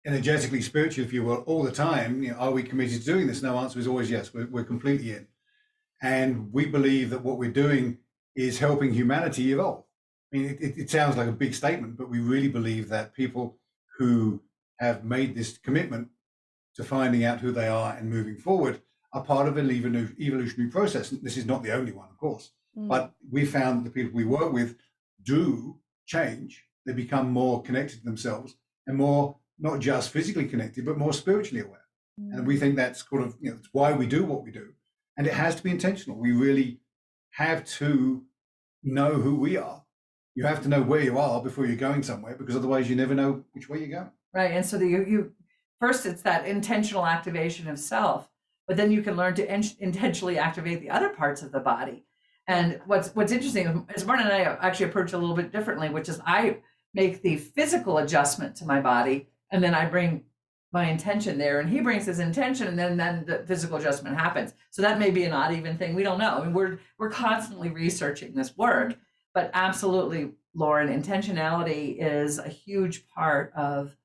energetically 0.08 0.62
spiritual, 0.62 1.04
if 1.04 1.14
you 1.14 1.24
will, 1.24 1.44
all 1.46 1.64
the 1.64 1.72
time. 1.72 2.24
You 2.24 2.32
know, 2.32 2.38
are 2.38 2.52
we 2.52 2.64
committed 2.64 3.02
to 3.02 3.06
doing 3.06 3.28
this? 3.28 3.44
No 3.44 3.58
answer 3.58 3.78
is 3.78 3.88
always 3.88 4.10
yes. 4.10 4.34
We're, 4.34 4.48
we're 4.48 4.64
completely 4.64 5.12
in, 5.12 5.28
and 6.02 6.52
we 6.52 6.66
believe 6.66 7.10
that 7.12 7.24
what 7.24 7.38
we're 7.38 7.52
doing 7.52 7.98
is 8.36 8.60
helping 8.60 8.94
humanity 8.94 9.52
evolve. 9.52 9.84
I 10.32 10.38
mean, 10.38 10.58
it, 10.60 10.78
it 10.78 10.90
sounds 10.90 11.18
like 11.18 11.28
a 11.28 11.34
big 11.34 11.54
statement, 11.54 11.98
but 11.98 12.10
we 12.10 12.20
really 12.20 12.48
believe 12.48 12.90
that 12.90 13.14
people 13.14 13.58
who 13.98 14.42
have 14.80 15.04
made 15.04 15.36
this 15.36 15.58
commitment 15.58 16.10
to 16.76 16.84
finding 16.84 17.26
out 17.26 17.42
who 17.42 17.52
they 17.52 17.68
are 17.68 17.96
and 17.96 18.10
moving 18.10 18.38
forward 18.38 18.82
are 19.14 19.24
part 19.24 19.48
of 19.48 19.58
an 19.58 19.72
evolutionary 19.72 20.70
process. 20.70 21.10
This 21.10 21.38
is 21.38 21.46
not 21.46 21.64
the 21.64 21.74
only 21.74 21.92
one, 21.92 22.10
of 22.10 22.18
course, 22.18 22.52
mm. 22.78 22.88
but 22.88 23.14
we 23.32 23.46
found 23.46 23.80
that 23.80 23.84
the 23.86 23.94
people 23.94 24.16
we 24.16 24.26
work 24.26 24.54
with 24.54 24.78
do 25.24 25.80
change. 26.06 26.64
They 26.86 26.94
become 26.94 27.32
more 27.32 27.64
connected 27.64 28.00
to 28.00 28.06
themselves 28.06 28.56
and 28.86 28.98
more 28.98 29.38
not 29.60 29.80
just 29.80 30.12
physically 30.12 30.48
connected, 30.48 30.86
but 30.86 30.98
more 30.98 31.14
spiritually 31.14 31.64
aware. 31.64 31.86
Mm. 32.20 32.38
And 32.38 32.48
we 32.48 32.58
think 32.58 32.76
that's 32.76 33.02
kind 33.04 33.24
of, 33.24 33.36
you 33.40 33.52
know, 33.52 33.58
it's 33.58 33.70
why 33.72 33.92
we 33.94 34.06
do 34.06 34.24
what 34.24 34.44
we 34.44 34.52
do. 34.52 34.70
And 35.18 35.26
it 35.26 35.34
has 35.34 35.56
to 35.56 35.64
be 35.64 35.72
intentional. 35.72 36.18
We 36.18 36.32
really 36.32 36.80
have 37.32 37.66
to 37.66 38.24
know 38.84 39.14
who 39.14 39.36
we 39.36 39.58
are. 39.58 39.84
You 40.36 40.46
have 40.46 40.62
to 40.64 40.70
know 40.70 40.84
where 40.84 41.02
you 41.02 41.18
are 41.18 41.42
before 41.42 41.66
you're 41.66 41.76
going 41.76 42.04
somewhere, 42.04 42.36
because 42.36 42.56
otherwise 42.56 42.90
you 42.90 42.96
never 42.96 43.16
know 43.16 43.44
which 43.54 43.70
way 43.70 43.80
you 43.80 43.88
go. 43.88 44.10
Right. 44.34 44.52
And 44.52 44.66
so 44.66 44.78
the, 44.78 44.88
you, 44.88 45.06
you 45.06 45.32
first, 45.80 46.06
it's 46.06 46.22
that 46.22 46.48
intentional 46.48 47.08
activation 47.08 47.68
of 47.68 47.80
self, 47.80 48.30
but 48.68 48.78
then 48.78 48.92
you 48.92 49.02
can 49.02 49.16
learn 49.16 49.34
to 49.36 49.52
in, 49.52 49.64
intentionally 49.80 50.38
activate 50.38 50.82
the 50.82 50.92
other 50.92 51.10
parts 51.10 51.42
of 51.42 51.52
the 51.52 51.60
body. 51.60 52.06
And 52.48 52.80
what's 52.86 53.14
what's 53.16 53.32
interesting 53.32 53.88
is 53.96 54.06
Martin 54.06 54.28
and 54.28 54.34
I 54.34 54.42
actually 54.66 54.86
approach 54.86 55.14
a 55.14 55.18
little 55.18 55.36
bit 55.36 55.52
differently, 55.52 55.90
which 55.90 56.08
is 56.08 56.22
I 56.26 56.58
make 56.94 57.22
the 57.22 57.38
physical 57.38 57.98
adjustment 57.98 58.56
to 58.58 58.66
my 58.66 58.80
body 58.80 59.28
and 59.52 59.64
then 59.64 59.74
I 59.74 59.86
bring 59.86 60.24
my 60.74 60.90
intention 60.90 61.38
there 61.38 61.60
and 61.60 61.70
he 61.70 61.80
brings 61.80 62.06
his 62.06 62.20
intention 62.20 62.68
and 62.68 62.78
then 62.78 62.98
then 62.98 63.24
the 63.26 63.44
physical 63.48 63.78
adjustment 63.78 64.18
happens. 64.18 64.54
So 64.70 64.82
that 64.82 65.00
may 65.00 65.12
be 65.12 65.24
an 65.24 65.34
odd 65.34 65.54
even 65.54 65.78
thing. 65.78 65.96
We 65.96 66.04
don't 66.04 66.20
know. 66.20 66.40
I 66.40 66.44
mean, 66.44 66.54
we're 66.54 66.80
we're 67.00 67.10
constantly 67.10 67.70
researching 67.70 68.36
this 68.36 68.56
work 68.58 68.96
but 69.38 69.52
absolutely 69.54 70.32
lauren 70.56 70.90
intentionality 70.90 71.98
is 72.00 72.40
a 72.40 72.50
huge 72.50 73.08
part 73.08 73.54
of 73.56 73.96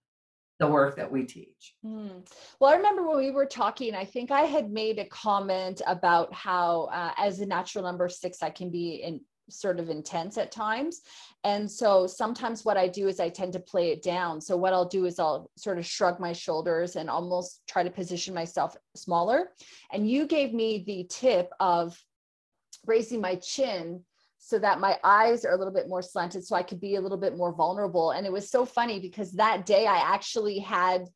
the 0.59 0.67
work 0.67 0.95
that 0.97 1.11
we 1.11 1.25
teach. 1.25 1.75
Mm. 1.83 2.29
well 2.61 2.71
i 2.71 2.77
remember 2.77 3.09
when 3.09 3.17
we 3.17 3.31
were 3.31 3.47
talking 3.47 3.95
i 3.95 4.05
think 4.05 4.31
i 4.31 4.43
had 4.43 4.71
made 4.71 4.99
a 4.99 5.07
comment 5.07 5.81
about 5.87 6.31
how 6.35 6.91
uh, 6.93 7.13
as 7.17 7.41
a 7.41 7.47
natural 7.47 7.83
number 7.83 8.11
six 8.11 8.43
i 8.43 8.51
can 8.51 8.71
be 8.71 8.97
in 8.97 9.23
sort 9.53 9.79
of 9.79 9.91
intense 9.91 10.39
at 10.39 10.53
times. 10.53 11.03
And 11.45 11.71
so 11.71 12.07
sometimes 12.07 12.65
what 12.65 12.77
I 12.77 12.89
do 12.89 13.09
is 13.09 13.21
I 13.21 13.29
tend 13.29 13.53
to 13.55 13.61
play 13.61 13.91
it 13.91 14.03
down. 14.03 14.41
So 14.41 14.57
what 14.57 14.73
I'll 14.73 14.89
do 14.89 15.05
is 15.07 15.19
I'll 15.19 15.51
sort 15.57 15.79
of 15.79 15.87
shrug 15.87 16.21
my 16.21 16.33
shoulders 16.33 16.97
and 16.97 17.11
almost 17.11 17.63
try 17.69 17.83
to 17.83 17.91
position 17.91 18.35
myself 18.35 18.77
smaller. 18.95 19.51
And 19.93 20.09
you 20.09 20.27
gave 20.27 20.53
me 20.55 20.85
the 20.87 21.07
tip 21.11 21.51
of 21.61 21.99
raising 22.87 23.21
my 23.21 23.37
chin 23.37 24.03
so 24.39 24.59
that 24.59 24.81
my 24.81 24.99
eyes 25.05 25.45
are 25.45 25.53
a 25.53 25.57
little 25.57 25.73
bit 25.73 25.89
more 25.89 26.03
slanted 26.03 26.45
so 26.45 26.57
I 26.57 26.65
could 26.65 26.81
be 26.81 26.97
a 26.97 27.01
little 27.01 27.19
bit 27.19 27.37
more 27.37 27.53
vulnerable. 27.53 28.11
And 28.11 28.27
it 28.27 28.33
was 28.33 28.51
so 28.51 28.65
funny 28.65 28.99
because 28.99 29.33
that 29.33 29.67
day 29.67 29.87
I 29.87 29.99
actually 29.99 30.59
had 30.59 31.07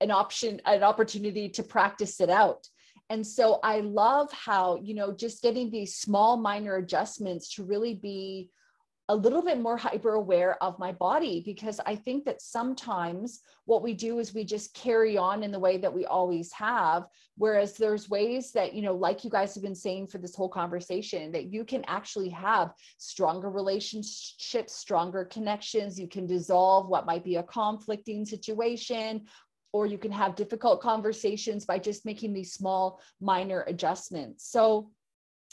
an 0.00 0.10
option, 0.10 0.60
an 0.64 0.82
opportunity 0.82 1.48
to 1.50 1.62
practice 1.62 2.20
it 2.20 2.30
out. 2.30 2.68
And 3.12 3.26
so 3.26 3.60
I 3.62 3.80
love 3.80 4.32
how, 4.32 4.80
you 4.82 4.94
know, 4.94 5.12
just 5.12 5.42
getting 5.42 5.70
these 5.70 5.96
small 5.96 6.38
minor 6.38 6.76
adjustments 6.76 7.54
to 7.56 7.62
really 7.62 7.94
be 7.94 8.48
a 9.10 9.14
little 9.14 9.42
bit 9.42 9.60
more 9.60 9.76
hyper 9.76 10.14
aware 10.14 10.56
of 10.62 10.78
my 10.78 10.92
body 10.92 11.42
because 11.44 11.78
I 11.84 11.94
think 11.94 12.24
that 12.24 12.40
sometimes 12.40 13.40
what 13.66 13.82
we 13.82 13.92
do 13.92 14.18
is 14.18 14.32
we 14.32 14.44
just 14.44 14.72
carry 14.72 15.18
on 15.18 15.42
in 15.42 15.52
the 15.52 15.58
way 15.58 15.76
that 15.76 15.92
we 15.92 16.06
always 16.06 16.50
have. 16.52 17.04
Whereas 17.36 17.76
there's 17.76 18.08
ways 18.08 18.50
that, 18.52 18.72
you 18.72 18.80
know, 18.80 18.94
like 18.94 19.24
you 19.24 19.30
guys 19.30 19.52
have 19.56 19.62
been 19.62 19.74
saying 19.74 20.06
for 20.06 20.16
this 20.16 20.34
whole 20.34 20.48
conversation, 20.48 21.32
that 21.32 21.52
you 21.52 21.66
can 21.66 21.84
actually 21.88 22.30
have 22.30 22.72
stronger 22.96 23.50
relationships, 23.50 24.72
stronger 24.72 25.26
connections. 25.26 26.00
You 26.00 26.08
can 26.08 26.26
dissolve 26.26 26.88
what 26.88 27.04
might 27.04 27.24
be 27.24 27.36
a 27.36 27.42
conflicting 27.42 28.24
situation 28.24 29.26
or 29.72 29.86
you 29.86 29.98
can 29.98 30.12
have 30.12 30.36
difficult 30.36 30.80
conversations 30.80 31.64
by 31.64 31.78
just 31.78 32.04
making 32.04 32.32
these 32.32 32.52
small 32.52 33.00
minor 33.20 33.64
adjustments. 33.66 34.48
So 34.48 34.90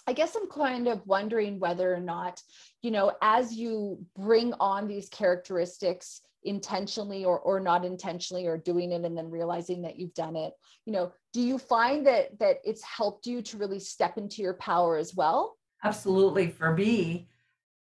i 0.07 0.13
guess 0.13 0.33
i'm 0.37 0.47
kind 0.47 0.87
of 0.87 1.05
wondering 1.05 1.59
whether 1.59 1.93
or 1.93 1.99
not 1.99 2.41
you 2.81 2.89
know 2.89 3.11
as 3.21 3.53
you 3.53 3.99
bring 4.15 4.53
on 4.57 4.87
these 4.87 5.09
characteristics 5.09 6.21
intentionally 6.43 7.25
or, 7.25 7.37
or 7.39 7.59
not 7.59 7.83
intentionally 7.83 8.47
or 8.47 8.57
doing 8.57 8.93
it 8.93 9.03
and 9.03 9.17
then 9.17 9.29
realizing 9.29 9.81
that 9.81 9.99
you've 9.99 10.13
done 10.13 10.37
it 10.37 10.53
you 10.85 10.93
know 10.93 11.11
do 11.33 11.41
you 11.41 11.57
find 11.57 12.07
that 12.07 12.37
that 12.39 12.57
it's 12.63 12.83
helped 12.83 13.27
you 13.27 13.41
to 13.41 13.57
really 13.57 13.79
step 13.79 14.17
into 14.17 14.41
your 14.41 14.55
power 14.55 14.97
as 14.97 15.13
well? 15.13 15.57
Absolutely. 15.83 16.47
For 16.47 16.73
me 16.73 17.27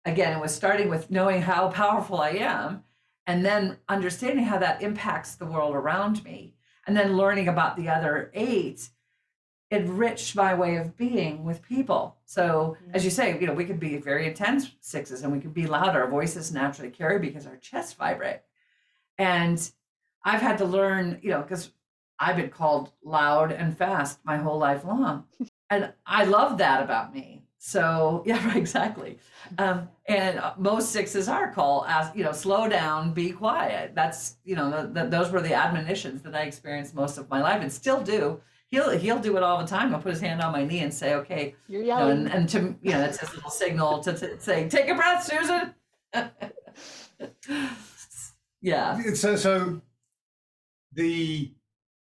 again 0.04 0.36
it 0.36 0.40
was 0.40 0.54
starting 0.54 0.88
with 0.88 1.10
knowing 1.10 1.42
how 1.42 1.68
powerful 1.68 2.20
i 2.20 2.30
am 2.30 2.82
and 3.26 3.44
then 3.44 3.78
understanding 3.88 4.44
how 4.44 4.58
that 4.58 4.82
impacts 4.82 5.34
the 5.34 5.46
world 5.46 5.74
around 5.74 6.22
me 6.24 6.54
and 6.86 6.96
then 6.96 7.16
learning 7.16 7.48
about 7.48 7.76
the 7.76 7.88
other 7.88 8.30
eight 8.34 8.90
enriched 9.70 10.36
my 10.36 10.54
way 10.54 10.76
of 10.76 10.96
being 10.96 11.42
with 11.44 11.62
people. 11.62 12.16
So 12.26 12.76
mm-hmm. 12.78 12.94
as 12.94 13.04
you 13.04 13.10
say 13.10 13.38
you 13.40 13.46
know 13.46 13.54
we 13.54 13.64
could 13.64 13.80
be 13.80 13.96
very 13.96 14.26
intense 14.26 14.70
sixes 14.80 15.22
and 15.22 15.32
we 15.32 15.40
could 15.40 15.54
be 15.54 15.66
loud. 15.66 15.96
Our 15.96 16.08
voices 16.08 16.52
naturally 16.52 16.90
carry 16.90 17.18
because 17.18 17.46
our 17.46 17.56
chests 17.56 17.94
vibrate. 17.94 18.40
And 19.18 19.70
i've 20.24 20.40
had 20.40 20.58
to 20.58 20.64
learn 20.64 21.18
you 21.22 21.30
know 21.30 21.42
because 21.42 21.70
i've 22.18 22.36
been 22.36 22.48
called 22.48 22.90
loud 23.04 23.52
and 23.52 23.76
fast 23.76 24.18
my 24.24 24.36
whole 24.36 24.58
life 24.58 24.84
long. 24.84 25.24
And 25.70 25.92
i 26.06 26.24
love 26.24 26.58
that 26.58 26.82
about 26.82 27.14
me 27.14 27.43
so 27.66 28.22
yeah, 28.26 28.46
right, 28.46 28.58
exactly. 28.58 29.18
Um, 29.56 29.88
and 30.06 30.38
uh, 30.38 30.52
most 30.58 30.90
sixes 30.90 31.28
are 31.28 31.50
called 31.50 31.86
as 31.88 32.14
you 32.14 32.22
know, 32.22 32.32
slow 32.32 32.68
down, 32.68 33.14
be 33.14 33.32
quiet. 33.32 33.94
That's 33.94 34.36
you 34.44 34.54
know, 34.54 34.70
the, 34.70 34.88
the, 34.88 35.08
those 35.08 35.30
were 35.30 35.40
the 35.40 35.54
admonitions 35.54 36.20
that 36.22 36.34
I 36.34 36.42
experienced 36.42 36.94
most 36.94 37.16
of 37.16 37.30
my 37.30 37.40
life, 37.40 37.62
and 37.62 37.72
still 37.72 38.02
do. 38.02 38.38
He'll 38.68 38.90
he'll 38.90 39.18
do 39.18 39.38
it 39.38 39.42
all 39.42 39.58
the 39.58 39.66
time. 39.66 39.88
He'll 39.88 39.98
put 39.98 40.12
his 40.12 40.20
hand 40.20 40.42
on 40.42 40.52
my 40.52 40.62
knee 40.62 40.80
and 40.80 40.92
say, 40.92 41.14
"Okay," 41.14 41.54
you're 41.66 41.82
yelling, 41.82 42.18
you 42.18 42.24
know, 42.24 42.30
and, 42.32 42.34
and, 42.34 42.48
to 42.50 42.58
you 42.82 42.92
know, 42.92 42.98
that's 42.98 43.18
his 43.18 43.34
little 43.34 43.50
signal 43.50 44.00
to, 44.00 44.12
to 44.12 44.38
say, 44.38 44.68
"Take 44.68 44.90
a 44.90 44.94
breath, 44.94 45.24
Susan." 45.24 45.74
yeah. 48.60 49.00
So 49.14 49.36
so 49.36 49.80
the 50.92 51.50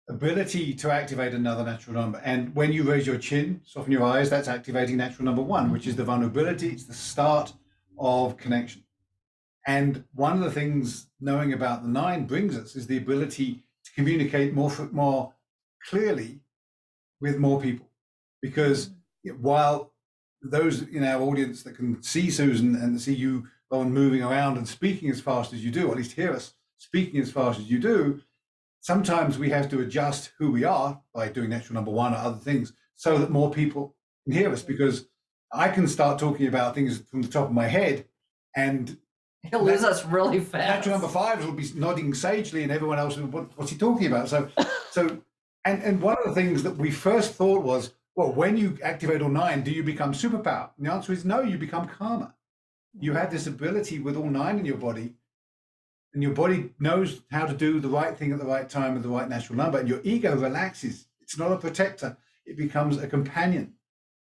ability 0.09 0.73
to 0.73 0.91
activate 0.91 1.33
another 1.33 1.63
natural 1.63 1.95
number. 1.95 2.21
And 2.25 2.53
when 2.55 2.73
you 2.73 2.83
raise 2.83 3.07
your 3.07 3.17
chin, 3.17 3.61
soften 3.65 3.91
your 3.91 4.03
eyes, 4.03 4.29
that's 4.29 4.47
activating 4.47 4.97
natural 4.97 5.25
number 5.25 5.41
one, 5.41 5.71
which 5.71 5.87
is 5.87 5.95
the 5.95 6.03
vulnerability. 6.03 6.69
It's 6.69 6.85
the 6.85 6.93
start 6.93 7.53
of 7.97 8.37
connection. 8.37 8.83
And 9.65 10.03
one 10.13 10.33
of 10.33 10.43
the 10.43 10.51
things 10.51 11.07
knowing 11.21 11.53
about 11.53 11.83
the 11.83 11.89
nine 11.89 12.25
brings 12.25 12.57
us 12.57 12.75
is 12.75 12.87
the 12.87 12.97
ability 12.97 13.63
to 13.85 13.91
communicate 13.93 14.53
more 14.53 14.71
more 14.91 15.33
clearly 15.89 16.41
with 17.21 17.37
more 17.37 17.61
people. 17.61 17.87
Because 18.41 18.89
while 19.39 19.93
those 20.41 20.81
in 20.81 21.03
our 21.05 21.21
audience 21.21 21.63
that 21.63 21.77
can 21.77 22.03
see 22.03 22.29
Susan 22.29 22.75
and 22.75 22.99
see 22.99 23.15
you 23.15 23.47
on 23.71 23.93
moving 23.93 24.21
around 24.21 24.57
and 24.57 24.67
speaking 24.67 25.09
as 25.09 25.21
fast 25.21 25.53
as 25.53 25.63
you 25.63 25.71
do, 25.71 25.87
or 25.87 25.91
at 25.91 25.97
least 25.97 26.11
hear 26.11 26.33
us 26.33 26.53
speaking 26.77 27.21
as 27.21 27.31
fast 27.31 27.59
as 27.59 27.71
you 27.71 27.79
do, 27.79 28.21
sometimes 28.83 29.39
we 29.39 29.49
have 29.49 29.69
to 29.69 29.79
adjust 29.79 30.33
who 30.37 30.51
we 30.51 30.65
are 30.65 31.01
by 31.13 31.29
doing 31.29 31.49
natural 31.49 31.75
number 31.75 31.89
one 31.89 32.13
or 32.13 32.17
other 32.17 32.37
things 32.37 32.73
so 32.95 33.17
that 33.17 33.31
more 33.31 33.49
people 33.49 33.95
can 34.25 34.33
hear 34.33 34.51
us 34.51 34.61
because 34.61 35.07
I 35.53 35.69
can 35.69 35.87
start 35.87 36.19
talking 36.19 36.47
about 36.47 36.75
things 36.75 36.99
from 37.09 37.21
the 37.21 37.29
top 37.29 37.47
of 37.47 37.53
my 37.53 37.67
head 37.67 38.05
and 38.55 38.97
he'll 39.49 39.63
lose 39.63 39.85
us 39.85 40.05
really 40.05 40.41
fast. 40.41 40.67
Natural 40.67 40.99
number 40.99 41.07
five 41.07 41.43
will 41.43 41.53
be 41.53 41.69
nodding 41.75 42.13
sagely 42.13 42.63
and 42.63 42.71
everyone 42.71 42.99
else 42.99 43.15
will, 43.15 43.27
what, 43.27 43.57
what's 43.57 43.71
he 43.71 43.77
talking 43.77 44.07
about? 44.07 44.27
So, 44.27 44.49
so, 44.91 45.17
and, 45.63 45.81
and 45.81 46.01
one 46.01 46.17
of 46.17 46.25
the 46.25 46.35
things 46.35 46.61
that 46.63 46.75
we 46.75 46.91
first 46.91 47.35
thought 47.35 47.63
was, 47.63 47.93
well, 48.17 48.33
when 48.33 48.57
you 48.57 48.77
activate 48.83 49.21
all 49.21 49.29
nine, 49.29 49.63
do 49.63 49.71
you 49.71 49.83
become 49.83 50.11
superpower? 50.11 50.69
And 50.77 50.85
the 50.85 50.91
answer 50.91 51.13
is 51.13 51.23
no, 51.23 51.41
you 51.41 51.57
become 51.57 51.87
calmer. 51.87 52.33
You 52.99 53.13
have 53.13 53.31
this 53.31 53.47
ability 53.47 53.99
with 53.99 54.17
all 54.17 54.29
nine 54.29 54.59
in 54.59 54.65
your 54.65 54.77
body 54.77 55.15
and 56.13 56.21
your 56.21 56.33
body 56.33 56.69
knows 56.79 57.21
how 57.31 57.45
to 57.45 57.53
do 57.53 57.79
the 57.79 57.89
right 57.89 58.15
thing 58.15 58.31
at 58.31 58.39
the 58.39 58.45
right 58.45 58.69
time 58.69 58.93
with 58.93 59.03
the 59.03 59.09
right 59.09 59.27
natural 59.27 59.57
number, 59.57 59.79
and 59.79 59.89
your 59.89 60.01
ego 60.03 60.35
relaxes. 60.35 61.07
It's 61.21 61.37
not 61.37 61.51
a 61.51 61.57
protector, 61.57 62.17
it 62.45 62.57
becomes 62.57 62.97
a 62.97 63.07
companion, 63.07 63.73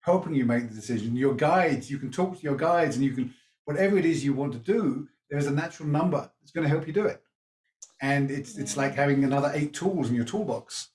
helping 0.00 0.34
you 0.34 0.44
make 0.44 0.68
the 0.68 0.74
decision. 0.74 1.16
Your 1.16 1.34
guides, 1.34 1.90
you 1.90 1.98
can 1.98 2.10
talk 2.10 2.36
to 2.36 2.42
your 2.42 2.56
guides, 2.56 2.96
and 2.96 3.04
you 3.04 3.12
can, 3.12 3.34
whatever 3.64 3.98
it 3.98 4.04
is 4.04 4.24
you 4.24 4.34
want 4.34 4.52
to 4.52 4.58
do, 4.58 5.08
there's 5.30 5.46
a 5.46 5.50
natural 5.50 5.88
number 5.88 6.30
that's 6.40 6.52
going 6.52 6.64
to 6.64 6.68
help 6.68 6.86
you 6.86 6.92
do 6.92 7.06
it. 7.06 7.20
And 8.00 8.30
it's 8.30 8.58
it's 8.58 8.76
like 8.76 8.94
having 8.94 9.24
another 9.24 9.50
eight 9.54 9.72
tools 9.72 10.10
in 10.10 10.14
your 10.14 10.24
toolbox 10.24 10.90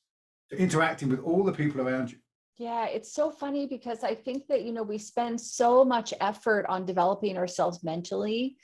to 0.49 0.57
interacting 0.57 1.09
with 1.09 1.21
all 1.21 1.43
the 1.43 1.51
people 1.51 1.81
around 1.81 2.11
you. 2.11 2.17
Yeah, 2.57 2.85
it's 2.85 3.13
so 3.13 3.31
funny 3.31 3.67
because 3.67 4.03
I 4.03 4.13
think 4.13 4.47
that, 4.47 4.63
you 4.63 4.73
know, 4.73 4.83
we 4.83 4.97
spend 4.97 5.39
so 5.39 5.85
much 5.85 6.13
effort 6.19 6.65
on 6.67 6.85
developing 6.85 7.37
ourselves 7.37 7.83
mentally 7.83 8.57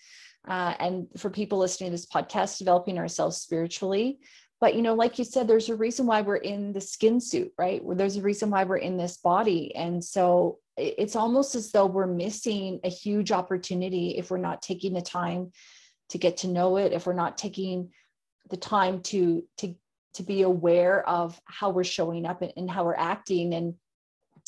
uh, 0.48 0.76
and 0.80 1.08
for 1.18 1.30
people 1.30 1.58
listening 1.58 1.90
to 1.90 1.92
this 1.92 2.06
podcast, 2.06 2.58
developing 2.58 2.98
ourselves 2.98 3.38
spiritually. 3.38 4.20
But 4.62 4.76
you 4.76 4.82
know, 4.82 4.94
like 4.94 5.20
you 5.20 5.26
said, 5.26 5.48
there's 5.48 5.70
a 5.70 5.76
reason 5.76 6.06
why 6.06 6.22
we're 6.22 6.38
in 6.38 6.72
the 6.72 6.82
skin 6.82 7.20
suit, 7.20 7.52
right? 7.58 7.82
There's 7.86 8.18
a 8.18 8.22
reason 8.22 8.50
why 8.50 8.64
we're 8.64 8.78
in 8.78 8.98
this 8.98 9.18
body, 9.18 9.76
and 9.76 10.04
so 10.04 10.60
it's 10.78 11.16
almost 11.16 11.56
as 11.56 11.72
though 11.72 11.86
we're 11.86 12.08
missing 12.08 12.80
a 12.84 12.90
huge 12.90 13.32
opportunity 13.32 14.18
if 14.18 14.30
we're 14.30 14.38
not 14.38 14.62
taking 14.62 14.94
the 14.94 15.02
time 15.02 15.52
to 16.10 16.18
get 16.18 16.38
to 16.38 16.48
know 16.48 16.78
it, 16.78 16.94
if 16.94 17.06
we're 17.06 17.14
not 17.14 17.38
taking 17.38 17.92
the 18.50 18.58
time 18.58 19.02
to 19.02 19.44
to 19.58 19.76
to 20.16 20.24
be 20.24 20.44
aware 20.44 21.08
of 21.08 21.40
how 21.46 21.70
we're 21.70 21.84
showing 21.84 22.26
up 22.26 22.42
and, 22.42 22.54
and 22.56 22.72
how 22.72 22.86
we're 22.86 22.96
acting 22.96 23.54
and 23.54 23.76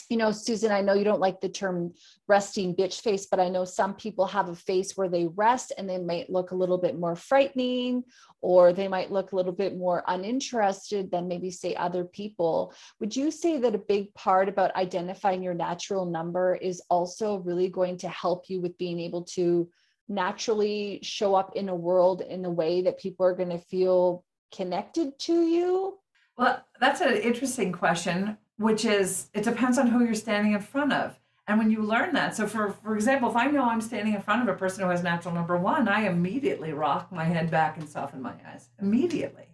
you 0.09 0.17
know, 0.17 0.31
Susan, 0.31 0.71
I 0.71 0.81
know 0.81 0.93
you 0.93 1.03
don't 1.03 1.19
like 1.19 1.41
the 1.41 1.49
term 1.49 1.93
resting 2.27 2.75
bitch 2.75 3.01
face, 3.01 3.25
but 3.25 3.39
I 3.39 3.49
know 3.49 3.65
some 3.65 3.93
people 3.93 4.25
have 4.27 4.49
a 4.49 4.55
face 4.55 4.95
where 4.95 5.09
they 5.09 5.27
rest 5.27 5.73
and 5.77 5.89
they 5.89 5.97
might 5.97 6.29
look 6.29 6.51
a 6.51 6.55
little 6.55 6.77
bit 6.77 6.97
more 6.97 7.15
frightening 7.15 8.03
or 8.41 8.71
they 8.71 8.87
might 8.87 9.11
look 9.11 9.31
a 9.31 9.35
little 9.35 9.51
bit 9.51 9.75
more 9.75 10.03
uninterested 10.07 11.11
than 11.11 11.27
maybe, 11.27 11.51
say, 11.51 11.75
other 11.75 12.05
people. 12.05 12.73
Would 12.99 13.15
you 13.15 13.31
say 13.31 13.57
that 13.59 13.75
a 13.75 13.79
big 13.79 14.13
part 14.13 14.47
about 14.47 14.75
identifying 14.75 15.43
your 15.43 15.53
natural 15.53 16.05
number 16.05 16.55
is 16.55 16.81
also 16.89 17.37
really 17.39 17.67
going 17.67 17.97
to 17.99 18.09
help 18.09 18.49
you 18.49 18.61
with 18.61 18.77
being 18.77 18.99
able 18.99 19.23
to 19.23 19.69
naturally 20.07 20.99
show 21.03 21.35
up 21.35 21.55
in 21.55 21.67
a 21.69 21.75
world 21.75 22.21
in 22.21 22.45
a 22.45 22.49
way 22.49 22.81
that 22.81 22.99
people 22.99 23.25
are 23.25 23.35
going 23.35 23.49
to 23.49 23.57
feel 23.57 24.23
connected 24.55 25.19
to 25.19 25.33
you? 25.33 25.97
Well, 26.37 26.63
that's 26.79 27.01
an 27.01 27.17
interesting 27.17 27.71
question 27.71 28.37
which 28.57 28.85
is 28.85 29.29
it 29.33 29.43
depends 29.43 29.77
on 29.77 29.87
who 29.87 30.03
you're 30.03 30.15
standing 30.15 30.53
in 30.53 30.61
front 30.61 30.93
of. 30.93 31.19
And 31.47 31.57
when 31.57 31.71
you 31.71 31.81
learn 31.81 32.13
that, 32.13 32.35
so 32.35 32.45
for 32.45 32.71
for 32.71 32.95
example, 32.95 33.29
if 33.29 33.35
I 33.35 33.47
know 33.47 33.63
I'm 33.63 33.81
standing 33.81 34.13
in 34.13 34.21
front 34.21 34.41
of 34.41 34.53
a 34.53 34.57
person 34.57 34.83
who 34.83 34.89
has 34.89 35.03
natural 35.03 35.33
number 35.33 35.57
one, 35.57 35.87
I 35.87 36.07
immediately 36.07 36.73
rock 36.73 37.11
my 37.11 37.23
head 37.23 37.49
back 37.49 37.77
and 37.77 37.87
soften 37.87 38.21
my 38.21 38.33
eyes 38.45 38.69
immediately, 38.81 39.47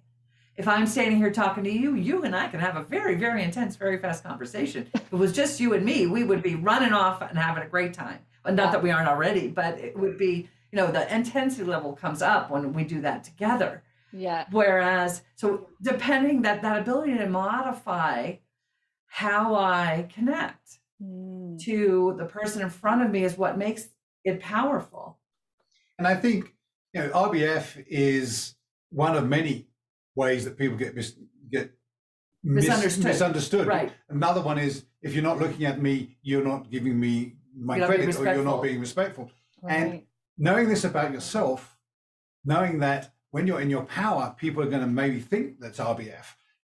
if 0.56 0.68
I'm 0.68 0.86
standing 0.86 1.18
here 1.18 1.32
talking 1.32 1.64
to 1.64 1.72
you, 1.72 1.96
you 1.96 2.24
and 2.24 2.36
I 2.36 2.48
can 2.48 2.60
have 2.60 2.76
a 2.76 2.84
very, 2.84 3.16
very 3.16 3.44
intense, 3.44 3.76
very 3.76 3.98
fast 3.98 4.24
conversation. 4.24 4.88
If 4.94 5.12
it 5.12 5.16
was 5.16 5.34
just 5.34 5.60
you 5.60 5.74
and 5.74 5.84
me, 5.84 6.06
we 6.06 6.24
would 6.24 6.44
be 6.44 6.56
running 6.56 6.94
off 6.94 7.22
and 7.22 7.38
having 7.38 7.64
a 7.64 7.68
great 7.68 7.94
time. 7.94 8.20
Well, 8.46 8.54
not 8.54 8.72
that 8.72 8.84
we 8.84 8.92
aren't 8.92 9.08
already, 9.08 9.48
but 9.48 9.80
it 9.80 9.98
would 9.98 10.18
be, 10.18 10.48
you 10.72 10.78
know, 10.78 10.92
the 10.92 11.12
intensity 11.14 11.64
level 11.64 11.94
comes 11.94 12.22
up 12.22 12.52
when 12.52 12.74
we 12.74 12.84
do 12.84 13.02
that 13.02 13.24
together. 13.24 13.82
Yeah. 14.12 14.46
Whereas, 14.52 15.24
so 15.36 15.70
depending 15.82 16.44
that 16.44 16.62
that 16.62 16.82
ability 16.82 17.18
to 17.18 17.28
modify 17.28 18.36
how 19.22 19.54
I 19.56 20.08
connect 20.16 20.80
Mm. 21.02 21.60
to 21.66 22.16
the 22.18 22.26
person 22.26 22.62
in 22.62 22.70
front 22.70 23.02
of 23.04 23.10
me 23.12 23.24
is 23.26 23.38
what 23.38 23.58
makes 23.58 23.90
it 24.24 24.40
powerful. 24.40 25.20
And 25.98 26.08
I 26.08 26.16
think 26.16 26.40
you 26.94 27.02
know 27.02 27.10
RBF 27.10 27.84
is 27.88 28.56
one 28.90 29.16
of 29.18 29.28
many 29.28 29.68
ways 30.16 30.46
that 30.46 30.58
people 30.58 30.78
get 30.78 30.96
mis- 30.96 31.18
get 31.52 31.66
mis- 32.44 32.66
Misunderstood. 32.68 33.04
misunderstood. 33.06 33.68
Right. 33.68 33.92
Another 34.10 34.42
one 34.42 34.58
is 34.68 34.86
if 35.02 35.14
you're 35.14 35.24
not 35.32 35.40
looking 35.40 35.66
at 35.66 35.78
me, 35.82 36.18
you're 36.22 36.44
not 36.52 36.70
giving 36.72 37.00
me 37.00 37.36
my 37.56 37.78
You're 37.78 37.88
credit, 37.88 38.16
or 38.20 38.24
you're 38.34 38.44
not 38.54 38.62
being 38.64 38.80
respectful. 38.80 39.30
And- 39.68 40.04
Knowing 40.38 40.68
this 40.70 40.84
about 40.84 41.12
yourself, 41.14 41.78
knowing 42.44 42.80
that 42.80 43.02
when 43.32 43.46
you're 43.48 43.62
in 43.62 43.70
your 43.70 43.86
power, 43.86 44.36
people 44.44 44.64
are 44.64 44.70
going 44.74 44.82
to 44.82 44.88
maybe 45.02 45.20
think 45.20 45.60
that's 45.60 45.80
RBF, 45.80 46.28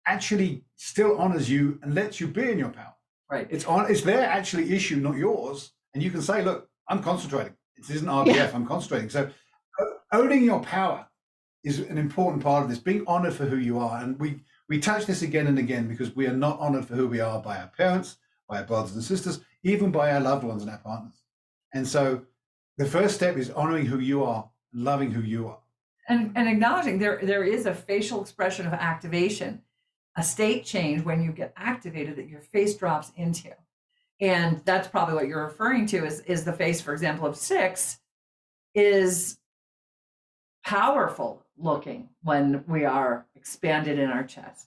actually 0.09 0.65
still 0.77 1.19
honors 1.19 1.51
you 1.51 1.79
and 1.83 1.95
lets 1.95 2.21
you 2.21 2.27
be 2.27 2.51
in 2.51 2.59
your 2.59 2.71
power. 2.71 2.95
Right. 3.31 3.47
It's 3.51 3.67
on. 3.67 3.91
It's 3.91 4.03
their 4.03 4.25
actually 4.25 4.73
issue, 4.75 4.97
not 4.97 5.17
yours. 5.17 5.73
And 5.93 6.03
you 6.03 6.11
can 6.11 6.23
say, 6.23 6.43
"Look, 6.43 6.69
I'm 6.89 7.03
concentrating. 7.03 7.55
This 7.77 7.91
isn't 7.91 8.09
RBF. 8.09 8.55
I'm 8.55 8.67
concentrating." 8.67 9.11
So, 9.11 9.31
owning 10.13 10.45
your 10.45 10.61
power 10.61 11.07
is 11.63 11.81
an 11.81 11.99
important 11.99 12.43
part 12.43 12.63
of 12.63 12.71
this. 12.71 12.79
Being 12.79 13.05
honored 13.07 13.35
for 13.35 13.45
who 13.45 13.59
you 13.59 13.79
are, 13.79 14.03
and 14.03 14.19
we 14.19 14.41
we 14.69 14.81
touch 14.81 15.05
this 15.05 15.23
again 15.23 15.47
and 15.47 15.59
again 15.59 15.89
because 15.89 16.17
we 16.17 16.27
are 16.27 16.33
not 16.33 16.59
honored 16.59 16.87
for 16.87 16.95
who 16.95 17.07
we 17.07 17.21
are 17.21 17.41
by 17.41 17.59
our 17.59 17.69
parents, 17.69 18.17
by 18.49 18.59
our 18.59 18.65
brothers 18.65 18.95
and 18.95 19.05
sisters, 19.05 19.41
even 19.63 19.91
by 19.91 20.13
our 20.13 20.21
loved 20.21 20.45
ones 20.45 20.63
and 20.63 20.71
our 20.71 20.79
partners. 20.79 21.23
And 21.75 21.87
so, 21.87 22.23
the 22.79 22.87
first 22.87 23.15
step 23.15 23.37
is 23.37 23.51
honoring 23.51 23.85
who 23.85 23.99
you 23.99 24.25
are, 24.25 24.49
loving 24.73 25.11
who 25.11 25.21
you 25.21 25.49
are. 25.49 25.59
and, 26.09 26.33
and 26.35 26.49
acknowledging 26.49 26.99
there 26.99 27.21
there 27.23 27.45
is 27.45 27.67
a 27.67 27.75
facial 27.75 28.23
expression 28.23 28.67
of 28.67 28.73
activation 28.73 29.61
a 30.19 30.23
state 30.23 30.65
change 30.65 31.05
when 31.05 31.23
you 31.23 31.31
get 31.31 31.55
activated 31.57 32.17
that 32.17 32.29
your 32.29 32.41
face 32.41 32.75
drops 32.75 33.13
into. 33.17 33.51
And 34.21 34.61
that's 34.65 34.89
probably 34.89 35.15
what 35.15 35.29
you're 35.29 35.45
referring 35.45 35.87
to 35.87 36.05
is 36.05 36.21
is 36.23 36.45
the 36.45 36.53
face 36.53 36.81
for 36.81 36.93
example 36.93 37.25
of 37.25 37.37
six 37.37 37.99
is 38.75 39.39
powerful 40.65 41.47
looking 41.57 42.09
when 42.23 42.65
we 42.67 42.85
are 42.85 43.27
expanded 43.37 43.97
in 43.99 44.11
our 44.11 44.25
chest. 44.25 44.67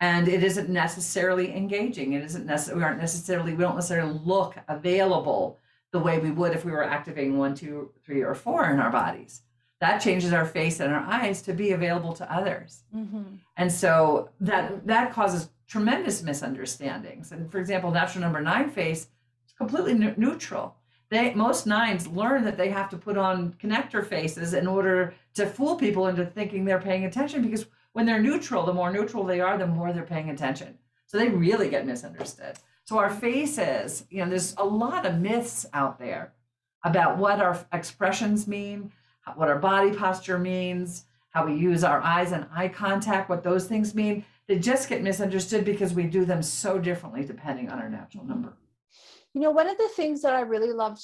And 0.00 0.26
it 0.26 0.42
isn't 0.42 0.70
necessarily 0.70 1.54
engaging. 1.54 2.14
It 2.14 2.24
isn't 2.24 2.46
necessarily 2.46 2.80
we 2.80 2.84
aren't 2.84 3.00
necessarily 3.00 3.52
we 3.52 3.64
don't 3.64 3.74
necessarily 3.74 4.18
look 4.24 4.56
available 4.68 5.58
the 5.92 5.98
way 5.98 6.18
we 6.18 6.30
would 6.30 6.54
if 6.54 6.64
we 6.64 6.72
were 6.72 6.82
activating 6.82 7.36
one 7.36 7.54
two 7.54 7.90
three 8.06 8.22
or 8.22 8.34
four 8.34 8.70
in 8.70 8.80
our 8.80 8.90
bodies 8.90 9.42
that 9.80 9.98
changes 10.00 10.32
our 10.32 10.44
face 10.46 10.80
and 10.80 10.92
our 10.92 11.04
eyes 11.06 11.40
to 11.42 11.52
be 11.52 11.70
available 11.72 12.12
to 12.14 12.32
others. 12.32 12.82
Mhm. 12.94 13.38
and 13.56 13.70
so 13.72 14.30
that 14.40 14.86
that 14.86 15.12
causes 15.12 15.50
tremendous 15.66 16.22
misunderstandings. 16.22 17.30
And 17.32 17.50
for 17.52 17.58
example 17.58 17.90
natural 17.90 18.22
number 18.22 18.40
nine 18.40 18.70
face 18.70 19.08
is 19.46 19.52
completely 19.56 19.94
ne- 19.94 20.14
neutral. 20.16 20.74
They 21.10 21.34
most 21.34 21.66
nines 21.66 22.06
learn 22.06 22.44
that 22.44 22.56
they 22.58 22.70
have 22.70 22.88
to 22.90 22.96
put 22.96 23.16
on 23.16 23.54
connector 23.62 24.04
faces 24.04 24.54
in 24.54 24.66
order 24.66 25.14
to 25.34 25.46
fool 25.46 25.76
people 25.76 26.06
into 26.08 26.24
thinking 26.26 26.64
they're 26.64 26.80
paying 26.80 27.04
attention 27.04 27.42
because 27.42 27.66
when 27.92 28.06
they're 28.06 28.22
neutral 28.22 28.64
the 28.64 28.72
more 28.74 28.90
neutral 28.92 29.24
they 29.24 29.40
are 29.40 29.56
the 29.58 29.66
more 29.66 29.92
they're 29.92 30.02
paying 30.04 30.30
attention. 30.30 30.78
So 31.06 31.18
they 31.18 31.28
really 31.28 31.68
get 31.70 31.86
misunderstood. 31.86 32.58
So 32.84 32.98
our 32.98 33.10
faces 33.10 34.06
you 34.10 34.22
know 34.24 34.28
there's 34.30 34.54
a 34.56 34.64
lot 34.64 35.06
of 35.06 35.18
myths 35.18 35.66
out 35.72 35.98
there 35.98 36.32
about 36.84 37.18
what 37.18 37.40
our 37.40 37.58
expressions 37.72 38.46
mean 38.46 38.92
what 39.36 39.48
our 39.48 39.58
body 39.58 39.92
posture 39.92 40.38
means 40.38 41.04
how 41.30 41.44
we 41.44 41.54
use 41.54 41.84
our 41.84 42.00
eyes 42.00 42.32
and 42.32 42.46
eye 42.54 42.68
contact 42.68 43.28
what 43.28 43.42
those 43.42 43.66
things 43.66 43.94
mean 43.94 44.24
they 44.46 44.58
just 44.58 44.88
get 44.88 45.02
misunderstood 45.02 45.64
because 45.64 45.92
we 45.92 46.04
do 46.04 46.24
them 46.24 46.42
so 46.42 46.78
differently 46.78 47.24
depending 47.24 47.68
on 47.68 47.78
our 47.78 47.90
natural 47.90 48.24
number 48.24 48.56
You 49.34 49.42
know, 49.42 49.50
one 49.50 49.68
of 49.68 49.76
the 49.76 49.88
things 49.94 50.22
that 50.22 50.34
I 50.34 50.40
really 50.40 50.72
loved 50.72 51.00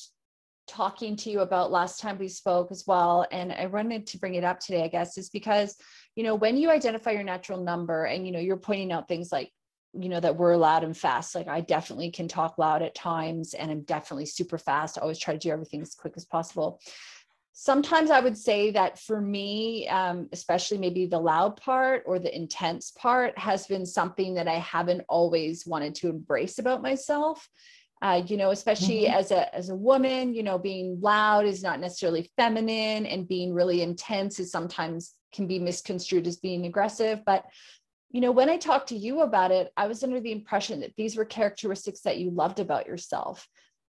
talking 0.66 1.14
to 1.14 1.30
you 1.30 1.40
about 1.40 1.70
last 1.70 2.00
time 2.00 2.18
we 2.18 2.28
spoke 2.28 2.72
as 2.72 2.84
well, 2.86 3.26
and 3.30 3.52
I 3.52 3.66
wanted 3.66 4.06
to 4.08 4.18
bring 4.18 4.34
it 4.34 4.44
up 4.44 4.60
today, 4.60 4.82
I 4.82 4.88
guess, 4.88 5.18
is 5.18 5.28
because, 5.28 5.76
you 6.16 6.24
know, 6.24 6.34
when 6.34 6.56
you 6.56 6.70
identify 6.70 7.10
your 7.10 7.22
natural 7.22 7.62
number 7.62 8.04
and, 8.04 8.26
you 8.26 8.32
know, 8.32 8.40
you're 8.40 8.56
pointing 8.56 8.92
out 8.92 9.08
things 9.08 9.30
like, 9.30 9.50
you 9.92 10.08
know, 10.08 10.20
that 10.20 10.36
we're 10.36 10.56
loud 10.56 10.82
and 10.82 10.96
fast. 10.96 11.34
Like 11.34 11.46
I 11.46 11.60
definitely 11.60 12.10
can 12.10 12.26
talk 12.26 12.58
loud 12.58 12.82
at 12.82 12.94
times 12.94 13.54
and 13.54 13.70
I'm 13.70 13.82
definitely 13.82 14.26
super 14.26 14.58
fast. 14.58 14.98
I 14.98 15.02
always 15.02 15.20
try 15.20 15.34
to 15.34 15.38
do 15.38 15.50
everything 15.50 15.82
as 15.82 15.94
quick 15.94 16.14
as 16.16 16.24
possible. 16.24 16.80
Sometimes 17.56 18.10
I 18.10 18.18
would 18.18 18.36
say 18.36 18.72
that 18.72 18.98
for 18.98 19.20
me, 19.20 19.86
um, 19.86 20.28
especially 20.32 20.76
maybe 20.76 21.06
the 21.06 21.20
loud 21.20 21.56
part 21.56 22.02
or 22.04 22.18
the 22.18 22.34
intense 22.34 22.90
part 22.90 23.38
has 23.38 23.68
been 23.68 23.86
something 23.86 24.34
that 24.34 24.48
I 24.48 24.54
haven't 24.54 25.02
always 25.08 25.64
wanted 25.64 25.94
to 25.96 26.08
embrace 26.08 26.58
about 26.58 26.82
myself. 26.82 27.48
Uh, 28.02 28.22
you 28.26 28.36
know 28.36 28.50
especially 28.50 29.06
as 29.06 29.30
a 29.30 29.54
as 29.54 29.70
a 29.70 29.74
woman 29.74 30.34
you 30.34 30.42
know 30.42 30.58
being 30.58 31.00
loud 31.00 31.46
is 31.46 31.62
not 31.62 31.80
necessarily 31.80 32.30
feminine 32.36 33.06
and 33.06 33.28
being 33.28 33.54
really 33.54 33.80
intense 33.80 34.40
is 34.40 34.50
sometimes 34.50 35.14
can 35.32 35.46
be 35.46 35.60
misconstrued 35.60 36.26
as 36.26 36.36
being 36.36 36.66
aggressive. 36.66 37.20
But 37.24 37.44
you 38.10 38.20
know 38.20 38.30
when 38.30 38.48
i 38.48 38.56
talked 38.56 38.88
to 38.88 38.96
you 38.96 39.22
about 39.22 39.50
it 39.50 39.72
i 39.76 39.86
was 39.86 40.04
under 40.04 40.20
the 40.20 40.32
impression 40.32 40.80
that 40.80 40.94
these 40.96 41.16
were 41.16 41.24
characteristics 41.24 42.00
that 42.02 42.18
you 42.18 42.30
loved 42.30 42.60
about 42.60 42.86
yourself 42.86 43.48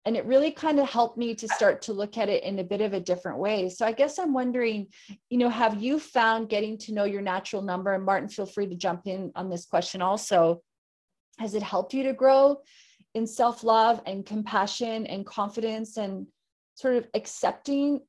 and 0.05 0.17
it 0.17 0.25
really 0.25 0.51
kind 0.51 0.79
of 0.79 0.89
helped 0.89 1.17
me 1.17 1.35
to 1.35 1.47
start 1.47 1.83
to 1.83 1.93
look 1.93 2.17
at 2.17 2.27
it 2.27 2.43
in 2.43 2.57
a 2.57 2.63
bit 2.63 2.81
of 2.81 2.93
a 2.93 2.99
different 2.99 3.37
way 3.37 3.69
so 3.69 3.85
i 3.85 3.91
guess 3.91 4.17
i'm 4.17 4.33
wondering 4.33 4.87
you 5.29 5.37
know 5.37 5.49
have 5.49 5.81
you 5.81 5.99
found 5.99 6.49
getting 6.49 6.77
to 6.77 6.93
know 6.93 7.03
your 7.03 7.21
natural 7.21 7.61
number 7.61 7.93
and 7.93 8.05
martin 8.05 8.29
feel 8.29 8.45
free 8.45 8.67
to 8.67 8.75
jump 8.75 9.01
in 9.05 9.31
on 9.35 9.49
this 9.49 9.65
question 9.65 10.01
also 10.01 10.61
has 11.39 11.55
it 11.55 11.63
helped 11.63 11.93
you 11.93 12.03
to 12.03 12.13
grow 12.13 12.57
in 13.13 13.27
self 13.27 13.63
love 13.63 14.01
and 14.05 14.25
compassion 14.25 15.05
and 15.07 15.25
confidence 15.25 15.97
and 15.97 16.27
sort 16.75 16.95
of 16.95 17.07
accepting 17.13 17.99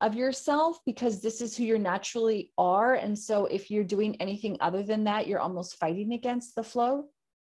of 0.00 0.14
yourself 0.16 0.80
because 0.84 1.22
this 1.22 1.40
is 1.40 1.56
who 1.56 1.62
you 1.62 1.78
naturally 1.78 2.50
are. 2.58 2.94
And 2.94 3.16
so 3.16 3.46
if 3.46 3.70
you're 3.70 3.84
doing 3.84 4.20
anything 4.20 4.56
other 4.60 4.82
than 4.82 5.04
that, 5.04 5.28
you're 5.28 5.38
almost 5.38 5.76
fighting 5.76 6.12
against 6.12 6.54
the 6.54 6.64
flow. 6.64 7.04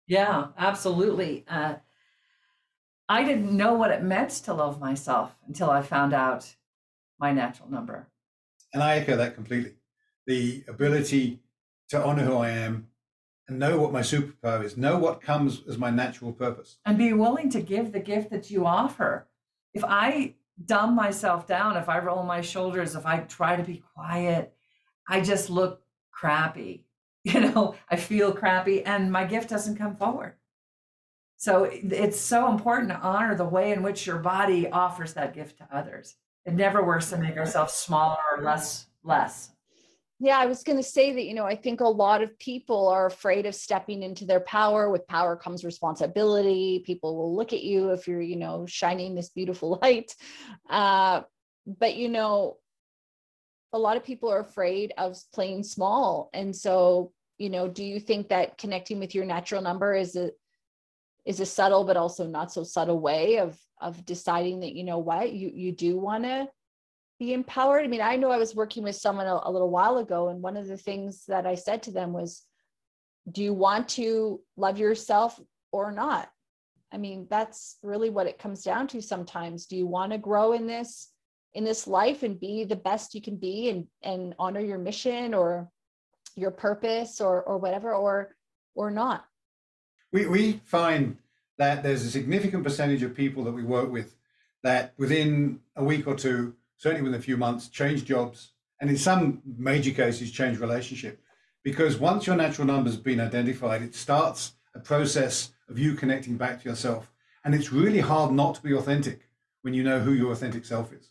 yeah 0.07 0.47
absolutely 0.57 1.43
uh, 1.47 1.75
i 3.09 3.23
didn't 3.23 3.55
know 3.55 3.73
what 3.73 3.91
it 3.91 4.03
meant 4.03 4.29
to 4.31 4.53
love 4.53 4.79
myself 4.79 5.35
until 5.47 5.69
i 5.69 5.81
found 5.81 6.13
out 6.13 6.55
my 7.19 7.31
natural 7.31 7.69
number 7.69 8.07
And 8.73 8.83
I 8.83 8.97
echo 8.97 9.15
that 9.15 9.35
completely. 9.35 9.73
The 10.27 10.63
ability 10.67 11.39
to 11.91 12.03
honor 12.03 12.23
who 12.25 12.35
I 12.37 12.49
am 12.49 12.87
and 13.47 13.57
know 13.59 13.79
what 13.79 13.93
my 13.93 14.01
superpower 14.01 14.63
is, 14.65 14.75
know 14.75 14.97
what 14.97 15.21
comes 15.21 15.61
as 15.69 15.77
my 15.77 15.91
natural 15.91 16.33
purpose. 16.33 16.77
and 16.85 16.97
be 16.97 17.13
willing 17.13 17.49
to 17.51 17.61
give 17.61 17.91
the 17.91 17.99
gift 18.11 18.31
that 18.31 18.49
you 18.51 18.65
offer. 18.65 19.27
If 19.73 19.83
I 19.85 20.35
dumb 20.65 20.93
myself 20.95 21.47
down, 21.47 21.77
if 21.77 21.87
I 21.87 21.99
roll 21.99 22.23
my 22.23 22.41
shoulders, 22.41 22.95
if 22.95 23.05
I 23.05 23.19
try 23.19 23.55
to 23.55 23.63
be 23.63 23.83
quiet, 23.95 24.53
I 25.07 25.21
just 25.21 25.49
look 25.49 25.81
crappy. 26.11 26.81
You 27.33 27.39
know, 27.39 27.75
I 27.89 27.95
feel 27.95 28.33
crappy 28.33 28.83
and 28.83 29.11
my 29.11 29.23
gift 29.25 29.49
doesn't 29.49 29.77
come 29.77 29.95
forward. 29.95 30.33
So 31.45 31.65
it's 31.71 32.19
so 32.19 32.49
important 32.49 32.89
to 32.89 32.97
honor 32.97 33.35
the 33.35 33.45
way 33.45 33.71
in 33.71 33.83
which 33.83 34.07
your 34.07 34.17
body 34.17 34.67
offers 34.67 35.13
that 35.13 35.35
gift 35.35 35.59
to 35.59 35.67
others. 35.71 36.15
It 36.43 36.55
never 36.55 36.83
works 36.83 37.11
to 37.11 37.17
make 37.17 37.37
ourselves 37.37 37.71
smaller 37.71 38.17
or 38.35 38.41
less 38.41 38.87
less. 39.03 39.51
Yeah, 40.19 40.39
I 40.39 40.47
was 40.47 40.63
going 40.63 40.79
to 40.79 40.83
say 40.83 41.13
that, 41.13 41.23
you 41.23 41.35
know, 41.35 41.45
I 41.45 41.55
think 41.55 41.81
a 41.81 41.87
lot 41.87 42.23
of 42.23 42.39
people 42.39 42.87
are 42.87 43.05
afraid 43.05 43.45
of 43.45 43.53
stepping 43.53 44.01
into 44.01 44.25
their 44.25 44.39
power. 44.39 44.89
With 44.89 45.05
power 45.05 45.35
comes 45.35 45.63
responsibility. 45.63 46.81
People 46.83 47.15
will 47.15 47.35
look 47.35 47.53
at 47.53 47.61
you 47.61 47.91
if 47.91 48.07
you're, 48.07 48.21
you 48.21 48.37
know, 48.37 48.65
shining 48.65 49.13
this 49.13 49.29
beautiful 49.29 49.77
light. 49.83 50.15
Uh, 50.67 51.21
but, 51.67 51.95
you 51.95 52.09
know, 52.09 52.57
a 53.71 53.77
lot 53.77 53.97
of 53.97 54.03
people 54.03 54.31
are 54.31 54.39
afraid 54.39 54.93
of 54.97 55.15
playing 55.31 55.61
small. 55.61 56.31
And 56.33 56.55
so, 56.55 57.11
you 57.37 57.51
know, 57.51 57.67
do 57.67 57.83
you 57.83 57.99
think 57.99 58.29
that 58.29 58.57
connecting 58.57 58.97
with 58.97 59.13
your 59.13 59.25
natural 59.25 59.61
number 59.61 59.93
is 59.93 60.15
a 60.15 60.31
is 61.25 61.39
a 61.39 61.45
subtle 61.45 61.83
but 61.83 61.97
also 61.97 62.27
not 62.27 62.51
so 62.51 62.63
subtle 62.63 62.99
way 62.99 63.39
of 63.39 63.57
of 63.81 64.05
deciding 64.05 64.61
that 64.61 64.73
you 64.73 64.83
know 64.83 64.99
what 64.99 65.33
you 65.33 65.51
you 65.53 65.71
do 65.71 65.97
want 65.97 66.23
to 66.23 66.47
be 67.19 67.33
empowered. 67.33 67.85
I 67.85 67.87
mean, 67.87 68.01
I 68.01 68.17
know 68.17 68.31
I 68.31 68.37
was 68.37 68.55
working 68.55 68.83
with 68.83 68.95
someone 68.95 69.27
a, 69.27 69.39
a 69.43 69.51
little 69.51 69.69
while 69.69 69.97
ago, 69.97 70.29
and 70.29 70.41
one 70.41 70.57
of 70.57 70.67
the 70.67 70.77
things 70.77 71.25
that 71.27 71.45
I 71.45 71.55
said 71.55 71.83
to 71.83 71.91
them 71.91 72.11
was, 72.11 72.43
Do 73.31 73.41
you 73.43 73.53
want 73.53 73.89
to 73.89 74.41
love 74.57 74.77
yourself 74.77 75.39
or 75.71 75.91
not? 75.91 76.29
I 76.91 76.97
mean, 76.97 77.27
that's 77.29 77.77
really 77.81 78.09
what 78.09 78.27
it 78.27 78.39
comes 78.39 78.63
down 78.63 78.87
to 78.89 79.01
sometimes. 79.01 79.65
Do 79.65 79.75
you 79.75 79.87
want 79.87 80.11
to 80.11 80.17
grow 80.17 80.53
in 80.53 80.67
this 80.67 81.09
in 81.53 81.63
this 81.63 81.87
life 81.87 82.23
and 82.23 82.39
be 82.39 82.65
the 82.65 82.75
best 82.75 83.15
you 83.15 83.21
can 83.21 83.37
be 83.37 83.69
and 83.69 83.87
and 84.03 84.35
honor 84.37 84.59
your 84.59 84.77
mission 84.77 85.33
or 85.33 85.69
your 86.35 86.51
purpose 86.51 87.21
or 87.21 87.43
or 87.43 87.57
whatever 87.57 87.93
or 87.93 88.35
or 88.75 88.91
not 88.91 89.25
we 90.15 90.25
we 90.27 90.61
find 90.63 91.17
that 91.57 91.83
there's 91.83 92.03
a 92.05 92.09
significant 92.09 92.63
percentage 92.63 93.03
of 93.03 93.13
people 93.13 93.43
that 93.43 93.51
we 93.51 93.63
work 93.63 93.91
with 93.91 94.15
that 94.63 94.93
within 94.97 95.59
a 95.75 95.83
week 95.83 96.07
or 96.07 96.15
two 96.15 96.55
certainly 96.77 97.03
within 97.03 97.19
a 97.19 97.23
few 97.29 97.35
months 97.35 97.67
change 97.67 98.05
jobs 98.05 98.53
and 98.79 98.89
in 98.89 98.97
some 98.97 99.41
major 99.57 99.91
cases 99.91 100.31
change 100.31 100.57
relationship. 100.57 101.21
Because 101.63 101.97
once 101.97 102.27
your 102.27 102.37
natural 102.37 102.65
number 102.65 102.89
has 102.89 102.97
been 102.97 103.19
identified 103.19 103.81
it 103.81 103.93
starts 103.93 104.53
a 104.73 104.79
process 104.79 105.51
of 105.69 105.77
you 105.77 105.95
connecting 105.95 106.37
back 106.37 106.61
to 106.61 106.69
yourself. 106.69 107.11
And 107.43 107.53
it's 107.53 107.73
really 107.73 107.99
hard 107.99 108.31
not 108.31 108.55
to 108.55 108.63
be 108.63 108.73
authentic 108.73 109.19
when 109.63 109.73
you 109.73 109.83
know 109.83 109.99
who 109.99 110.13
your 110.13 110.31
authentic 110.31 110.63
self 110.63 110.93
is. 110.93 111.09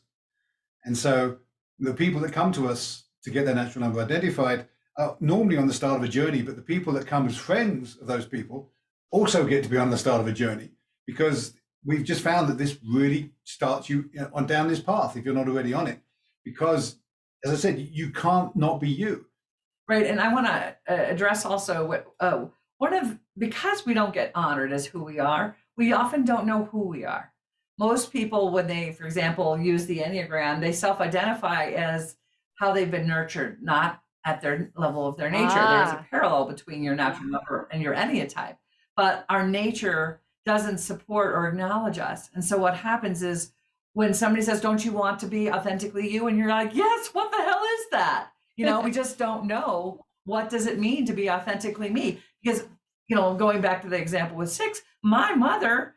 And 0.84 0.96
so 0.96 1.36
the 1.78 1.94
people 1.94 2.20
that 2.22 2.32
come 2.32 2.52
to 2.52 2.68
us 2.68 3.04
to 3.24 3.30
get 3.30 3.44
their 3.44 3.54
natural 3.54 3.84
number 3.84 4.00
identified 4.00 4.66
are 4.96 5.16
normally 5.20 5.58
on 5.58 5.66
the 5.66 5.74
start 5.74 5.98
of 5.98 6.04
a 6.04 6.08
journey, 6.18 6.40
but 6.42 6.56
the 6.56 6.62
people 6.74 6.92
that 6.94 7.06
come 7.06 7.26
as 7.26 7.36
friends 7.36 7.96
of 7.96 8.06
those 8.06 8.26
people 8.26 8.70
also 9.14 9.46
get 9.46 9.62
to 9.62 9.70
be 9.70 9.78
on 9.78 9.90
the 9.90 9.96
start 9.96 10.20
of 10.20 10.26
a 10.26 10.32
journey 10.32 10.70
because 11.06 11.54
we've 11.84 12.02
just 12.02 12.20
found 12.20 12.48
that 12.48 12.58
this 12.58 12.78
really 12.84 13.30
starts 13.44 13.88
you 13.88 14.10
on 14.32 14.44
down 14.46 14.66
this 14.66 14.80
path 14.80 15.16
if 15.16 15.24
you're 15.24 15.34
not 15.34 15.48
already 15.48 15.72
on 15.72 15.86
it. 15.86 16.00
Because, 16.44 16.96
as 17.44 17.52
I 17.52 17.54
said, 17.54 17.78
you 17.78 18.10
can't 18.10 18.54
not 18.56 18.80
be 18.80 18.88
you. 18.88 19.26
Right, 19.88 20.06
and 20.06 20.20
I 20.20 20.32
want 20.32 20.46
to 20.46 20.76
uh, 20.88 21.12
address 21.12 21.44
also 21.44 21.86
what 21.86 22.06
uh, 22.18 22.46
one 22.78 22.92
of 22.92 23.18
because 23.38 23.86
we 23.86 23.94
don't 23.94 24.12
get 24.12 24.32
honored 24.34 24.72
as 24.72 24.84
who 24.84 25.04
we 25.04 25.20
are, 25.20 25.56
we 25.76 25.92
often 25.92 26.24
don't 26.24 26.46
know 26.46 26.64
who 26.64 26.88
we 26.88 27.04
are. 27.04 27.32
Most 27.78 28.12
people, 28.12 28.50
when 28.50 28.66
they, 28.66 28.92
for 28.92 29.04
example, 29.04 29.58
use 29.58 29.86
the 29.86 29.98
Enneagram, 29.98 30.60
they 30.60 30.72
self-identify 30.72 31.66
as 31.70 32.16
how 32.56 32.72
they've 32.72 32.90
been 32.90 33.06
nurtured, 33.06 33.62
not 33.62 34.00
at 34.24 34.40
their 34.40 34.70
level 34.76 35.06
of 35.06 35.16
their 35.16 35.30
nature. 35.30 35.46
Ah. 35.50 35.84
There's 35.84 35.94
a 35.94 36.00
ah. 36.00 36.06
parallel 36.10 36.46
between 36.46 36.82
your 36.82 36.94
natural 36.94 37.28
number 37.28 37.68
and 37.70 37.82
your 37.82 37.94
enneatype, 37.94 38.56
but 38.96 39.24
our 39.28 39.46
nature 39.46 40.20
doesn't 40.44 40.78
support 40.78 41.34
or 41.34 41.46
acknowledge 41.48 41.98
us. 41.98 42.28
And 42.34 42.44
so 42.44 42.58
what 42.58 42.76
happens 42.76 43.22
is 43.22 43.52
when 43.92 44.12
somebody 44.14 44.42
says, 44.42 44.60
"Don't 44.60 44.84
you 44.84 44.92
want 44.92 45.18
to 45.20 45.26
be 45.26 45.50
authentically 45.50 46.10
you?" 46.10 46.26
and 46.26 46.36
you're 46.36 46.48
like, 46.48 46.74
"Yes, 46.74 47.10
what 47.12 47.30
the 47.30 47.42
hell 47.42 47.62
is 47.78 47.86
that?" 47.92 48.30
You 48.56 48.66
know, 48.66 48.80
we 48.80 48.90
just 49.02 49.18
don't 49.18 49.46
know 49.46 50.04
what 50.24 50.50
does 50.50 50.66
it 50.66 50.78
mean 50.78 51.06
to 51.06 51.12
be 51.12 51.30
authentically 51.30 51.90
me 51.90 52.20
because 52.42 52.64
you 53.06 53.16
know, 53.16 53.34
going 53.34 53.60
back 53.60 53.82
to 53.82 53.88
the 53.88 53.98
example 53.98 54.36
with 54.36 54.50
6, 54.50 54.82
my 55.02 55.34
mother 55.34 55.94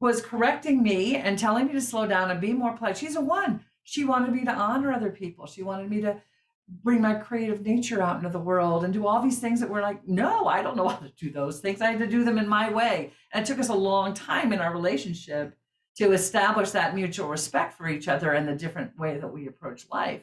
was 0.00 0.22
correcting 0.22 0.82
me 0.82 1.16
and 1.16 1.38
telling 1.38 1.66
me 1.66 1.72
to 1.72 1.80
slow 1.80 2.06
down 2.06 2.30
and 2.30 2.40
be 2.40 2.52
more 2.52 2.72
polite. 2.72 2.96
She's 2.96 3.16
a 3.16 3.20
1. 3.20 3.64
She 3.84 4.04
wanted 4.04 4.32
me 4.32 4.44
to 4.44 4.52
honor 4.52 4.92
other 4.92 5.10
people. 5.10 5.46
She 5.46 5.62
wanted 5.62 5.90
me 5.90 6.00
to 6.02 6.20
bring 6.68 7.00
my 7.00 7.14
creative 7.14 7.64
nature 7.64 8.02
out 8.02 8.16
into 8.16 8.28
the 8.28 8.40
world 8.40 8.84
and 8.84 8.92
do 8.92 9.06
all 9.06 9.22
these 9.22 9.38
things 9.38 9.60
that 9.60 9.70
were 9.70 9.80
like, 9.80 10.06
no, 10.06 10.46
I 10.46 10.62
don't 10.62 10.76
know 10.76 10.88
how 10.88 10.96
to 10.96 11.12
do 11.16 11.30
those 11.30 11.60
things. 11.60 11.80
I 11.80 11.92
had 11.92 12.00
to 12.00 12.06
do 12.06 12.24
them 12.24 12.38
in 12.38 12.48
my 12.48 12.70
way. 12.70 13.12
And 13.32 13.44
it 13.44 13.46
took 13.46 13.60
us 13.60 13.68
a 13.68 13.74
long 13.74 14.14
time 14.14 14.52
in 14.52 14.60
our 14.60 14.72
relationship 14.72 15.56
to 15.98 16.12
establish 16.12 16.72
that 16.72 16.94
mutual 16.94 17.28
respect 17.28 17.74
for 17.74 17.88
each 17.88 18.08
other 18.08 18.32
and 18.32 18.48
the 18.48 18.54
different 18.54 18.98
way 18.98 19.18
that 19.18 19.32
we 19.32 19.46
approach 19.46 19.86
life. 19.90 20.22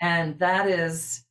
And 0.00 0.38
that 0.38 0.68
is, 0.68 1.24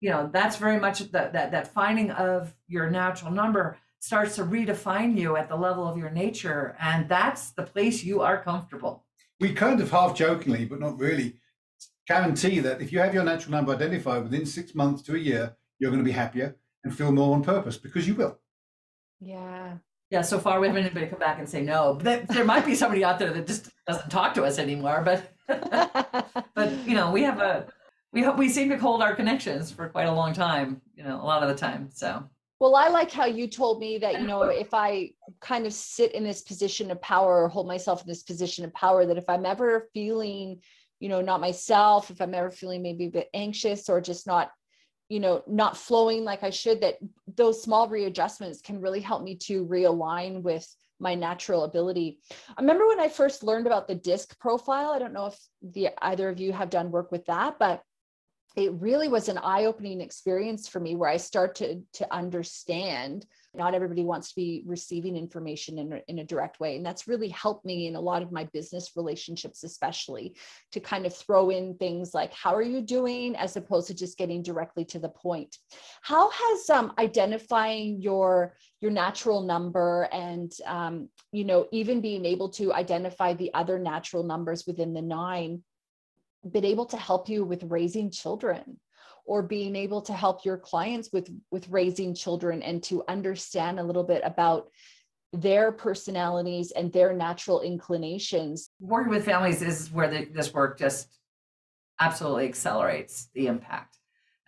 you 0.00 0.10
know, 0.10 0.28
that's 0.32 0.56
very 0.56 0.78
much 0.78 0.98
that 1.12 1.32
that 1.32 1.50
that 1.52 1.72
finding 1.72 2.10
of 2.10 2.54
your 2.68 2.90
natural 2.90 3.30
number 3.30 3.78
starts 4.00 4.36
to 4.36 4.44
redefine 4.44 5.16
you 5.16 5.36
at 5.36 5.48
the 5.48 5.56
level 5.56 5.86
of 5.88 5.96
your 5.96 6.10
nature. 6.10 6.76
And 6.80 7.08
that's 7.08 7.50
the 7.50 7.62
place 7.62 8.04
you 8.04 8.20
are 8.20 8.42
comfortable. 8.42 9.04
We 9.40 9.52
kind 9.52 9.80
of 9.80 9.90
half 9.90 10.14
jokingly, 10.14 10.64
but 10.64 10.80
not 10.80 10.98
really, 10.98 11.36
guarantee 12.06 12.60
that 12.60 12.80
if 12.80 12.92
you 12.92 12.98
have 13.00 13.14
your 13.14 13.24
natural 13.24 13.52
number 13.52 13.74
identified 13.74 14.22
within 14.22 14.46
six 14.46 14.74
months 14.74 15.02
to 15.02 15.14
a 15.14 15.18
year, 15.18 15.56
you're 15.78 15.90
going 15.90 16.02
to 16.02 16.04
be 16.04 16.12
happier 16.12 16.56
and 16.84 16.96
feel 16.96 17.12
more 17.12 17.34
on 17.34 17.42
purpose 17.42 17.76
because 17.76 18.06
you 18.06 18.14
will. 18.14 18.38
Yeah. 19.20 19.74
Yeah. 20.10 20.22
So 20.22 20.38
far, 20.38 20.60
we 20.60 20.68
haven't 20.68 20.84
anybody 20.84 21.06
come 21.06 21.18
back 21.18 21.38
and 21.38 21.48
say 21.48 21.62
no. 21.62 21.98
But 22.00 22.28
there 22.28 22.44
might 22.44 22.64
be 22.64 22.74
somebody 22.74 23.02
out 23.02 23.18
there 23.18 23.32
that 23.32 23.46
just 23.46 23.70
doesn't 23.86 24.08
talk 24.08 24.34
to 24.34 24.44
us 24.44 24.58
anymore. 24.58 25.02
But, 25.04 25.32
but 26.54 26.72
you 26.86 26.94
know, 26.94 27.10
we 27.10 27.22
have 27.22 27.40
a 27.40 27.66
we 28.12 28.22
hope 28.22 28.38
we 28.38 28.48
seem 28.48 28.68
to 28.70 28.78
hold 28.78 29.02
our 29.02 29.14
connections 29.14 29.70
for 29.70 29.88
quite 29.88 30.06
a 30.06 30.12
long 30.12 30.32
time. 30.32 30.80
You 30.94 31.04
know, 31.04 31.20
a 31.20 31.24
lot 31.24 31.42
of 31.42 31.48
the 31.48 31.54
time. 31.54 31.90
So. 31.92 32.24
Well, 32.58 32.74
I 32.74 32.88
like 32.88 33.10
how 33.10 33.26
you 33.26 33.48
told 33.48 33.80
me 33.80 33.98
that, 33.98 34.18
you 34.18 34.26
know, 34.26 34.44
if 34.44 34.72
I 34.72 35.10
kind 35.42 35.66
of 35.66 35.74
sit 35.74 36.12
in 36.12 36.24
this 36.24 36.40
position 36.40 36.90
of 36.90 36.98
power 37.02 37.42
or 37.42 37.48
hold 37.48 37.66
myself 37.66 38.00
in 38.00 38.08
this 38.08 38.22
position 38.22 38.64
of 38.64 38.72
power, 38.72 39.04
that 39.04 39.18
if 39.18 39.28
I'm 39.28 39.44
ever 39.44 39.90
feeling 39.92 40.62
you 41.00 41.08
know 41.08 41.20
not 41.20 41.40
myself 41.40 42.10
if 42.10 42.20
i'm 42.20 42.34
ever 42.34 42.50
feeling 42.50 42.82
maybe 42.82 43.06
a 43.06 43.10
bit 43.10 43.28
anxious 43.34 43.88
or 43.88 44.00
just 44.00 44.26
not 44.26 44.50
you 45.08 45.20
know 45.20 45.42
not 45.46 45.76
flowing 45.76 46.24
like 46.24 46.42
i 46.42 46.50
should 46.50 46.80
that 46.80 46.96
those 47.36 47.62
small 47.62 47.88
readjustments 47.88 48.60
can 48.60 48.80
really 48.80 49.00
help 49.00 49.22
me 49.22 49.36
to 49.36 49.64
realign 49.66 50.42
with 50.42 50.66
my 50.98 51.14
natural 51.14 51.64
ability. 51.64 52.18
I 52.56 52.60
remember 52.60 52.86
when 52.86 53.00
i 53.00 53.08
first 53.08 53.42
learned 53.42 53.66
about 53.66 53.86
the 53.86 53.94
DISC 53.94 54.38
profile 54.38 54.90
i 54.90 54.98
don't 54.98 55.12
know 55.12 55.26
if 55.26 55.38
the 55.62 55.90
either 56.02 56.28
of 56.28 56.40
you 56.40 56.52
have 56.52 56.70
done 56.70 56.90
work 56.90 57.12
with 57.12 57.26
that 57.26 57.58
but 57.58 57.82
it 58.56 58.72
really 58.72 59.08
was 59.08 59.28
an 59.28 59.36
eye-opening 59.36 60.00
experience 60.00 60.66
for 60.66 60.80
me 60.80 60.96
where 60.96 61.10
i 61.10 61.18
start 61.18 61.56
to 61.56 61.82
to 61.92 62.14
understand 62.14 63.26
not 63.56 63.74
everybody 63.74 64.04
wants 64.04 64.30
to 64.30 64.36
be 64.36 64.62
receiving 64.66 65.16
information 65.16 65.78
in, 65.78 66.00
in 66.08 66.18
a 66.18 66.24
direct 66.24 66.60
way. 66.60 66.76
And 66.76 66.84
that's 66.84 67.08
really 67.08 67.28
helped 67.28 67.64
me 67.64 67.86
in 67.86 67.96
a 67.96 68.00
lot 68.00 68.22
of 68.22 68.32
my 68.32 68.44
business 68.52 68.92
relationships 68.96 69.64
especially 69.64 70.36
to 70.72 70.80
kind 70.80 71.06
of 71.06 71.14
throw 71.14 71.50
in 71.50 71.74
things 71.76 72.14
like 72.14 72.32
how 72.32 72.54
are 72.54 72.62
you 72.62 72.80
doing? 72.80 73.36
as 73.36 73.56
opposed 73.56 73.86
to 73.88 73.94
just 73.94 74.18
getting 74.18 74.42
directly 74.42 74.84
to 74.84 74.98
the 74.98 75.08
point. 75.08 75.56
How 76.02 76.30
has 76.30 76.70
um, 76.70 76.92
identifying 76.98 78.00
your 78.00 78.56
your 78.80 78.90
natural 78.90 79.42
number 79.42 80.08
and 80.12 80.52
um, 80.66 81.08
you 81.32 81.44
know 81.44 81.66
even 81.72 82.00
being 82.00 82.24
able 82.24 82.48
to 82.50 82.72
identify 82.72 83.34
the 83.34 83.52
other 83.54 83.78
natural 83.78 84.22
numbers 84.22 84.66
within 84.66 84.92
the 84.92 85.02
nine 85.02 85.62
been 86.50 86.64
able 86.64 86.86
to 86.86 86.96
help 86.96 87.28
you 87.28 87.44
with 87.44 87.64
raising 87.64 88.10
children 88.10 88.78
or 89.26 89.42
being 89.42 89.76
able 89.76 90.00
to 90.02 90.12
help 90.12 90.44
your 90.44 90.56
clients 90.56 91.10
with 91.12 91.28
with 91.50 91.68
raising 91.68 92.14
children 92.14 92.62
and 92.62 92.82
to 92.84 93.04
understand 93.08 93.78
a 93.78 93.82
little 93.82 94.04
bit 94.04 94.22
about 94.24 94.68
their 95.32 95.72
personalities 95.72 96.70
and 96.70 96.92
their 96.92 97.12
natural 97.12 97.60
inclinations. 97.60 98.70
Working 98.80 99.10
with 99.10 99.24
families 99.24 99.60
is 99.60 99.90
where 99.92 100.08
the, 100.08 100.24
this 100.24 100.54
work 100.54 100.78
just 100.78 101.08
absolutely 102.00 102.46
accelerates 102.46 103.28
the 103.34 103.48
impact. 103.48 103.98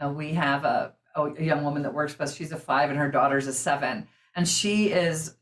Now 0.01 0.13
we 0.13 0.33
have 0.35 0.65
a, 0.65 0.95
a 1.17 1.43
young 1.43 1.65
woman 1.65 1.83
that 1.83 1.93
works 1.93 2.13
with 2.13 2.29
us. 2.29 2.37
She's 2.37 2.53
a 2.53 2.57
five 2.57 2.91
and 2.91 2.99
her 2.99 3.11
daughter's 3.11 3.47
a 3.47 3.53
seven. 3.53 4.07
And 4.37 4.49
she 4.49 4.93
is 4.93 5.35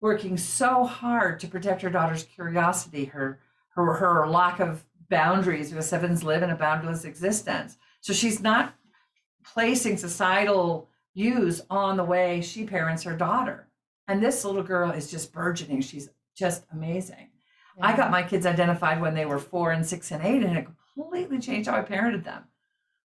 working 0.00 0.36
so 0.36 0.84
hard 0.84 1.40
to 1.40 1.48
protect 1.48 1.82
her 1.82 1.90
daughter's 1.90 2.24
curiosity 2.24 3.06
her 3.06 3.40
her 3.74 3.94
her 3.94 4.28
lack 4.28 4.60
of 4.60 4.84
boundaries 5.08 5.70
because 5.70 5.88
sevens 5.88 6.22
live 6.22 6.42
in 6.42 6.50
a 6.50 6.56
boundaryless 6.56 7.04
existence 7.04 7.76
so 8.02 8.12
she's 8.12 8.40
not 8.40 8.74
placing 9.44 9.96
societal 9.96 10.88
views 11.14 11.62
on 11.70 11.96
the 11.96 12.04
way 12.04 12.40
she 12.40 12.64
parents 12.64 13.04
her 13.04 13.16
daughter. 13.16 13.68
And 14.08 14.22
this 14.22 14.44
little 14.44 14.62
girl 14.62 14.90
is 14.90 15.10
just 15.10 15.32
burgeoning. 15.32 15.80
She's 15.80 16.10
just 16.36 16.64
amazing. 16.72 17.30
Yeah. 17.78 17.86
I 17.86 17.96
got 17.96 18.10
my 18.10 18.22
kids 18.22 18.44
identified 18.44 19.00
when 19.00 19.14
they 19.14 19.24
were 19.24 19.38
four 19.38 19.70
and 19.70 19.86
six 19.86 20.10
and 20.10 20.22
eight, 20.22 20.42
and 20.42 20.58
it 20.58 20.66
completely 20.66 21.38
changed 21.38 21.68
how 21.68 21.76
I 21.76 21.82
parented 21.82 22.24
them. 22.24 22.44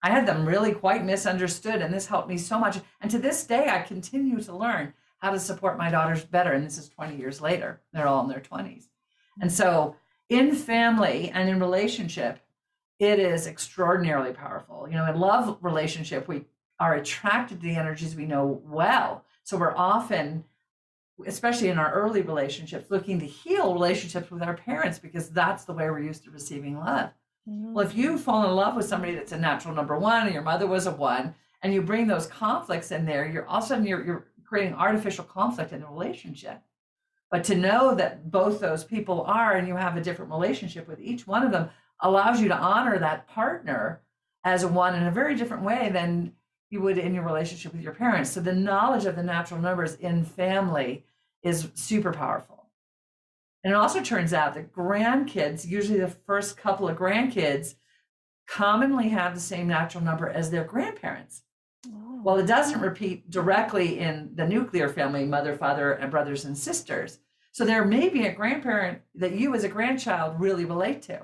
I 0.01 0.09
had 0.09 0.25
them 0.25 0.47
really 0.47 0.73
quite 0.73 1.05
misunderstood, 1.05 1.81
and 1.81 1.93
this 1.93 2.07
helped 2.07 2.27
me 2.27 2.37
so 2.37 2.57
much. 2.57 2.79
And 2.99 3.11
to 3.11 3.19
this 3.19 3.45
day, 3.45 3.67
I 3.69 3.83
continue 3.83 4.41
to 4.41 4.55
learn 4.55 4.93
how 5.19 5.29
to 5.31 5.39
support 5.39 5.77
my 5.77 5.91
daughters 5.91 6.25
better. 6.25 6.53
And 6.53 6.65
this 6.65 6.77
is 6.77 6.89
20 6.89 7.15
years 7.15 7.39
later. 7.39 7.81
They're 7.93 8.07
all 8.07 8.23
in 8.23 8.29
their 8.29 8.39
20s. 8.39 8.85
And 9.41 9.51
so, 9.51 9.95
in 10.29 10.55
family 10.55 11.29
and 11.33 11.49
in 11.49 11.59
relationship, 11.59 12.39
it 12.99 13.19
is 13.19 13.47
extraordinarily 13.47 14.33
powerful. 14.33 14.87
You 14.89 14.95
know, 14.95 15.09
in 15.09 15.19
love 15.19 15.57
relationship, 15.61 16.27
we 16.27 16.45
are 16.79 16.95
attracted 16.95 17.61
to 17.61 17.67
the 17.67 17.75
energies 17.75 18.15
we 18.15 18.25
know 18.25 18.61
well. 18.65 19.23
So 19.43 19.57
we're 19.57 19.75
often, 19.75 20.43
especially 21.25 21.69
in 21.69 21.79
our 21.79 21.91
early 21.91 22.21
relationships, 22.21 22.89
looking 22.89 23.19
to 23.19 23.25
heal 23.25 23.73
relationships 23.73 24.29
with 24.29 24.43
our 24.43 24.55
parents 24.55 24.99
because 24.99 25.29
that's 25.29 25.65
the 25.65 25.73
way 25.73 25.89
we're 25.89 25.99
used 25.99 26.23
to 26.25 26.31
receiving 26.31 26.77
love. 26.77 27.09
Mm-hmm. 27.47 27.73
Well, 27.73 27.85
if 27.85 27.95
you 27.95 28.17
fall 28.17 28.47
in 28.47 28.55
love 28.55 28.75
with 28.75 28.85
somebody 28.85 29.15
that's 29.15 29.31
a 29.31 29.37
natural 29.37 29.73
number 29.73 29.97
one 29.97 30.25
and 30.25 30.33
your 30.33 30.43
mother 30.43 30.67
was 30.67 30.85
a 30.85 30.91
one, 30.91 31.33
and 31.63 31.73
you 31.73 31.81
bring 31.81 32.07
those 32.07 32.27
conflicts 32.27 32.91
in 32.91 33.05
there, 33.05 33.27
you're 33.27 33.47
all 33.47 33.57
of 33.57 33.63
a 33.63 33.67
sudden 33.67 33.85
you're, 33.85 34.05
you're 34.05 34.27
creating 34.45 34.73
artificial 34.73 35.23
conflict 35.23 35.73
in 35.73 35.81
the 35.81 35.87
relationship. 35.87 36.61
But 37.29 37.43
to 37.45 37.55
know 37.55 37.95
that 37.95 38.31
both 38.31 38.59
those 38.59 38.83
people 38.83 39.23
are 39.23 39.53
and 39.53 39.67
you 39.67 39.75
have 39.75 39.97
a 39.97 40.01
different 40.01 40.31
relationship 40.31 40.87
with 40.87 41.01
each 41.01 41.27
one 41.27 41.43
of 41.43 41.51
them 41.51 41.69
allows 42.01 42.41
you 42.41 42.47
to 42.47 42.57
honor 42.57 42.99
that 42.99 43.27
partner 43.27 44.01
as 44.43 44.65
one 44.65 44.95
in 44.95 45.03
a 45.03 45.11
very 45.11 45.35
different 45.35 45.63
way 45.63 45.89
than 45.91 46.33
you 46.69 46.81
would 46.81 46.97
in 46.97 47.13
your 47.13 47.23
relationship 47.23 47.73
with 47.73 47.81
your 47.81 47.93
parents. 47.93 48.31
So 48.31 48.41
the 48.41 48.53
knowledge 48.53 49.05
of 49.05 49.15
the 49.15 49.23
natural 49.23 49.59
numbers 49.59 49.95
in 49.95 50.23
family 50.25 51.05
is 51.43 51.69
super 51.75 52.11
powerful. 52.11 52.65
And 53.63 53.73
it 53.73 53.77
also 53.77 54.01
turns 54.01 54.33
out 54.33 54.53
that 54.53 54.73
grandkids, 54.73 55.65
usually 55.65 55.99
the 55.99 56.07
first 56.07 56.57
couple 56.57 56.87
of 56.87 56.97
grandkids, 56.97 57.75
commonly 58.47 59.09
have 59.09 59.33
the 59.33 59.41
same 59.41 59.67
natural 59.67 60.03
number 60.03 60.29
as 60.29 60.49
their 60.49 60.63
grandparents. 60.63 61.43
Oh. 61.87 62.21
Well, 62.23 62.37
it 62.37 62.45
doesn't 62.45 62.79
repeat 62.79 63.29
directly 63.29 63.99
in 63.99 64.31
the 64.35 64.47
nuclear 64.47 64.89
family, 64.89 65.25
mother, 65.25 65.55
father, 65.55 65.93
and 65.93 66.11
brothers 66.11 66.45
and 66.45 66.57
sisters. 66.57 67.19
So 67.51 67.65
there 67.65 67.85
may 67.85 68.09
be 68.09 68.25
a 68.25 68.33
grandparent 68.33 69.01
that 69.15 69.33
you 69.33 69.53
as 69.55 69.63
a 69.63 69.69
grandchild 69.69 70.39
really 70.39 70.65
relate 70.65 71.01
to. 71.03 71.23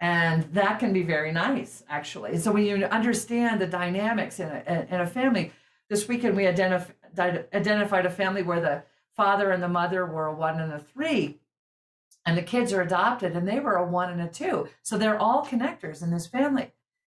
And 0.00 0.44
that 0.54 0.80
can 0.80 0.92
be 0.92 1.02
very 1.02 1.32
nice, 1.32 1.82
actually. 1.88 2.38
So 2.38 2.52
when 2.52 2.64
you 2.64 2.84
understand 2.86 3.60
the 3.60 3.66
dynamics 3.66 4.40
in 4.40 4.48
a, 4.48 4.86
in 4.90 5.00
a 5.00 5.06
family, 5.06 5.52
this 5.88 6.08
weekend 6.08 6.36
we 6.36 6.44
identif- 6.44 6.94
identified 7.18 8.04
a 8.04 8.10
family 8.10 8.42
where 8.42 8.60
the 8.60 8.82
father 9.16 9.50
and 9.50 9.62
the 9.62 9.68
mother 9.68 10.04
were 10.04 10.26
a 10.26 10.34
one 10.34 10.60
and 10.60 10.72
a 10.72 10.80
three, 10.80 11.38
and 12.26 12.36
the 12.36 12.42
kids 12.42 12.72
are 12.72 12.82
adopted, 12.82 13.36
and 13.36 13.46
they 13.46 13.60
were 13.60 13.76
a 13.76 13.86
one 13.86 14.10
and 14.10 14.20
a 14.20 14.28
two. 14.28 14.68
So 14.82 14.98
they're 14.98 15.18
all 15.18 15.44
connectors 15.44 16.02
in 16.02 16.10
this 16.10 16.26
family. 16.26 16.72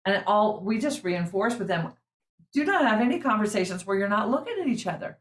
And 0.05 0.22
all 0.27 0.61
we 0.61 0.79
just 0.79 1.05
reinforce 1.05 1.57
with 1.57 1.68
them 1.68 1.93
do 2.53 2.64
not 2.64 2.87
have 2.87 3.01
any 3.01 3.18
conversations 3.18 3.87
where 3.87 3.97
you're 3.97 4.09
not 4.09 4.31
looking 4.31 4.57
at 4.61 4.68
each 4.68 4.87
other 4.87 5.18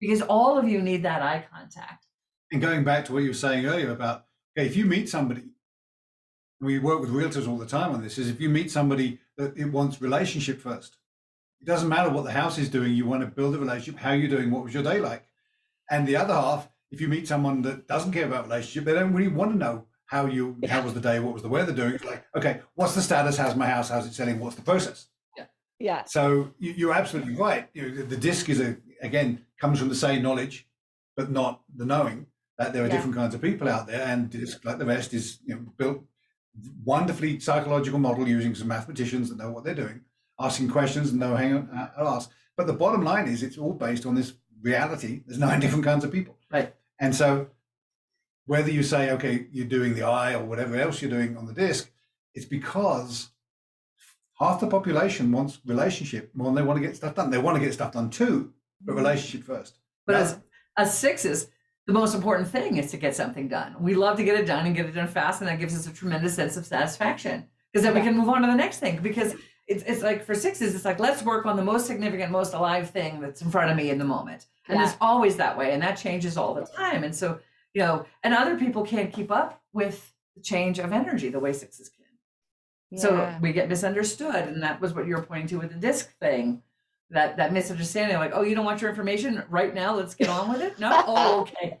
because 0.00 0.22
all 0.22 0.58
of 0.58 0.68
you 0.68 0.82
need 0.82 1.02
that 1.04 1.22
eye 1.22 1.44
contact. 1.52 2.06
And 2.52 2.60
going 2.60 2.84
back 2.84 3.04
to 3.06 3.12
what 3.12 3.22
you 3.22 3.30
were 3.30 3.34
saying 3.34 3.66
earlier 3.66 3.90
about, 3.90 4.24
okay, 4.56 4.66
if 4.66 4.76
you 4.76 4.84
meet 4.84 5.08
somebody, 5.08 5.44
we 6.60 6.78
work 6.78 7.00
with 7.00 7.10
realtors 7.10 7.48
all 7.48 7.58
the 7.58 7.66
time 7.66 7.92
on 7.92 8.02
this, 8.02 8.18
is 8.18 8.28
if 8.28 8.40
you 8.40 8.48
meet 8.48 8.70
somebody 8.70 9.18
that 9.36 9.56
it 9.56 9.66
wants 9.66 10.00
relationship 10.00 10.60
first, 10.60 10.96
it 11.60 11.66
doesn't 11.66 11.88
matter 11.88 12.10
what 12.10 12.24
the 12.24 12.32
house 12.32 12.58
is 12.58 12.68
doing, 12.68 12.92
you 12.94 13.06
want 13.06 13.22
to 13.22 13.26
build 13.26 13.54
a 13.54 13.58
relationship, 13.58 14.00
how 14.00 14.12
you're 14.12 14.28
doing, 14.28 14.50
what 14.50 14.64
was 14.64 14.74
your 14.74 14.82
day 14.82 15.00
like? 15.00 15.24
And 15.90 16.06
the 16.06 16.16
other 16.16 16.34
half, 16.34 16.68
if 16.90 17.00
you 17.00 17.08
meet 17.08 17.28
someone 17.28 17.62
that 17.62 17.86
doesn't 17.86 18.12
care 18.12 18.26
about 18.26 18.44
relationship, 18.44 18.84
they 18.84 18.94
don't 18.94 19.12
really 19.12 19.28
want 19.30 19.52
to 19.52 19.58
know 19.58 19.86
how 20.06 20.24
you 20.24 20.56
how 20.68 20.82
was 20.82 20.94
the 20.94 21.00
day, 21.00 21.20
what 21.20 21.34
was 21.34 21.42
the 21.42 21.48
weather 21.48 21.72
doing. 21.72 21.92
It's 21.92 22.04
like, 22.04 22.24
okay, 22.34 22.60
what's 22.74 22.94
the 22.94 23.02
status? 23.02 23.36
How's 23.36 23.54
my 23.54 23.66
house? 23.66 23.90
How's 23.90 24.06
it 24.06 24.14
selling? 24.14 24.40
What's 24.40 24.56
the 24.56 24.62
process? 24.62 25.06
Yeah. 25.36 25.44
Yeah. 25.78 26.04
So 26.04 26.50
you, 26.58 26.90
are 26.90 26.94
absolutely 26.94 27.34
right. 27.36 27.68
You 27.74 27.82
know, 27.82 28.02
the, 28.04 28.16
DISC 28.16 28.48
is 28.48 28.60
a 28.60 28.76
again 29.02 29.44
comes 29.60 29.78
from 29.78 29.90
the 29.90 29.94
same 29.94 30.22
knowledge, 30.22 30.66
but 31.14 31.30
not 31.30 31.60
the 31.76 31.84
knowing 31.84 32.26
that 32.56 32.72
there 32.72 32.82
are 32.82 32.86
Yeah. 32.86 32.92
different 32.92 33.16
kinds 33.16 33.34
of 33.34 33.42
people 33.42 33.68
out 33.68 33.86
there, 33.86 34.00
and 34.02 34.30
DISC, 34.30 34.64
like 34.64 34.78
the 34.78 34.86
rest, 34.86 35.12
is 35.12 35.40
you 35.44 35.56
know 35.56 35.60
built 35.76 36.02
wonderfully 36.84 37.40
psychological 37.40 37.98
model 37.98 38.26
using 38.28 38.54
some 38.54 38.68
mathematicians 38.68 39.28
that 39.28 39.38
know 39.38 39.50
what 39.50 39.64
they're 39.64 39.74
doing, 39.74 40.00
asking 40.40 40.68
questions 40.70 41.10
and 41.10 41.20
know 41.20 41.36
hang 41.36 41.54
on, 41.54 41.70
uh, 41.70 41.90
ask. 41.98 42.30
But 42.56 42.66
the 42.66 42.72
bottom 42.72 43.02
line 43.02 43.28
is, 43.28 43.42
it's 43.42 43.58
all 43.58 43.72
based 43.72 44.06
on 44.06 44.14
this 44.14 44.34
reality. 44.62 45.22
There's 45.26 45.38
nine 45.38 45.60
different 45.64 45.84
kinds 45.84 46.04
of 46.04 46.12
people, 46.12 46.36
Right. 46.50 46.74
and 46.98 47.14
so 47.14 47.48
whether 48.46 48.70
you 48.70 48.82
say, 48.82 49.10
okay, 49.10 49.46
you're 49.52 49.66
doing 49.66 49.94
the 49.94 50.02
eye 50.04 50.34
or 50.34 50.44
whatever 50.44 50.74
else 50.76 51.02
you're 51.02 51.10
doing 51.10 51.36
on 51.36 51.46
the 51.46 51.52
DISC, 51.52 51.90
it's 52.34 52.46
because 52.46 53.28
half 54.40 54.58
the 54.60 54.66
population 54.66 55.30
wants 55.30 55.60
relationship 55.66 56.30
more 56.34 56.46
than 56.46 56.54
they 56.54 56.62
want 56.62 56.80
to 56.80 56.86
get 56.86 56.96
stuff 56.96 57.14
done. 57.14 57.30
They 57.30 57.38
want 57.38 57.58
to 57.58 57.62
get 57.64 57.74
stuff 57.74 57.92
done 57.92 58.08
too, 58.08 58.52
but 58.80 58.94
relationship 58.94 59.46
first. 59.46 59.76
But 60.06 60.14
as, 60.16 60.38
as 60.78 60.96
sixes, 60.98 61.48
the 61.88 61.94
most 61.94 62.14
important 62.14 62.46
thing 62.46 62.76
is 62.76 62.90
to 62.90 62.98
get 62.98 63.16
something 63.16 63.48
done. 63.48 63.74
We 63.80 63.94
love 63.94 64.18
to 64.18 64.22
get 64.22 64.38
it 64.38 64.44
done 64.46 64.66
and 64.66 64.76
get 64.76 64.84
it 64.84 64.92
done 64.94 65.08
fast, 65.08 65.40
and 65.40 65.48
that 65.48 65.58
gives 65.58 65.74
us 65.74 65.86
a 65.86 65.92
tremendous 65.92 66.34
sense 66.34 66.58
of 66.58 66.66
satisfaction 66.66 67.46
because 67.72 67.82
then 67.82 67.94
we 67.94 68.02
can 68.02 68.14
move 68.14 68.28
on 68.28 68.42
to 68.42 68.46
the 68.46 68.54
next 68.54 68.78
thing. 68.78 69.00
Because 69.02 69.34
it's, 69.66 69.82
it's 69.84 70.02
like 70.02 70.22
for 70.22 70.34
sixes, 70.34 70.74
it's 70.74 70.84
like 70.84 71.00
let's 71.00 71.22
work 71.22 71.46
on 71.46 71.56
the 71.56 71.64
most 71.64 71.86
significant, 71.86 72.30
most 72.30 72.52
alive 72.52 72.90
thing 72.90 73.20
that's 73.22 73.40
in 73.40 73.50
front 73.50 73.70
of 73.70 73.76
me 73.78 73.88
in 73.88 73.96
the 73.96 74.04
moment, 74.04 74.44
and 74.68 74.78
Yeah. 74.78 74.86
it's 74.86 74.98
always 75.00 75.36
that 75.36 75.56
way, 75.56 75.72
and 75.72 75.82
that 75.82 75.96
changes 75.96 76.36
all 76.36 76.52
the 76.52 76.66
time. 76.66 77.04
And 77.04 77.16
so 77.16 77.40
you 77.72 77.80
know, 77.80 78.04
and 78.22 78.34
other 78.34 78.58
people 78.58 78.82
can't 78.82 79.10
keep 79.10 79.30
up 79.30 79.62
with 79.72 80.12
the 80.36 80.42
change 80.42 80.78
of 80.78 80.92
energy 80.92 81.30
the 81.30 81.40
way 81.40 81.54
sixes 81.54 81.88
can. 81.88 82.98
So 82.98 83.34
we 83.40 83.52
get 83.52 83.68
misunderstood, 83.70 84.34
and 84.34 84.62
that 84.62 84.78
was 84.78 84.92
what 84.94 85.06
you 85.06 85.14
were 85.16 85.22
pointing 85.22 85.46
to 85.48 85.56
with 85.58 85.70
the 85.72 85.78
DISC 85.78 86.18
thing. 86.18 86.62
That 87.10 87.36
that 87.38 87.52
misunderstanding, 87.52 88.18
like, 88.18 88.32
oh, 88.34 88.42
you 88.42 88.54
don't 88.54 88.64
want 88.64 88.82
your 88.82 88.90
information 88.90 89.42
right 89.48 89.74
now. 89.74 89.94
Let's 89.94 90.14
get 90.14 90.28
on 90.28 90.50
with 90.50 90.60
it. 90.60 90.78
No, 90.78 90.90
oh, 91.06 91.40
okay. 91.40 91.80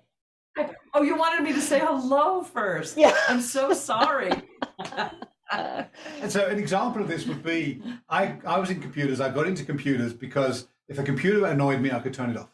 Oh, 0.94 1.02
you 1.02 1.16
wanted 1.16 1.42
me 1.42 1.52
to 1.52 1.60
say 1.60 1.78
hello 1.78 2.42
first. 2.42 2.96
Yeah. 2.96 3.14
I'm 3.28 3.40
so 3.40 3.72
sorry. 3.72 4.32
And 5.50 6.30
so 6.30 6.46
an 6.46 6.58
example 6.58 7.00
of 7.00 7.08
this 7.08 7.26
would 7.26 7.42
be 7.42 7.80
I, 8.08 8.36
I 8.46 8.58
was 8.58 8.70
in 8.70 8.80
computers. 8.80 9.20
I 9.20 9.30
got 9.30 9.46
into 9.46 9.64
computers 9.64 10.12
because 10.12 10.68
if 10.88 10.98
a 10.98 11.02
computer 11.02 11.46
annoyed 11.46 11.80
me, 11.80 11.90
I 11.90 12.00
could 12.00 12.14
turn 12.14 12.30
it 12.30 12.36
off. 12.36 12.50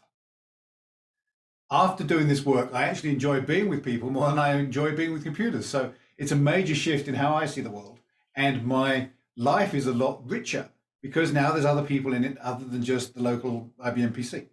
After 1.71 2.03
doing 2.03 2.27
this 2.27 2.45
work, 2.45 2.69
I 2.73 2.83
actually 2.83 3.09
enjoy 3.09 3.41
being 3.41 3.69
with 3.69 3.83
people 3.83 4.11
more 4.11 4.29
than 4.29 4.39
I 4.39 4.53
enjoy 4.53 4.95
being 4.95 5.13
with 5.13 5.23
computers. 5.23 5.65
So 5.65 5.93
it's 6.17 6.31
a 6.31 6.35
major 6.35 6.75
shift 6.75 7.07
in 7.07 7.15
how 7.15 7.33
I 7.35 7.45
see 7.45 7.61
the 7.61 7.71
world. 7.71 7.99
And 8.35 8.65
my 8.65 9.09
life 9.35 9.73
is 9.73 9.87
a 9.87 9.93
lot 9.93 10.21
richer 10.29 10.69
because 11.05 11.31
now 11.31 11.51
there's 11.51 11.65
other 11.65 11.83
people 11.83 12.13
in 12.13 12.23
it 12.23 12.35
other 12.39 12.65
than 12.65 12.83
just 12.83 13.13
the 13.13 13.21
local 13.21 13.71
IBM 13.79 14.11
PC. 14.11 14.47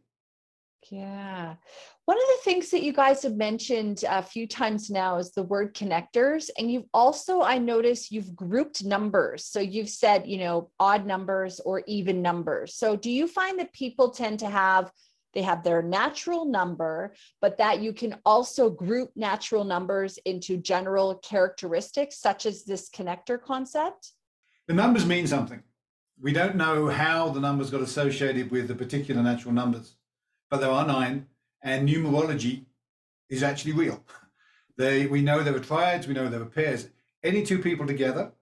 Yeah. 0.90 1.54
One 2.04 2.18
of 2.18 2.24
the 2.24 2.42
things 2.44 2.70
that 2.70 2.82
you 2.82 2.92
guys 2.92 3.22
have 3.22 3.36
mentioned 3.36 4.04
a 4.06 4.22
few 4.22 4.46
times 4.46 4.90
now 4.90 5.16
is 5.16 5.32
the 5.32 5.44
word 5.44 5.74
connectors. 5.74 6.50
And 6.58 6.70
you've 6.70 6.88
also, 6.92 7.40
I 7.40 7.56
noticed 7.56 8.10
you've 8.10 8.36
grouped 8.36 8.84
numbers. 8.84 9.46
So 9.46 9.60
you've 9.60 9.88
said, 9.88 10.26
you 10.26 10.38
know, 10.38 10.70
odd 10.78 11.06
numbers 11.06 11.58
or 11.60 11.82
even 11.86 12.20
numbers. 12.20 12.74
So 12.74 12.96
do 12.96 13.10
you 13.10 13.26
find 13.26 13.58
that 13.58 13.72
people 13.72 14.10
tend 14.10 14.40
to 14.40 14.50
have, 14.50 14.90
they 15.32 15.42
have 15.42 15.64
their 15.64 15.80
natural 15.80 16.44
number, 16.44 17.14
but 17.40 17.56
that 17.58 17.80
you 17.80 17.94
can 17.94 18.16
also 18.26 18.68
group 18.68 19.10
natural 19.16 19.64
numbers 19.64 20.18
into 20.26 20.58
general 20.58 21.14
characteristics, 21.14 22.18
such 22.18 22.44
as 22.44 22.64
this 22.64 22.90
connector 22.90 23.40
concept? 23.40 24.10
The 24.66 24.74
numbers 24.74 25.06
mean 25.06 25.26
something. 25.26 25.62
We 26.22 26.32
don't 26.32 26.54
know 26.54 26.86
how 26.88 27.30
the 27.30 27.40
numbers 27.40 27.70
got 27.70 27.80
associated 27.82 28.52
with 28.52 28.68
the 28.68 28.76
particular 28.76 29.22
natural 29.22 29.52
numbers, 29.52 29.96
but 30.48 30.60
there 30.60 30.70
are 30.70 30.86
nine, 30.86 31.26
and 31.62 31.88
numerology 31.88 32.66
is 33.28 33.42
actually 33.42 33.72
real. 33.72 34.02
They, 34.78 35.04
we 35.06 35.20
know 35.20 35.42
there 35.42 35.54
are 35.54 35.60
triads, 35.60 36.06
we 36.08 36.14
know 36.14 36.30
there 36.30 36.40
are 36.40 36.46
pairs. 36.46 36.88
Any 37.22 37.42
two 37.44 37.58
people 37.58 37.86
together, 37.86 38.32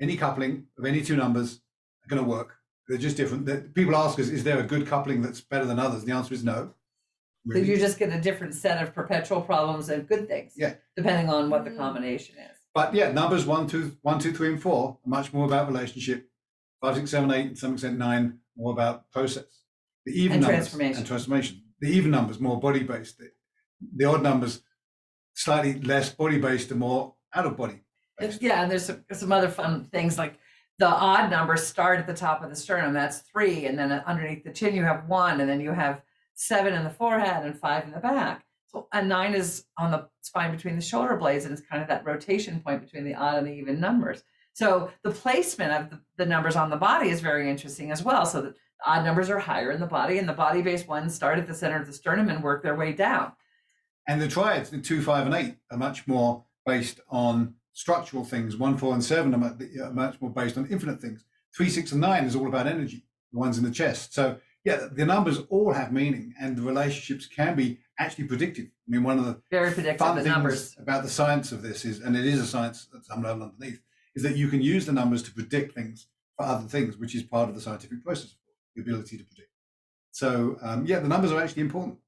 any 0.00 0.16
coupling 0.16 0.66
of 0.78 0.84
any 0.84 1.02
two 1.02 1.16
numbers 1.16 1.60
are 2.04 2.08
going 2.08 2.22
to 2.22 2.28
work. 2.28 2.54
They're 2.86 2.96
just 2.98 3.16
different. 3.16 3.46
The- 3.46 3.68
People 3.74 3.96
ask 3.96 4.20
us, 4.20 4.28
is 4.28 4.44
there 4.44 4.60
a 4.60 4.62
good 4.62 4.86
coupling 4.86 5.22
that's 5.22 5.40
better 5.40 5.64
than 5.64 5.80
others? 5.80 6.04
The 6.04 6.12
answer 6.12 6.34
is 6.34 6.44
no. 6.44 6.74
But 7.44 7.64
you 7.64 7.76
just 7.78 7.98
get 7.98 8.10
a 8.12 8.20
different 8.20 8.54
set 8.54 8.80
of 8.80 8.94
perpetual 8.94 9.40
problems 9.40 9.88
and 9.88 10.06
good 10.06 10.28
things. 10.28 10.52
Yeah. 10.56 10.74
Depending 10.96 11.28
on 11.28 11.50
what 11.50 11.64
the 11.64 11.70
Mm. 11.72 11.76
combination 11.78 12.36
is. 12.38 12.56
But 12.72 12.94
yeah, 12.94 13.10
numbers 13.10 13.44
one, 13.44 13.66
two, 13.66 13.96
one, 14.02 14.20
two, 14.20 14.32
three, 14.32 14.50
and 14.52 14.62
four 14.62 14.98
are 15.04 15.08
much 15.10 15.32
more 15.32 15.46
about 15.46 15.66
relationship. 15.66 16.29
Five, 16.80 16.96
six, 16.96 17.10
seven, 17.10 17.30
eight, 17.30 17.46
and 17.46 17.54
to 17.54 17.60
some 17.60 17.72
extent 17.74 17.98
nine, 17.98 18.38
more 18.56 18.72
about 18.72 19.10
process. 19.10 19.44
The 20.06 20.12
even 20.12 20.36
And 20.36 20.42
numbers 20.42 20.56
transformation. 20.56 20.96
and 20.98 21.06
transformation. 21.06 21.62
The 21.80 21.88
even 21.88 22.10
numbers 22.10 22.40
more 22.40 22.58
body 22.58 22.82
based. 22.82 23.18
The, 23.18 23.30
the 23.96 24.04
odd 24.06 24.22
numbers 24.22 24.62
slightly 25.34 25.80
less 25.80 26.10
body 26.14 26.38
based 26.38 26.70
and 26.70 26.80
more 26.80 27.14
out 27.34 27.46
of 27.46 27.56
body. 27.56 27.82
Uh, 28.20 28.26
based. 28.26 28.40
Yeah, 28.42 28.62
and 28.62 28.70
there's 28.70 28.86
some, 28.86 29.04
some 29.12 29.32
other 29.32 29.48
fun 29.48 29.84
things 29.92 30.16
like 30.16 30.38
the 30.78 30.88
odd 30.88 31.30
numbers 31.30 31.66
start 31.66 31.98
at 31.98 32.06
the 32.06 32.14
top 32.14 32.42
of 32.42 32.48
the 32.48 32.56
sternum. 32.56 32.94
That's 32.94 33.18
three, 33.18 33.66
and 33.66 33.78
then 33.78 33.92
underneath 33.92 34.44
the 34.44 34.52
chin 34.52 34.74
you 34.74 34.84
have 34.84 35.06
one, 35.06 35.40
and 35.42 35.50
then 35.50 35.60
you 35.60 35.72
have 35.72 36.00
seven 36.34 36.72
in 36.72 36.84
the 36.84 36.90
forehead 36.90 37.44
and 37.44 37.58
five 37.58 37.84
in 37.84 37.92
the 37.92 37.98
back. 38.00 38.42
So 38.68 38.88
a 38.92 39.02
nine 39.02 39.34
is 39.34 39.64
on 39.78 39.90
the 39.90 40.08
spine 40.22 40.52
between 40.52 40.76
the 40.76 40.82
shoulder 40.82 41.16
blades, 41.16 41.44
and 41.44 41.52
it's 41.52 41.66
kind 41.68 41.82
of 41.82 41.88
that 41.88 42.06
rotation 42.06 42.60
point 42.60 42.80
between 42.80 43.04
the 43.04 43.14
odd 43.14 43.36
and 43.36 43.46
the 43.46 43.52
even 43.52 43.78
numbers. 43.80 44.22
So 44.52 44.90
the 45.02 45.10
placement 45.10 45.72
of 45.72 45.90
the, 45.90 46.00
the 46.16 46.26
numbers 46.26 46.56
on 46.56 46.70
the 46.70 46.76
body 46.76 47.08
is 47.08 47.20
very 47.20 47.48
interesting 47.48 47.90
as 47.90 48.02
well. 48.02 48.26
So 48.26 48.42
the 48.42 48.54
odd 48.84 49.04
numbers 49.04 49.30
are 49.30 49.38
higher 49.38 49.70
in 49.70 49.80
the 49.80 49.86
body, 49.86 50.18
and 50.18 50.28
the 50.28 50.32
body-based 50.32 50.88
ones 50.88 51.14
start 51.14 51.38
at 51.38 51.46
the 51.46 51.54
center 51.54 51.80
of 51.80 51.86
the 51.86 51.92
sternum 51.92 52.28
and 52.28 52.42
work 52.42 52.62
their 52.62 52.76
way 52.76 52.92
down. 52.92 53.32
And 54.08 54.20
the 54.20 54.28
triads, 54.28 54.70
the 54.70 54.78
two, 54.78 55.02
five, 55.02 55.26
and 55.26 55.34
eight, 55.34 55.56
are 55.70 55.78
much 55.78 56.06
more 56.06 56.44
based 56.66 57.00
on 57.08 57.54
structural 57.72 58.24
things. 58.24 58.56
One, 58.56 58.76
four, 58.76 58.92
and 58.94 59.04
seven 59.04 59.34
are 59.34 59.92
much 59.92 60.20
more 60.20 60.30
based 60.30 60.58
on 60.58 60.66
infinite 60.66 61.00
things. 61.00 61.24
Three, 61.56 61.68
six, 61.68 61.92
and 61.92 62.00
nine 62.00 62.24
is 62.24 62.34
all 62.34 62.48
about 62.48 62.66
energy. 62.66 63.04
The 63.32 63.38
ones 63.38 63.58
in 63.58 63.64
the 63.64 63.70
chest. 63.70 64.12
So 64.12 64.38
yeah, 64.64 64.88
the 64.92 65.06
numbers 65.06 65.38
all 65.48 65.72
have 65.72 65.92
meaning, 65.92 66.34
and 66.40 66.56
the 66.56 66.62
relationships 66.62 67.26
can 67.26 67.54
be 67.54 67.78
actually 67.98 68.24
predictive. 68.24 68.66
I 68.66 68.90
mean, 68.90 69.02
one 69.04 69.18
of 69.18 69.24
the 69.24 69.40
Very 69.50 69.70
predictive. 69.72 69.98
fun 69.98 70.16
The 70.16 70.22
things 70.22 70.34
numbers. 70.34 70.76
about 70.78 71.02
the 71.02 71.08
science 71.08 71.52
of 71.52 71.62
this 71.62 71.84
is, 71.84 72.00
and 72.00 72.16
it 72.16 72.26
is 72.26 72.40
a 72.40 72.46
science 72.46 72.88
at 72.94 73.04
some 73.04 73.22
level 73.22 73.44
underneath, 73.44 73.80
is 74.14 74.22
that 74.22 74.36
you 74.36 74.48
can 74.48 74.60
use 74.60 74.86
the 74.86 74.92
numbers 74.92 75.22
to 75.24 75.32
predict 75.32 75.74
things 75.74 76.06
for 76.36 76.46
other 76.46 76.66
things, 76.68 76.96
which 76.96 77.14
is 77.14 77.22
part 77.22 77.48
of 77.48 77.54
the 77.54 77.60
scientific 77.60 78.04
process, 78.04 78.34
the 78.74 78.82
ability 78.82 79.18
to 79.18 79.24
predict. 79.24 79.50
So 80.10 80.56
um, 80.62 80.86
yeah, 80.86 80.98
the 81.00 81.08
numbers 81.08 81.32
are 81.32 81.40
actually 81.40 81.62
important. 81.62 81.98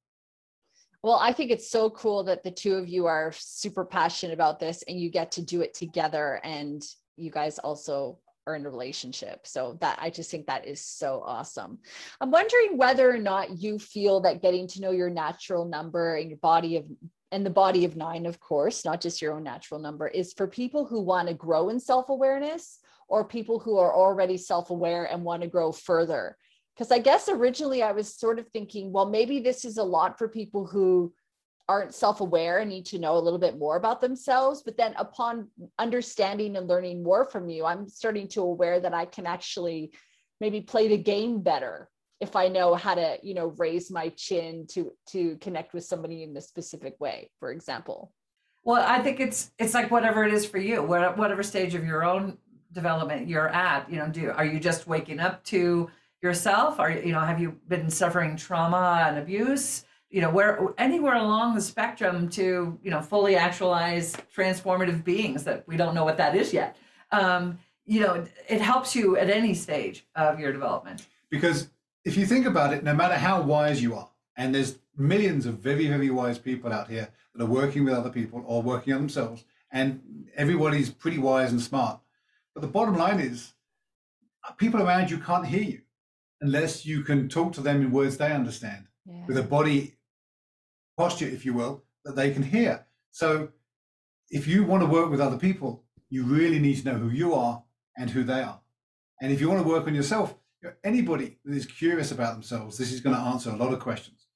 Well, 1.03 1.19
I 1.21 1.33
think 1.33 1.51
it's 1.51 1.69
so 1.69 1.91
cool 1.91 2.23
that 2.25 2.45
the 2.45 2.51
two 2.51 2.75
of 2.75 2.89
you 2.89 3.07
are 3.07 3.33
super 3.35 3.85
passionate 3.85 4.35
about 4.35 4.61
this 4.61 4.83
and 4.83 4.99
you 4.99 5.11
get 5.11 5.33
to 5.33 5.43
do 5.43 5.61
it 5.61 5.75
together 5.75 6.41
and 6.45 6.83
you 7.17 7.31
guys 7.31 7.59
also 7.59 8.19
are 8.47 8.55
in 8.55 8.67
a 8.67 8.71
relationship. 8.71 9.47
So 9.47 9.79
that 9.81 9.99
I 10.01 10.11
just 10.11 10.31
think 10.31 10.47
that 10.47 10.67
is 10.67 10.81
so 10.81 11.23
awesome. 11.25 11.79
I'm 12.21 12.31
wondering 12.31 12.77
whether 12.77 13.11
or 13.11 13.19
not 13.19 13.59
you 13.59 13.79
feel 13.79 14.21
that 14.21 14.43
getting 14.43 14.67
to 14.69 14.81
know 14.81 14.91
your 14.91 15.11
natural 15.11 15.65
number 15.65 16.17
and 16.17 16.29
your 16.31 16.39
body 16.39 16.77
of 16.77 16.85
and 17.33 17.45
the 17.45 17.51
body 17.51 17.87
of 17.87 17.97
nine, 17.97 18.27
of 18.27 18.39
course, 18.39 18.85
not 18.85 19.01
just 19.01 19.23
your 19.23 19.33
own 19.33 19.43
natural 19.43 19.81
number, 19.81 20.07
is 20.07 20.35
for 20.35 20.47
people 20.47 20.85
who 20.85 21.01
want 21.01 21.29
to 21.29 21.35
grow 21.35 21.71
in 21.71 21.81
self 21.81 22.11
awareness 22.11 22.79
or 23.09 23.25
people 23.25 23.59
who 23.59 23.79
are 23.79 23.95
already 23.95 24.37
self 24.37 24.71
aware 24.71 25.05
and 25.05 25.25
want 25.25 25.43
to 25.43 25.49
grow 25.49 25.73
further. 25.73 26.37
Because 26.75 26.93
I 26.93 26.99
guess 26.99 27.29
originally 27.29 27.83
I 27.83 27.93
was 27.93 28.15
sort 28.15 28.39
of 28.39 28.49
thinking, 28.49 28.93
well, 28.93 29.09
maybe 29.09 29.41
this 29.41 29.65
is 29.65 29.79
a 29.79 29.83
lot 29.83 30.19
for 30.19 30.29
people 30.29 30.67
who 30.67 31.13
aren't 31.69 31.95
self 31.95 32.21
aware 32.21 32.59
and 32.59 32.69
need 32.69 32.85
to 32.87 32.99
know 32.99 33.17
a 33.17 33.25
little 33.25 33.39
bit 33.39 33.59
more 33.59 33.77
about 33.77 34.03
themselves. 34.03 34.63
But 34.63 34.77
then 34.77 34.95
upon 34.99 35.49
understanding 35.79 36.57
and 36.57 36.69
learning 36.69 37.03
more 37.03 37.25
from 37.25 37.49
you, 37.49 37.65
I'm 37.65 37.89
starting 37.89 38.29
to 38.29 38.43
aware 38.43 38.79
that 38.79 38.95
I 38.95 39.07
can 39.07 39.27
actually 39.27 39.93
maybe 40.39 40.61
play 40.61 40.89
the 40.89 40.99
game 40.99 41.41
better 41.41 41.89
if 42.23 42.37
I 42.37 42.47
know 42.47 42.77
how 42.77 42.95
to, 42.95 43.19
you 43.21 43.35
know, 43.35 43.49
raise 43.59 43.91
my 43.91 44.09
chin 44.11 44.65
to 44.69 44.93
to 45.09 45.37
connect 45.39 45.75
with 45.75 45.85
somebody 45.85 46.23
in 46.23 46.37
a 46.37 46.41
specific 46.41 46.99
way, 47.01 47.29
for 47.41 47.51
example. 47.51 48.13
Well, 48.63 48.85
I 48.87 49.01
think 49.01 49.19
it's 49.19 49.51
it's 49.59 49.75
like 49.75 49.91
whatever 49.91 50.25
it 50.25 50.33
is 50.33 50.47
for 50.47 50.59
you, 50.59 50.85
whatever 50.85 51.43
stage 51.43 51.75
of 51.75 51.85
your 51.85 52.05
own 52.05 52.39
development 52.71 53.29
you're 53.29 53.49
at. 53.49 53.91
You 53.91 53.99
know, 53.99 54.09
do 54.09 54.31
are 54.31 54.45
you 54.45 54.61
just 54.61 54.87
waking 54.87 55.19
up 55.19 55.43
to 55.47 55.91
yourself? 56.23 56.79
Are 56.79 56.93
you 56.93 57.11
know 57.11 57.21
have 57.21 57.41
you 57.41 57.59
been 57.67 57.91
suffering 57.91 58.37
trauma 58.37 59.05
and 59.09 59.19
abuse? 59.19 59.85
You 60.09 60.21
know, 60.21 60.31
where 60.31 60.69
anywhere 60.79 61.17
along 61.17 61.57
the 61.57 61.61
spectrum 61.61 62.29
to 62.31 62.79
you 62.85 62.91
know 62.93 63.03
fully 63.03 63.35
actualize 63.35 64.17
transformative 64.35 65.03
beings 65.03 65.43
that 65.43 65.67
we 65.67 65.77
don't 65.77 65.93
know 65.93 66.05
what 66.05 66.19
that 66.19 66.37
is 66.37 66.53
yet. 66.53 66.77
Um, 67.11 67.59
you 67.85 67.99
know, 67.99 68.25
it 68.49 68.61
helps 68.61 68.95
you 68.95 69.17
at 69.17 69.29
any 69.29 69.55
stage 69.55 70.07
of 70.15 70.39
your 70.39 70.53
development. 70.53 71.09
Because 71.31 71.69
if 72.05 72.17
you 72.17 72.27
think 72.27 72.47
about 72.47 72.73
it, 72.73 72.83
no 72.83 72.95
matter 72.95 73.15
how 73.15 73.43
wise 73.43 73.83
you 73.83 73.95
are, 73.95 74.09
and 74.37 74.55
there's 74.55 74.79
millions 74.97 75.47
of 75.47 75.59
very, 75.59 75.87
very 75.89 76.11
wise 76.11 76.39
people 76.39 76.73
out 76.73 76.89
here 76.89 77.09
that 77.35 77.43
are 77.43 77.47
working 77.47 77.85
with 77.85 77.95
other 77.95 78.11
people 78.11 78.43
or 78.47 78.63
working 78.63 78.93
on 78.93 79.01
themselves, 79.01 79.45
and 79.73 80.01
everybody's 80.37 80.91
pretty 80.91 81.19
wise 81.19 81.51
and 81.51 81.61
smart. 81.61 82.01
But 82.55 82.61
the 82.61 82.69
bottom 82.69 82.97
line 82.97 83.21
is, 83.21 83.53
people 84.59 84.83
around 84.83 85.11
you 85.11 85.19
can't 85.19 85.47
hear 85.47 85.63
you 85.63 85.81
unless 86.41 86.85
you 86.85 87.03
can 87.03 87.29
talk 87.29 87.53
to 87.53 87.61
them 87.61 87.81
in 87.81 87.93
words 87.93 88.17
they 88.17 88.33
understand, 88.33 88.87
yeah. 89.07 89.25
with 89.27 89.39
a 89.39 89.43
body 89.43 89.95
posture, 90.97 91.27
if 91.27 91.47
you 91.47 91.55
will, 91.55 91.85
that 92.05 92.17
they 92.17 92.33
can 92.33 92.43
hear. 92.43 92.85
So 93.13 93.51
if 94.29 94.47
you 94.49 94.65
want 94.65 94.83
to 94.83 94.89
work 94.89 95.11
with 95.11 95.21
other 95.21 95.39
people, 95.39 95.85
you 96.11 96.25
really 96.25 96.59
need 96.59 96.77
to 96.79 96.85
know 96.85 96.99
who 96.99 97.11
you 97.11 97.33
are 97.33 97.63
and 97.97 98.11
who 98.11 98.25
they 98.25 98.43
are. 98.43 98.61
And 99.21 99.33
if 99.33 99.41
you 99.41 99.49
want 99.49 99.63
to 99.63 99.69
work 99.69 99.87
on 99.87 99.95
yourself, 99.95 100.35
anybody 100.85 101.39
that 101.45 101.55
is 101.55 101.67
curious 101.67 102.13
about 102.13 102.35
themselves, 102.35 102.79
this 102.79 102.93
is 102.93 103.01
going 103.01 103.17
to 103.17 103.23
answer 103.23 103.51
a 103.51 103.57
lot 103.57 103.73
of 103.73 103.81
questions. 103.81 104.27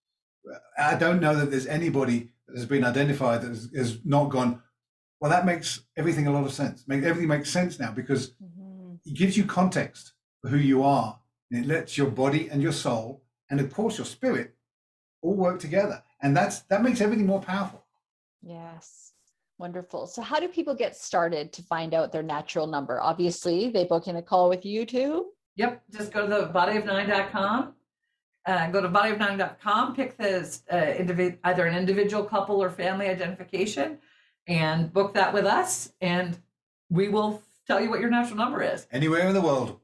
I 0.78 0.94
don't 0.94 1.20
know 1.20 1.34
that 1.34 1.50
there's 1.50 1.66
anybody 1.66 2.30
that 2.46 2.56
has 2.56 2.66
been 2.66 2.84
identified 2.84 3.42
that 3.42 3.48
has, 3.48 3.70
has 3.76 3.98
not 4.04 4.30
gone, 4.30 4.62
well, 5.20 5.30
that 5.30 5.46
makes 5.46 5.80
everything 5.96 6.26
a 6.26 6.32
lot 6.32 6.44
of 6.44 6.52
sense. 6.52 6.84
Make, 6.86 7.02
everything 7.02 7.28
makes 7.28 7.50
sense 7.50 7.78
now 7.78 7.90
because 7.90 8.30
mm-hmm. 8.42 8.94
it 9.04 9.14
gives 9.14 9.36
you 9.36 9.44
context 9.44 10.12
for 10.42 10.48
who 10.48 10.58
you 10.58 10.82
are. 10.82 11.18
And 11.50 11.64
it 11.64 11.68
lets 11.68 11.96
your 11.96 12.10
body 12.10 12.48
and 12.48 12.60
your 12.60 12.72
soul, 12.72 13.22
and 13.50 13.60
of 13.60 13.72
course 13.72 13.98
your 13.98 14.04
spirit, 14.04 14.56
all 15.22 15.34
work 15.34 15.60
together. 15.60 16.02
And 16.20 16.36
that's 16.36 16.60
that 16.62 16.82
makes 16.82 17.00
everything 17.00 17.26
more 17.26 17.40
powerful. 17.40 17.84
Yes. 18.42 19.12
Wonderful. 19.58 20.06
So, 20.06 20.22
how 20.22 20.38
do 20.38 20.48
people 20.48 20.74
get 20.74 20.96
started 20.96 21.52
to 21.54 21.62
find 21.62 21.94
out 21.94 22.12
their 22.12 22.22
natural 22.22 22.66
number? 22.66 23.00
Obviously, 23.00 23.70
they 23.70 23.84
book 23.84 24.06
in 24.06 24.16
a 24.16 24.22
call 24.22 24.48
with 24.48 24.66
you 24.66 24.84
too. 24.84 25.28
Yep. 25.56 25.82
Just 25.90 26.12
go 26.12 26.22
to 26.22 26.28
the 26.28 26.48
bodyof9.com. 26.48 27.74
Uh, 28.46 28.70
go 28.70 28.80
to 28.80 28.88
bodyof9.com, 28.88 29.96
pick 29.96 30.16
this 30.16 30.62
uh, 30.70 30.76
individ- 30.76 31.38
either 31.42 31.66
an 31.66 31.76
individual, 31.76 32.22
couple, 32.22 32.62
or 32.62 32.70
family 32.70 33.08
identification, 33.08 33.98
and 34.46 34.92
book 34.92 35.14
that 35.14 35.34
with 35.34 35.44
us. 35.44 35.92
And 36.00 36.38
we 36.88 37.08
will 37.08 37.42
tell 37.66 37.80
you 37.80 37.90
what 37.90 37.98
your 37.98 38.08
natural 38.08 38.36
number 38.36 38.62
is. 38.62 38.86
Anywhere 38.92 39.26
in 39.26 39.34
the 39.34 39.40
world. 39.40 39.80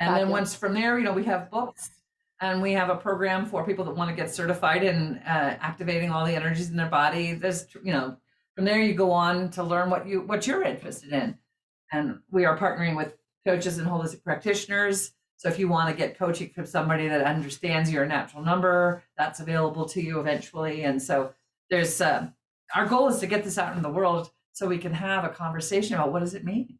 And 0.00 0.08
Fabulous. 0.08 0.20
then 0.20 0.30
once 0.30 0.54
from 0.56 0.74
there, 0.74 0.98
you 0.98 1.04
know, 1.04 1.12
we 1.12 1.22
have 1.24 1.48
books 1.48 1.90
and 2.40 2.60
we 2.60 2.72
have 2.72 2.90
a 2.90 2.96
program 2.96 3.46
for 3.46 3.64
people 3.64 3.84
that 3.84 3.94
want 3.94 4.10
to 4.10 4.16
get 4.16 4.34
certified 4.34 4.82
in 4.82 5.18
uh, 5.18 5.56
activating 5.60 6.10
all 6.10 6.26
the 6.26 6.34
energies 6.34 6.70
in 6.70 6.76
their 6.76 6.88
body. 6.88 7.34
There's, 7.34 7.68
you 7.84 7.92
know, 7.92 8.16
from 8.56 8.64
there, 8.64 8.80
you 8.80 8.94
go 8.94 9.12
on 9.12 9.50
to 9.50 9.62
learn 9.62 9.90
what 9.90 10.08
you 10.08 10.22
what 10.22 10.46
you're 10.46 10.62
interested 10.62 11.12
in, 11.12 11.38
and 11.92 12.18
we 12.30 12.44
are 12.44 12.56
partnering 12.56 12.96
with 12.96 13.14
coaches 13.46 13.78
and 13.78 13.88
holistic 13.88 14.22
practitioners. 14.22 15.12
So 15.36 15.48
if 15.48 15.58
you 15.58 15.68
want 15.68 15.90
to 15.90 15.96
get 15.96 16.18
coaching 16.18 16.50
from 16.50 16.66
somebody 16.66 17.08
that 17.08 17.22
understands 17.22 17.90
your 17.90 18.06
natural 18.06 18.42
number, 18.42 19.02
that's 19.16 19.40
available 19.40 19.84
to 19.86 20.00
you 20.00 20.20
eventually. 20.20 20.84
And 20.84 21.02
so 21.02 21.34
there's 21.70 22.00
uh, 22.00 22.28
our 22.74 22.86
goal 22.86 23.08
is 23.08 23.18
to 23.20 23.26
get 23.26 23.44
this 23.44 23.58
out 23.58 23.76
in 23.76 23.82
the 23.82 23.90
world 23.90 24.30
so 24.52 24.66
we 24.66 24.78
can 24.78 24.94
have 24.94 25.24
a 25.24 25.28
conversation 25.28 25.94
about 25.94 26.12
what 26.12 26.20
does 26.20 26.34
it 26.34 26.44
mean. 26.44 26.78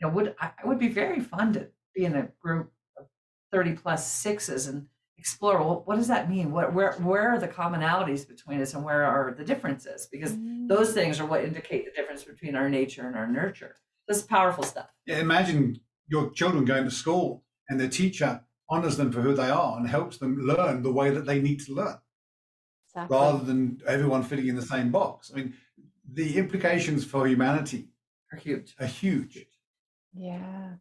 You 0.00 0.06
know, 0.06 0.14
would 0.14 0.28
it 0.28 0.66
would 0.66 0.78
be 0.78 0.88
very 0.88 1.20
fun 1.20 1.52
to 1.54 1.68
be 1.94 2.04
in 2.04 2.14
a 2.14 2.28
group 2.40 2.72
of 2.96 3.06
30 3.52 3.72
plus 3.72 4.10
sixes 4.10 4.66
and 4.66 4.86
explore 5.20 5.58
well, 5.58 5.82
what 5.84 5.96
does 5.96 6.08
that 6.08 6.30
mean 6.30 6.50
what 6.50 6.72
where 6.72 6.92
where 6.94 7.28
are 7.28 7.38
the 7.38 7.46
commonalities 7.46 8.26
between 8.26 8.60
us 8.62 8.72
and 8.72 8.82
where 8.82 9.04
are 9.04 9.34
the 9.36 9.44
differences 9.44 10.08
because 10.10 10.32
mm. 10.32 10.66
those 10.66 10.94
things 10.94 11.20
are 11.20 11.26
what 11.26 11.44
indicate 11.44 11.84
the 11.84 11.90
difference 11.90 12.24
between 12.24 12.56
our 12.56 12.70
nature 12.70 13.06
and 13.06 13.14
our 13.14 13.26
nurture 13.26 13.76
this 14.08 14.16
is 14.16 14.22
powerful 14.22 14.64
stuff 14.64 14.88
yeah, 15.04 15.18
imagine 15.18 15.78
your 16.10 16.30
children 16.30 16.64
going 16.64 16.84
to 16.84 16.90
school 16.90 17.44
and 17.68 17.80
their 17.80 17.88
teacher 17.88 18.42
honors 18.68 18.96
them 18.96 19.10
for 19.10 19.22
who 19.22 19.34
they 19.34 19.48
are 19.48 19.78
and 19.78 19.88
helps 19.88 20.18
them 20.18 20.38
learn 20.38 20.82
the 20.82 20.92
way 20.92 21.10
that 21.10 21.24
they 21.24 21.40
need 21.40 21.60
to 21.60 21.72
learn 21.72 21.98
exactly. 22.88 23.16
rather 23.16 23.44
than 23.44 23.80
everyone 23.86 24.22
fitting 24.22 24.48
in 24.48 24.56
the 24.56 24.62
same 24.62 24.90
box. 24.90 25.30
I 25.32 25.38
mean 25.38 25.54
the 26.12 26.36
implications 26.36 27.04
for 27.04 27.26
humanity 27.26 27.88
are 28.32 28.38
huge. 28.38 28.74
are 28.80 28.86
huge. 28.86 29.46
Yeah. 30.12 30.74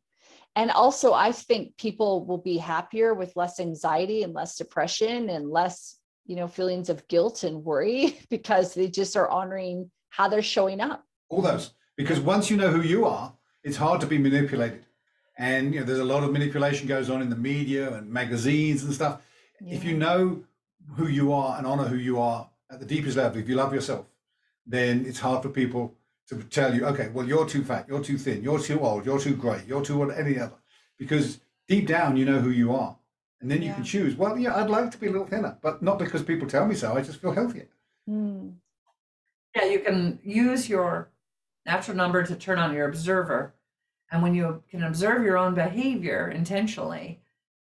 And 0.56 0.72
also 0.72 1.14
i 1.14 1.32
think 1.32 1.78
people 1.78 2.26
will 2.26 2.40
be 2.40 2.58
happier 2.58 3.14
with 3.14 3.36
less 3.36 3.60
anxiety 3.60 4.24
and 4.24 4.34
less 4.34 4.58
depression 4.58 5.30
and 5.30 5.50
less 5.50 5.98
you 6.26 6.36
know 6.36 6.48
feelings 6.48 6.90
of 6.90 7.08
guilt 7.08 7.44
and 7.44 7.64
worry 7.64 8.20
because 8.30 8.74
they 8.74 8.88
just 8.88 9.16
are 9.16 9.30
honoring 9.30 9.90
how 10.10 10.28
they're 10.28 10.42
showing 10.42 10.82
up. 10.82 11.04
All 11.30 11.44
those. 11.44 11.74
Because 11.96 12.20
once 12.20 12.50
you 12.50 12.58
know 12.58 12.72
who 12.72 12.82
you 12.82 13.06
are 13.06 13.34
it's 13.64 13.78
hard 13.78 14.02
to 14.02 14.08
be 14.08 14.18
manipulated 14.18 14.86
and 15.40 15.74
you 15.74 15.80
know 15.80 15.86
there's 15.86 16.00
a 16.00 16.06
lot 16.06 16.24
of 16.24 16.32
manipulation 16.32 16.88
goes 16.88 17.10
on 17.10 17.24
in 17.24 17.30
the 17.32 17.36
media 17.36 17.92
and 17.96 18.08
magazines 18.08 18.84
and 18.84 18.94
stuff 18.94 19.22
yeah. 19.60 19.74
if 19.74 19.84
you 19.84 19.98
know 19.98 20.44
who 20.96 21.08
you 21.08 21.34
are 21.34 21.58
and 21.58 21.66
honor 21.66 21.86
who 21.86 21.96
you 21.96 22.20
are 22.20 22.48
at 22.70 22.80
the 22.80 22.86
deepest 22.86 23.18
level 23.18 23.40
if 23.40 23.50
you 23.50 23.56
love 23.56 23.74
yourself 23.74 24.06
then 24.68 25.04
it's 25.08 25.20
hard 25.20 25.42
for 25.42 25.50
people 25.50 25.96
to 26.30 26.44
tell 26.44 26.74
you, 26.76 26.86
okay, 26.86 27.10
well, 27.10 27.28
you're 27.28 27.46
too 27.46 27.64
fat, 27.64 27.88
you're 27.88 28.04
too 28.04 28.18
thin, 28.18 28.44
you're 28.44 28.60
too 28.60 28.80
old, 28.80 29.06
you're 29.06 29.20
too 29.20 29.36
grey, 29.36 29.64
you're 29.68 29.84
too 29.84 29.98
what 29.98 30.18
any 30.18 30.40
other. 30.40 30.58
Because 30.98 31.40
deep 31.68 31.88
down, 31.88 32.18
you 32.18 32.26
know 32.26 32.40
who 32.40 32.52
you 32.52 32.74
are. 32.74 32.96
And 33.42 33.50
then 33.50 33.62
you 33.62 33.70
yeah. 33.70 33.76
can 33.76 33.84
choose, 33.84 34.16
well, 34.16 34.38
yeah, 34.38 34.56
I'd 34.56 34.70
like 34.70 34.92
to 34.92 34.98
be 34.98 35.08
a 35.08 35.12
little 35.12 35.26
thinner, 35.26 35.58
but 35.62 35.82
not 35.82 35.98
because 35.98 36.22
people 36.22 36.48
tell 36.48 36.68
me 36.68 36.76
so. 36.76 36.94
I 36.96 37.02
just 37.02 37.22
feel 37.22 37.32
healthier. 37.32 37.68
Mm. 38.08 38.54
Yeah, 39.56 39.66
you 39.66 39.80
can 39.80 40.20
use 40.24 40.70
your 40.70 41.10
natural 41.66 41.98
number 41.98 42.24
to 42.24 42.36
turn 42.36 42.60
on 42.60 42.74
your 42.74 42.88
observer. 42.88 43.56
And 44.12 44.24
when 44.24 44.34
you 44.34 44.64
can 44.70 44.84
observe 44.84 45.24
your 45.24 45.38
own 45.38 45.54
behavior 45.54 46.30
intentionally, 46.30 47.22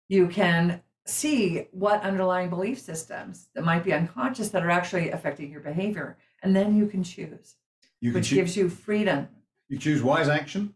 you 0.07 0.27
can 0.27 0.81
see 1.05 1.67
what 1.71 2.03
underlying 2.03 2.49
belief 2.49 2.79
systems 2.79 3.49
that 3.55 3.63
might 3.63 3.83
be 3.83 3.93
unconscious 3.93 4.49
that 4.49 4.63
are 4.63 4.69
actually 4.69 5.11
affecting 5.11 5.51
your 5.51 5.61
behavior. 5.61 6.17
And 6.43 6.55
then 6.55 6.75
you 6.75 6.87
can 6.87 7.03
choose. 7.03 7.55
You 7.99 8.13
which 8.13 8.31
gives 8.31 8.55
you 8.55 8.69
freedom. 8.69 9.27
You 9.67 9.77
choose 9.77 10.01
wise 10.01 10.27
action 10.27 10.73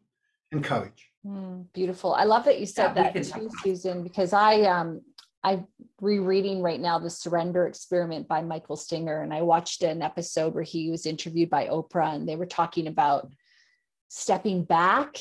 and 0.52 0.64
courage. 0.64 1.12
Mm, 1.26 1.66
beautiful. 1.74 2.14
I 2.14 2.24
love 2.26 2.46
that 2.46 2.60
you 2.60 2.66
said 2.66 2.94
yeah, 2.96 3.12
that 3.12 3.24
too, 3.24 3.50
Susan, 3.64 4.04
because 4.04 4.32
I 4.32 4.62
um 4.62 5.02
I'm 5.44 5.68
rereading 6.02 6.62
right 6.62 6.80
now 6.80 6.98
the 6.98 7.10
Surrender 7.10 7.68
Experiment 7.68 8.28
by 8.28 8.42
Michael 8.42 8.76
Singer, 8.76 9.22
and 9.22 9.34
I 9.34 9.42
watched 9.42 9.84
an 9.84 10.02
episode 10.02 10.54
where 10.54 10.64
he 10.64 10.90
was 10.90 11.06
interviewed 11.06 11.50
by 11.50 11.68
Oprah, 11.68 12.16
and 12.16 12.28
they 12.28 12.36
were 12.36 12.46
talking 12.46 12.88
about 12.88 13.32
stepping 14.10 14.64
back 14.64 15.18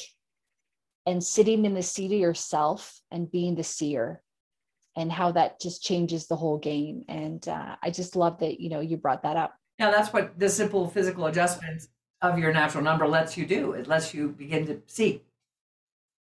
and 1.07 1.23
sitting 1.23 1.65
in 1.65 1.75
the 1.75 1.83
seat 1.83 2.13
of 2.13 2.19
yourself 2.19 3.01
and 3.11 3.31
being 3.31 3.55
the 3.55 3.65
seer 3.65 4.23
and 4.97 5.11
how 5.11 5.33
that 5.33 5.61
just 5.61 5.83
changes 5.83 6.27
the 6.27 6.37
whole 6.37 6.59
game 6.59 7.05
and 7.09 7.49
uh, 7.49 7.77
i 7.83 7.91
just 7.91 8.17
love 8.17 8.39
that 8.39 8.61
you 8.61 8.71
know 8.71 8.81
you 8.81 8.97
brought 8.97 9.23
that 9.23 9.37
up 9.37 9.55
yeah 9.79 9.91
that's 9.91 10.13
what 10.13 10.39
the 10.39 10.49
simple 10.49 10.89
physical 10.89 11.27
adjustments 11.27 11.89
of 12.25 12.39
your 12.39 12.53
natural 12.53 12.83
number 12.83 13.07
lets 13.07 13.37
you 13.37 13.47
do. 13.47 13.73
It 13.73 13.87
lets 13.87 14.15
you 14.15 14.29
begin 14.31 14.67
to 14.67 14.81
see. 14.87 15.23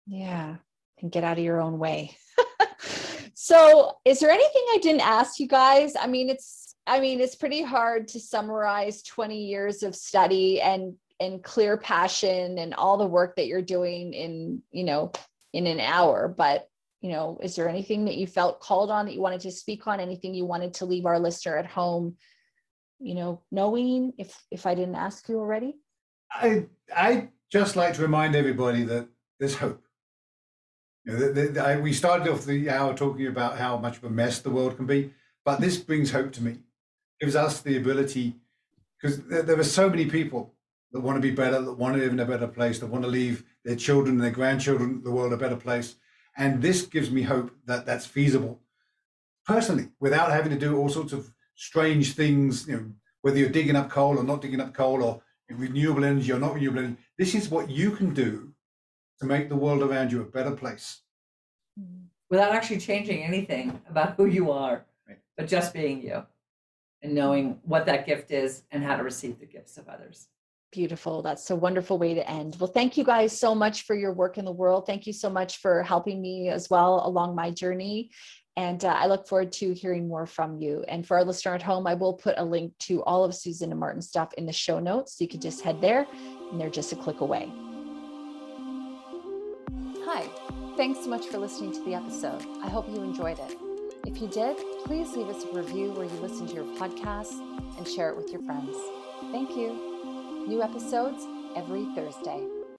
Yeah, 0.05 0.55
and 1.01 1.11
get 1.11 1.23
out 1.23 1.37
of 1.37 1.43
your 1.43 1.59
own 1.59 1.79
way. 1.79 2.15
so, 3.33 3.93
is 4.05 4.19
there 4.19 4.29
anything 4.29 4.63
I 4.69 4.79
didn't 4.81 5.01
ask 5.01 5.39
you 5.39 5.47
guys? 5.47 5.93
I 5.99 6.07
mean, 6.07 6.29
it's 6.29 6.75
I 6.85 6.99
mean, 6.99 7.19
it's 7.19 7.35
pretty 7.35 7.61
hard 7.61 8.07
to 8.09 8.19
summarize 8.19 9.01
20 9.03 9.45
years 9.45 9.83
of 9.83 9.95
study 9.95 10.61
and 10.61 10.93
and 11.19 11.43
clear 11.43 11.77
passion 11.77 12.57
and 12.57 12.73
all 12.73 12.97
the 12.97 13.05
work 13.07 13.35
that 13.35 13.47
you're 13.47 13.61
doing 13.61 14.13
in, 14.13 14.61
you 14.71 14.83
know, 14.83 15.11
in 15.53 15.67
an 15.67 15.79
hour, 15.79 16.27
but 16.27 16.69
you 17.01 17.11
know, 17.11 17.39
is 17.43 17.55
there 17.55 17.69
anything 17.69 18.05
that 18.05 18.17
you 18.17 18.25
felt 18.25 18.59
called 18.59 18.89
on 18.89 19.05
that 19.05 19.13
you 19.13 19.21
wanted 19.21 19.41
to 19.41 19.51
speak 19.51 19.85
on, 19.85 19.99
anything 19.99 20.33
you 20.33 20.45
wanted 20.45 20.73
to 20.73 20.85
leave 20.85 21.05
our 21.05 21.19
listener 21.19 21.57
at 21.57 21.67
home 21.67 22.17
you 22.99 23.15
know, 23.15 23.41
knowing 23.51 24.13
if 24.17 24.35
if 24.51 24.65
I 24.65 24.75
didn't 24.75 24.95
ask 24.95 25.27
you 25.29 25.39
already? 25.39 25.75
I 26.31 26.65
I 26.95 27.29
just 27.51 27.75
like 27.75 27.93
to 27.95 28.01
remind 28.01 28.35
everybody 28.35 28.83
that 28.83 29.07
there's 29.39 29.55
hope. 29.55 29.83
You 31.05 31.13
know, 31.13 31.19
the, 31.19 31.47
the, 31.47 31.63
I, 31.63 31.77
we 31.77 31.93
started 31.93 32.27
off 32.27 32.45
the 32.45 32.69
hour 32.69 32.93
talking 32.93 33.27
about 33.27 33.57
how 33.57 33.77
much 33.77 33.97
of 33.97 34.03
a 34.03 34.09
mess 34.09 34.39
the 34.39 34.49
world 34.49 34.75
can 34.75 34.85
be, 34.85 35.13
but 35.45 35.61
this 35.61 35.77
brings 35.77 36.11
hope 36.11 36.33
to 36.33 36.43
me. 36.43 36.57
Gives 37.21 37.35
us 37.35 37.61
the 37.61 37.77
ability, 37.77 38.35
because 38.99 39.23
there, 39.23 39.41
there 39.41 39.59
are 39.59 39.63
so 39.63 39.89
many 39.89 40.05
people 40.07 40.53
that 40.91 41.01
want 41.01 41.17
to 41.17 41.21
be 41.21 41.31
better, 41.31 41.61
that 41.61 41.73
want 41.73 41.95
to 41.95 42.01
live 42.01 42.13
in 42.13 42.19
a 42.19 42.25
better 42.25 42.47
place, 42.47 42.79
that 42.79 42.87
want 42.87 43.03
to 43.03 43.09
leave 43.09 43.43
their 43.63 43.75
children 43.75 44.15
and 44.15 44.23
their 44.23 44.31
grandchildren, 44.31 45.01
the 45.03 45.11
world 45.11 45.33
a 45.33 45.37
better 45.37 45.55
place. 45.55 45.95
And 46.37 46.61
this 46.61 46.83
gives 46.83 47.11
me 47.11 47.23
hope 47.23 47.51
that 47.65 47.85
that's 47.85 48.05
feasible 48.05 48.61
personally 49.45 49.89
without 49.99 50.31
having 50.31 50.51
to 50.51 50.59
do 50.59 50.77
all 50.77 50.89
sorts 50.89 51.13
of 51.13 51.31
strange 51.55 52.13
things, 52.13 52.67
you 52.67 52.75
know, 52.75 52.85
whether 53.21 53.37
you're 53.37 53.49
digging 53.49 53.75
up 53.75 53.89
coal 53.89 54.17
or 54.17 54.23
not 54.23 54.41
digging 54.41 54.61
up 54.61 54.73
coal 54.73 55.03
or 55.03 55.21
renewable 55.49 56.05
energy 56.05 56.31
or 56.31 56.39
not 56.39 56.53
renewable 56.53 56.79
energy. 56.79 56.97
This 57.17 57.33
is 57.33 57.49
what 57.49 57.69
you 57.69 57.91
can 57.91 58.13
do 58.13 58.53
to 59.19 59.25
make 59.25 59.49
the 59.49 59.55
world 59.55 59.81
around 59.81 60.11
you 60.11 60.21
a 60.21 60.25
better 60.25 60.51
place. 60.51 61.01
Mm-hmm. 61.79 62.05
Without 62.29 62.53
actually 62.53 62.79
changing 62.79 63.23
anything 63.23 63.81
about 63.89 64.15
who 64.15 64.25
you 64.25 64.51
are, 64.51 64.85
right. 65.07 65.17
but 65.37 65.47
just 65.47 65.73
being 65.73 66.01
you 66.01 66.23
and 67.01 67.13
knowing 67.15 67.59
what 67.63 67.85
that 67.85 68.05
gift 68.05 68.31
is 68.31 68.63
and 68.71 68.83
how 68.83 68.97
to 68.97 69.03
receive 69.03 69.39
the 69.39 69.45
gifts 69.45 69.77
of 69.77 69.87
others. 69.87 70.27
Beautiful. 70.71 71.21
That's 71.21 71.49
a 71.49 71.55
wonderful 71.55 71.97
way 71.97 72.13
to 72.13 72.29
end. 72.29 72.57
Well, 72.59 72.71
thank 72.71 72.97
you 72.97 73.03
guys 73.03 73.37
so 73.37 73.55
much 73.55 73.83
for 73.83 73.95
your 73.95 74.13
work 74.13 74.37
in 74.37 74.45
the 74.45 74.51
world. 74.51 74.85
Thank 74.85 75.07
you 75.07 75.13
so 75.13 75.29
much 75.29 75.57
for 75.57 75.81
helping 75.81 76.21
me 76.21 76.49
as 76.49 76.69
well 76.69 77.01
along 77.05 77.35
my 77.35 77.51
journey. 77.51 78.11
And 78.57 78.83
uh, 78.83 78.89
I 78.89 79.05
look 79.05 79.27
forward 79.27 79.51
to 79.53 79.73
hearing 79.73 80.07
more 80.07 80.25
from 80.25 80.57
you. 80.57 80.83
And 80.87 81.05
for 81.05 81.15
our 81.17 81.23
listener 81.23 81.53
at 81.53 81.61
home, 81.61 81.87
I 81.87 81.93
will 81.93 82.15
put 82.15 82.35
a 82.37 82.43
link 82.43 82.73
to 82.79 83.03
all 83.03 83.23
of 83.23 83.35
Susan 83.35 83.71
and 83.71 83.79
Martin's 83.79 84.07
stuff 84.07 84.33
in 84.33 84.45
the 84.45 84.51
show 84.51 84.79
notes. 84.79 85.17
So 85.17 85.23
you 85.23 85.29
can 85.29 85.39
just 85.39 85.61
head 85.61 85.79
there 85.79 86.05
and 86.51 86.59
they're 86.59 86.69
just 86.69 86.91
a 86.91 86.95
click 86.95 87.21
away. 87.21 87.51
Hi, 90.05 90.27
thanks 90.75 91.01
so 91.03 91.09
much 91.09 91.27
for 91.27 91.37
listening 91.37 91.71
to 91.73 91.83
the 91.85 91.93
episode. 91.93 92.43
I 92.63 92.69
hope 92.69 92.89
you 92.89 93.03
enjoyed 93.03 93.39
it. 93.39 93.57
If 94.05 94.21
you 94.21 94.27
did, 94.27 94.57
please 94.85 95.15
leave 95.15 95.27
us 95.27 95.43
a 95.43 95.53
review 95.53 95.91
where 95.91 96.05
you 96.05 96.19
listen 96.19 96.47
to 96.47 96.53
your 96.53 96.65
podcast 96.77 97.33
and 97.77 97.87
share 97.87 98.09
it 98.09 98.17
with 98.17 98.31
your 98.31 98.41
friends. 98.41 98.75
Thank 99.31 99.55
you. 99.55 99.96
New 100.47 100.63
episodes 100.63 101.27
every 101.57 101.83
Thursday. 101.93 102.56